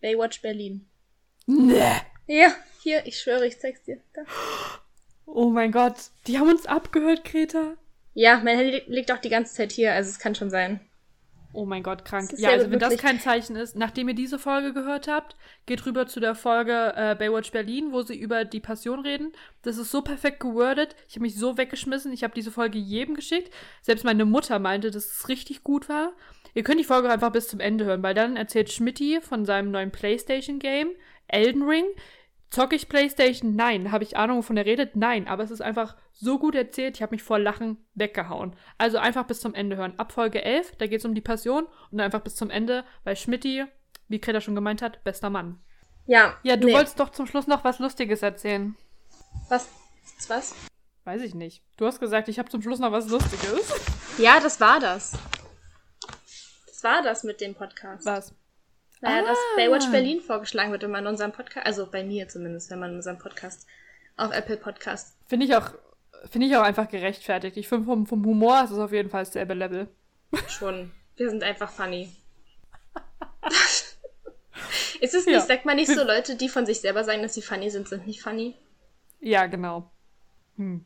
[0.00, 0.88] Baywatch Berlin.
[1.46, 1.82] Nee.
[2.26, 4.00] Ja, hier, ich schwöre, ich zeig's dir.
[4.14, 4.22] Da.
[5.26, 5.96] Oh mein Gott,
[6.26, 7.76] die haben uns abgehört, Greta.
[8.14, 10.80] Ja, mein Handy li- liegt auch die ganze Zeit hier, also es kann schon sein.
[11.52, 12.30] Oh mein Gott, krank.
[12.36, 15.36] Ja, also wenn das kein Zeichen ist, nachdem ihr diese Folge gehört habt,
[15.66, 19.32] geht rüber zu der Folge äh, Baywatch Berlin, wo sie über die Passion reden.
[19.62, 20.94] Das ist so perfekt gewordet.
[21.08, 22.12] Ich habe mich so weggeschmissen.
[22.12, 23.52] Ich habe diese Folge jedem geschickt.
[23.82, 26.12] Selbst meine Mutter meinte, dass es richtig gut war.
[26.54, 29.72] Ihr könnt die Folge einfach bis zum Ende hören, weil dann erzählt Schmidti von seinem
[29.72, 30.90] neuen PlayStation-Game,
[31.26, 31.84] Elden Ring.
[32.50, 33.56] Zocke ich PlayStation?
[33.56, 33.90] Nein.
[33.90, 34.94] Habe ich Ahnung, wovon er redet?
[34.94, 35.26] Nein.
[35.28, 38.54] Aber es ist einfach so gut erzählt, ich habe mich vor Lachen weggehauen.
[38.78, 39.94] Also einfach bis zum Ende hören.
[39.98, 43.16] Ab Folge 11, da geht es um die Passion und einfach bis zum Ende, weil
[43.16, 43.64] Schmidti,
[44.08, 45.60] wie Greta schon gemeint hat, bester Mann.
[46.06, 46.36] Ja.
[46.42, 46.74] Ja, du nee.
[46.74, 48.76] wolltest doch zum Schluss noch was Lustiges erzählen.
[49.48, 49.68] Was?
[50.28, 50.54] Was?
[51.04, 51.62] Weiß ich nicht.
[51.78, 53.72] Du hast gesagt, ich habe zum Schluss noch was Lustiges.
[54.18, 55.12] Ja, das war das.
[56.66, 58.04] Das war das mit dem Podcast.
[58.04, 58.34] Was?
[59.00, 59.56] Naja, dass Ah.
[59.56, 63.18] Baywatch Berlin vorgeschlagen wird, wenn man unseren Podcast, also bei mir zumindest, wenn man unseren
[63.18, 63.66] Podcast
[64.18, 65.16] auf Apple Podcast.
[65.26, 65.72] Finde ich auch,
[66.26, 67.56] finde ich auch einfach gerechtfertigt.
[67.56, 69.88] Ich finde vom, vom Humor ist es auf jeden Fall dasselbe Level.
[70.48, 70.90] Schon.
[71.16, 72.14] Wir sind einfach funny.
[75.00, 75.40] Ist es nicht, Ja.
[75.40, 78.06] sagt man nicht so, Leute, die von sich selber sagen, dass sie funny sind, sind
[78.06, 78.54] nicht funny?
[79.20, 79.90] Ja, genau.
[80.56, 80.84] Hm.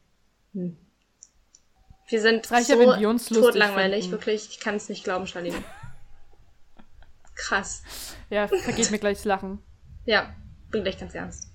[0.52, 4.12] Wir sind reicht so wir totlangweilig, finden.
[4.12, 4.48] wirklich.
[4.50, 5.56] Ich kann es nicht glauben, Charlene.
[7.34, 7.82] Krass.
[8.30, 9.58] Ja, vergeht mir gleich das Lachen.
[10.04, 10.32] Ja,
[10.70, 11.50] bin gleich ganz ernst.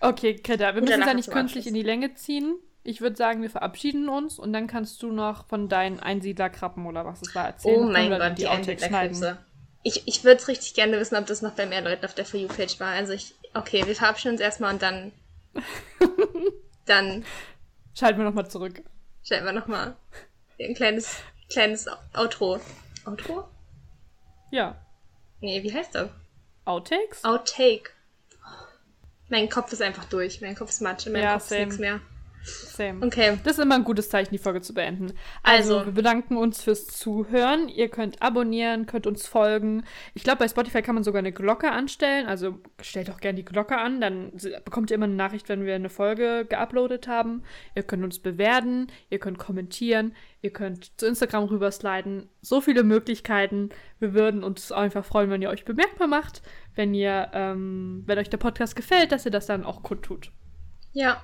[0.00, 2.56] Okay, Greta, wir müssen es ja nicht künstlich in die Länge ziehen.
[2.84, 7.04] Ich würde sagen, wir verabschieden uns und dann kannst du noch von deinen Einsiedlerkrabben oder
[7.04, 7.80] was es war erzählen.
[7.80, 9.38] oh mein Gott, die die Outtakes Einsiedlerkrebse.
[9.82, 12.24] Ich, ich würde es richtig gerne wissen, ob das noch bei mehr Leuten auf der
[12.24, 12.92] For You-Page war.
[12.92, 15.12] Also ich, okay, wir verabschieden uns erstmal und dann,
[16.86, 17.24] dann
[17.98, 18.80] Schalten wir nochmal zurück.
[19.24, 19.96] Schalten wir nochmal.
[20.60, 21.20] Ein kleines,
[21.50, 22.60] kleines Outro.
[23.04, 23.48] Outro?
[24.52, 24.76] Ja.
[25.40, 26.08] Nee, wie heißt das?
[26.64, 27.24] Outtakes?
[27.24, 27.90] Outtake.
[29.28, 30.40] Mein Kopf ist einfach durch.
[30.40, 31.06] Mein Kopf ist Matsch.
[31.08, 31.64] Mein Ja, Kopf ist same.
[31.64, 32.00] nichts mehr.
[32.44, 33.04] Same.
[33.04, 33.38] Okay.
[33.44, 35.12] Das ist immer ein gutes Zeichen, die Folge zu beenden.
[35.42, 35.86] Also, Also.
[35.86, 37.68] wir bedanken uns fürs Zuhören.
[37.68, 39.84] Ihr könnt abonnieren, könnt uns folgen.
[40.14, 42.26] Ich glaube, bei Spotify kann man sogar eine Glocke anstellen.
[42.26, 44.00] Also stellt auch gerne die Glocke an.
[44.00, 44.32] Dann
[44.64, 47.42] bekommt ihr immer eine Nachricht, wenn wir eine Folge geuploadet haben.
[47.74, 52.28] Ihr könnt uns bewerten, ihr könnt kommentieren, ihr könnt zu Instagram rübersliden.
[52.42, 53.70] So viele Möglichkeiten.
[53.98, 56.42] Wir würden uns einfach freuen, wenn ihr euch bemerkbar macht.
[56.74, 60.30] Wenn ihr, ähm, wenn euch der Podcast gefällt, dass ihr das dann auch kundtut.
[60.92, 61.22] Ja.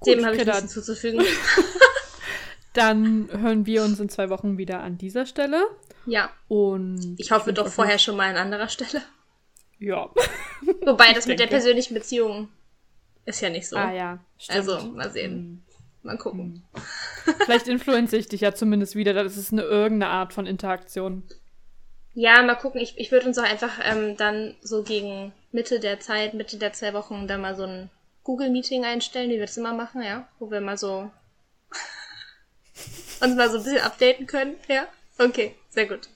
[0.00, 1.24] Gut, Dem habe ich nichts hinzuzufügen.
[2.74, 5.66] Dann hören wir uns in zwei Wochen wieder an dieser Stelle.
[6.06, 6.30] ja.
[6.48, 9.02] Und Ich hoffe doch vorher noch- schon mal an anderer Stelle.
[9.78, 10.10] Ja.
[10.84, 11.54] Wobei, das mit der denke.
[11.56, 12.48] persönlichen Beziehung
[13.24, 13.76] ist ja nicht so.
[13.76, 14.18] Ah ja.
[14.38, 14.58] Stimmt.
[14.68, 15.64] Also, mal sehen.
[16.10, 16.16] Hm.
[16.16, 16.64] Mal gucken.
[17.44, 19.12] Vielleicht influenze ich dich ja zumindest wieder.
[19.12, 21.22] Das ist eine irgendeine Art von Interaktion.
[22.14, 22.80] Ja, mal gucken.
[22.80, 26.72] Ich, ich würde uns auch einfach ähm, dann so gegen Mitte der Zeit, Mitte der
[26.72, 27.90] zwei Wochen, dann mal so ein
[28.24, 30.26] Google-Meeting einstellen, wie wir das immer machen, ja.
[30.38, 31.10] Wo wir mal so
[33.20, 34.86] uns mal so ein bisschen updaten können, ja.
[35.18, 36.08] Okay, sehr gut.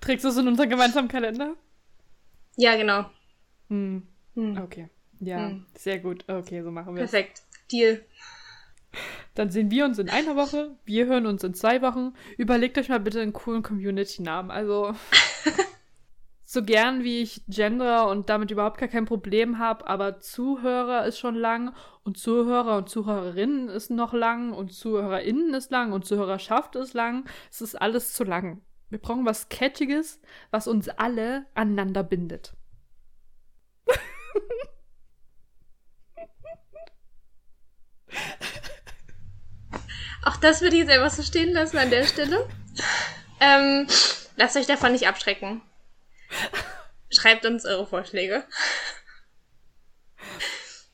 [0.00, 1.54] Trägst du es in unseren gemeinsamen Kalender?
[2.56, 3.06] Ja, genau.
[3.68, 4.06] Hm.
[4.34, 4.58] Hm.
[4.58, 4.88] Okay.
[5.20, 5.66] Ja, Hm.
[5.76, 6.24] sehr gut.
[6.28, 7.10] Okay, so machen wir es.
[7.10, 7.42] Perfekt.
[7.70, 8.04] Deal.
[9.34, 10.76] Dann sehen wir uns in einer Woche.
[10.84, 12.14] Wir hören uns in zwei Wochen.
[12.36, 14.50] Überlegt euch mal bitte einen coolen Community-Namen.
[14.50, 14.94] Also,
[16.50, 21.18] so gern wie ich gender und damit überhaupt gar kein Problem habe, aber Zuhörer ist
[21.18, 21.72] schon lang
[22.02, 27.24] und Zuhörer und Zuhörerinnen ist noch lang und ZuhörerInnen ist lang und Zuhörerschaft ist lang.
[27.52, 28.62] Es ist alles zu lang.
[28.88, 32.54] Wir brauchen was Catchiges, was uns alle aneinander bindet.
[40.24, 42.48] Auch das würde ich jetzt einfach so stehen lassen an der Stelle.
[43.40, 43.86] Ähm,
[44.36, 45.62] lasst euch davon nicht abschrecken.
[47.10, 48.44] Schreibt uns eure Vorschläge.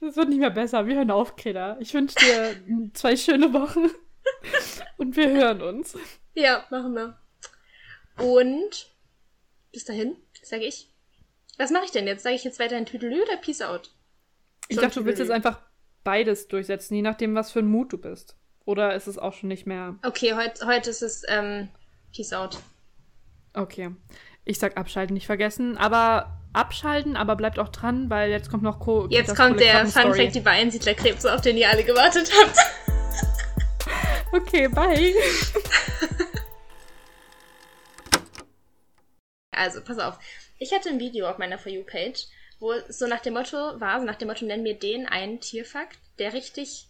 [0.01, 0.87] Es wird nicht mehr besser.
[0.87, 1.77] Wir hören auf, Greta.
[1.81, 2.57] Ich wünsche dir
[2.95, 3.91] zwei schöne Wochen.
[4.97, 5.97] Und wir hören uns.
[6.35, 7.19] Ja, machen wir.
[8.19, 8.91] Und
[9.73, 10.91] bis dahin, sage ich.
[11.59, 12.23] Was mache ich denn jetzt?
[12.23, 13.95] Sage ich jetzt weiterhin Tüdelü oder Peace out?
[14.69, 15.61] Ich Schon dachte, du willst jetzt einfach
[16.05, 18.36] beides durchsetzen, je nachdem, was für ein Mut du bist.
[18.67, 19.95] Oder ist es auch schon nicht mehr.
[20.05, 21.69] Okay, heute heute ist es ähm,
[22.15, 22.59] Peace out.
[23.55, 23.91] Okay.
[24.45, 25.79] Ich sag abschalten, nicht vergessen.
[25.79, 29.87] Aber abschalten, aber bleibt auch dran, weil jetzt kommt noch Co Jetzt kommt der.
[29.87, 32.57] Fun Fact über Einsiedlerkrebse, auf den ihr alle gewartet habt.
[34.33, 35.15] Okay, bye.
[39.53, 40.19] Also, pass auf.
[40.59, 42.27] Ich hatte ein Video auf meiner For You-Page,
[42.59, 45.41] wo es so nach dem Motto war, so nach dem Motto, nenn mir den einen
[45.41, 46.89] Tierfakt, der richtig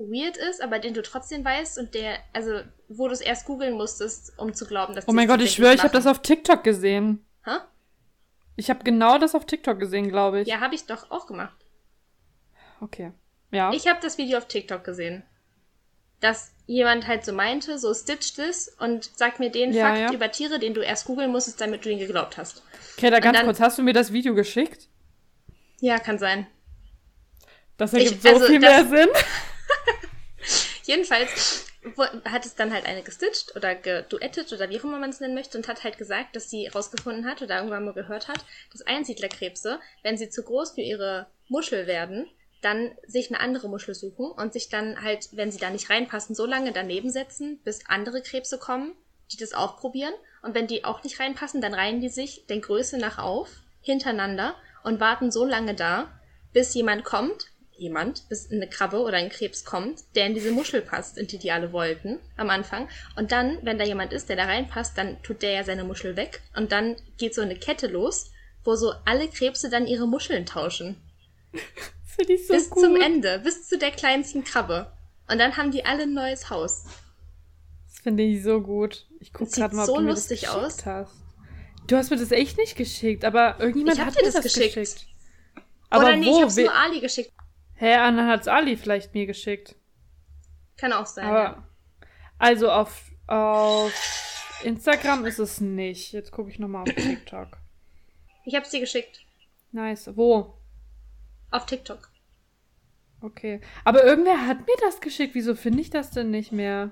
[0.00, 3.74] weird ist, aber den du trotzdem weißt und der, also, wo du es erst googeln
[3.74, 6.64] musstest, um zu glauben, dass Oh mein Gott, ich schwöre, ich habe das auf TikTok
[6.64, 7.24] gesehen.
[7.44, 7.58] Hä?
[8.56, 10.48] Ich habe genau das auf TikTok gesehen, glaube ich.
[10.48, 11.56] Ja, habe ich doch auch gemacht.
[12.80, 13.12] Okay.
[13.50, 13.72] Ja.
[13.72, 15.22] Ich habe das Video auf TikTok gesehen.
[16.20, 20.12] Dass jemand halt so meinte, so stitch this und sag mir den Ja, Fakt ja.
[20.12, 22.62] über Tiere, den du erst googeln musstest, damit du ihn geglaubt hast.
[22.98, 24.88] Greta, ganz dann- kurz, hast du mir das Video geschickt?
[25.80, 26.46] Ja, kann sein.
[27.78, 29.08] Das Ich- ergibt so also viel das- mehr Sinn.
[30.90, 31.66] Jedenfalls
[32.24, 35.36] hat es dann halt eine gestitcht oder geduettet oder wie auch immer man es nennen
[35.36, 38.82] möchte und hat halt gesagt, dass sie rausgefunden hat oder irgendwann mal gehört hat, dass
[38.82, 42.28] Einsiedlerkrebse, wenn sie zu groß für ihre Muschel werden,
[42.60, 46.34] dann sich eine andere Muschel suchen und sich dann halt, wenn sie da nicht reinpassen,
[46.34, 48.96] so lange daneben setzen, bis andere Krebse kommen,
[49.30, 50.14] die das auch probieren.
[50.42, 53.48] Und wenn die auch nicht reinpassen, dann reihen die sich der Größe nach auf,
[53.80, 56.10] hintereinander und warten so lange da,
[56.52, 57.49] bis jemand kommt,
[57.80, 61.38] jemand, bis eine Krabbe oder ein Krebs kommt, der in diese Muschel passt, in die
[61.38, 62.88] die alle wollten am Anfang.
[63.16, 66.16] Und dann, wenn da jemand ist, der da reinpasst, dann tut der ja seine Muschel
[66.16, 66.42] weg.
[66.54, 68.30] Und dann geht so eine Kette los,
[68.64, 70.96] wo so alle Krebse dann ihre Muscheln tauschen.
[72.04, 72.82] Finde ich so bis gut.
[72.84, 74.92] zum Ende, bis zu der kleinsten Krabbe.
[75.28, 76.84] Und dann haben die alle ein neues Haus.
[77.86, 79.06] Das finde ich so gut.
[79.20, 80.86] Ich gucke gerade mal, ob so du mir lustig das geschickt aus.
[80.86, 81.14] hast.
[81.86, 84.42] Du hast mir das echt nicht geschickt, aber irgendjemand Ich hab hat dir mir das
[84.42, 84.74] das geschickt.
[84.74, 85.06] geschickt.
[85.88, 86.36] Aber Oder nee, wo?
[86.36, 87.32] ich hab's nur Ali geschickt.
[87.80, 89.74] Hä, dann hat's Ali vielleicht mir geschickt.
[90.76, 91.24] Kann auch sein.
[91.24, 91.68] Aber ja.
[92.38, 96.12] also auf, auf Instagram ist es nicht.
[96.12, 97.56] Jetzt gucke ich nochmal auf TikTok.
[98.44, 99.20] Ich hab's dir geschickt.
[99.72, 100.14] Nice.
[100.14, 100.58] Wo?
[101.50, 102.10] Auf TikTok.
[103.22, 103.62] Okay.
[103.84, 105.34] Aber irgendwer hat mir das geschickt.
[105.34, 106.90] Wieso finde ich das denn nicht mehr?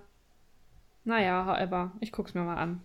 [1.05, 1.93] Naja, however.
[2.01, 2.83] Ich guck's mir mal an.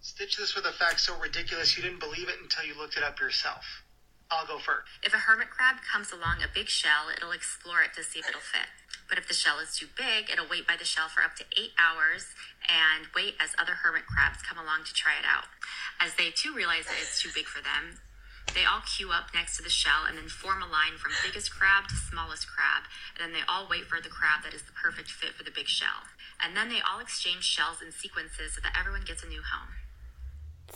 [0.00, 3.02] Stitch this with a fact so ridiculous you didn't believe it until you looked it
[3.02, 3.82] up yourself.
[4.28, 4.84] I'll go first.
[5.00, 8.28] If a hermit crab comes along a big shell, it'll explore it to see if
[8.28, 8.68] it'll fit.
[9.08, 11.48] But if the shell is too big, it'll wait by the shell for up to
[11.56, 12.36] eight hours
[12.68, 15.48] and wait as other hermit crabs come along to try it out.
[15.96, 18.04] As they too realize that it's too big for them,
[18.52, 21.48] they all queue up next to the shell and then form a line from biggest
[21.48, 22.84] crab to smallest crab.
[23.16, 25.56] And then they all wait for the crab that is the perfect fit for the
[25.56, 26.04] big shell.
[26.36, 29.87] And then they all exchange shells in sequences so that everyone gets a new home.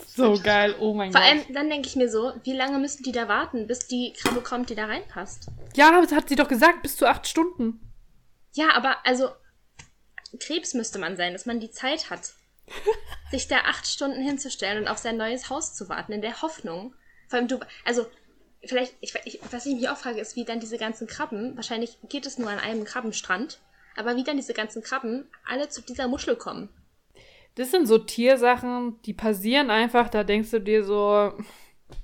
[0.07, 1.29] So geil, oh mein Vor Gott.
[1.29, 4.41] allem, dann denke ich mir so, wie lange müssen die da warten, bis die Krabbe
[4.41, 5.47] kommt, die da reinpasst?
[5.75, 7.79] Ja, das hat sie doch gesagt, bis zu acht Stunden.
[8.53, 9.29] Ja, aber also
[10.39, 12.33] Krebs müsste man sein, dass man die Zeit hat,
[13.31, 16.95] sich da acht Stunden hinzustellen und auf sein neues Haus zu warten, in der Hoffnung.
[17.27, 18.05] Vor allem du, also
[18.63, 21.97] vielleicht, ich, ich, was ich mich auch frage, ist, wie dann diese ganzen Krabben, wahrscheinlich
[22.09, 23.59] geht es nur an einem Krabbenstrand,
[23.95, 26.69] aber wie dann diese ganzen Krabben alle zu dieser Muschel kommen.
[27.55, 31.33] Das sind so Tiersachen, die passieren einfach, da denkst du dir so,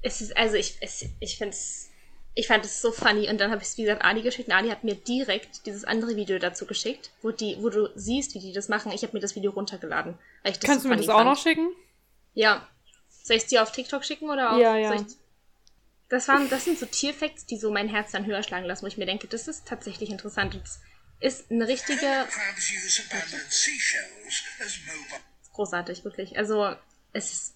[0.01, 1.89] Es ist, also ich, es, ich finde es,
[2.35, 4.53] ich fand es so funny und dann habe ich es, wie gesagt, Ali geschickt und
[4.53, 8.39] Ali hat mir direkt dieses andere Video dazu geschickt, wo die, wo du siehst, wie
[8.39, 8.91] die das machen.
[8.91, 10.17] Ich habe mir das Video runtergeladen.
[10.43, 11.29] Weil ich das kannst so du mir das auch fand.
[11.29, 11.69] noch schicken?
[12.33, 12.67] Ja.
[13.23, 14.59] Soll ich es dir auf TikTok schicken oder auf?
[14.59, 14.95] Ja, ja.
[16.07, 18.87] Das, waren, das sind so Tierfacts, die so mein Herz dann höher schlagen lassen, wo
[18.87, 20.59] ich mir denke, das ist tatsächlich interessant.
[20.63, 20.79] Das
[21.19, 22.25] ist eine richtige,
[25.59, 26.37] Großartig, wirklich.
[26.37, 26.73] Also,
[27.11, 27.55] es ist.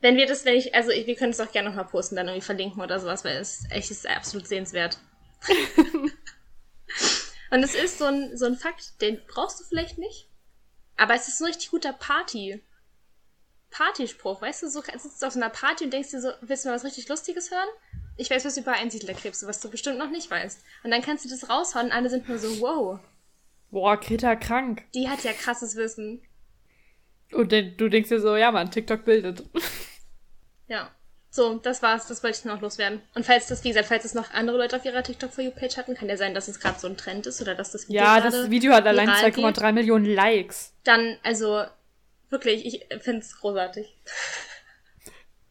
[0.00, 2.44] Wenn wir das, wenn ich, also wir können es auch gerne nochmal posten, dann irgendwie
[2.44, 5.00] verlinken oder sowas, weil es echt ist absolut sehenswert.
[7.50, 10.28] Und es ist so ein, so ein Fakt, den brauchst du vielleicht nicht,
[10.96, 12.62] aber es ist so ein richtig guter Party.
[13.72, 16.64] Partyspruch, weißt du, so sitzt du auf so einer Party und denkst dir so, willst
[16.64, 17.68] du mal was richtig Lustiges hören?
[18.16, 20.62] Ich weiß was über Einsiedlerkrebse, was du bestimmt noch nicht weißt.
[20.84, 23.00] Und dann kannst du das raushauen und alle sind nur so, wow,
[23.74, 24.84] Boah, Greta krank.
[24.94, 26.22] die hat ja krasses Wissen.
[27.32, 29.42] Und du denkst dir so, ja Mann, TikTok bildet.
[30.66, 30.90] Ja.
[31.28, 32.06] So, das war's.
[32.06, 33.02] Das wollte ich noch loswerden.
[33.14, 35.50] Und falls das, wie gesagt, falls es noch andere Leute auf ihrer TikTok for You
[35.50, 37.86] Page hatten, kann ja sein, dass es gerade so ein Trend ist oder dass das
[37.88, 39.44] Video Ja, das Video hat allein viral geht.
[39.44, 40.72] 2,3 Millionen Likes.
[40.84, 41.64] Dann, also
[42.30, 43.94] wirklich, ich find's großartig.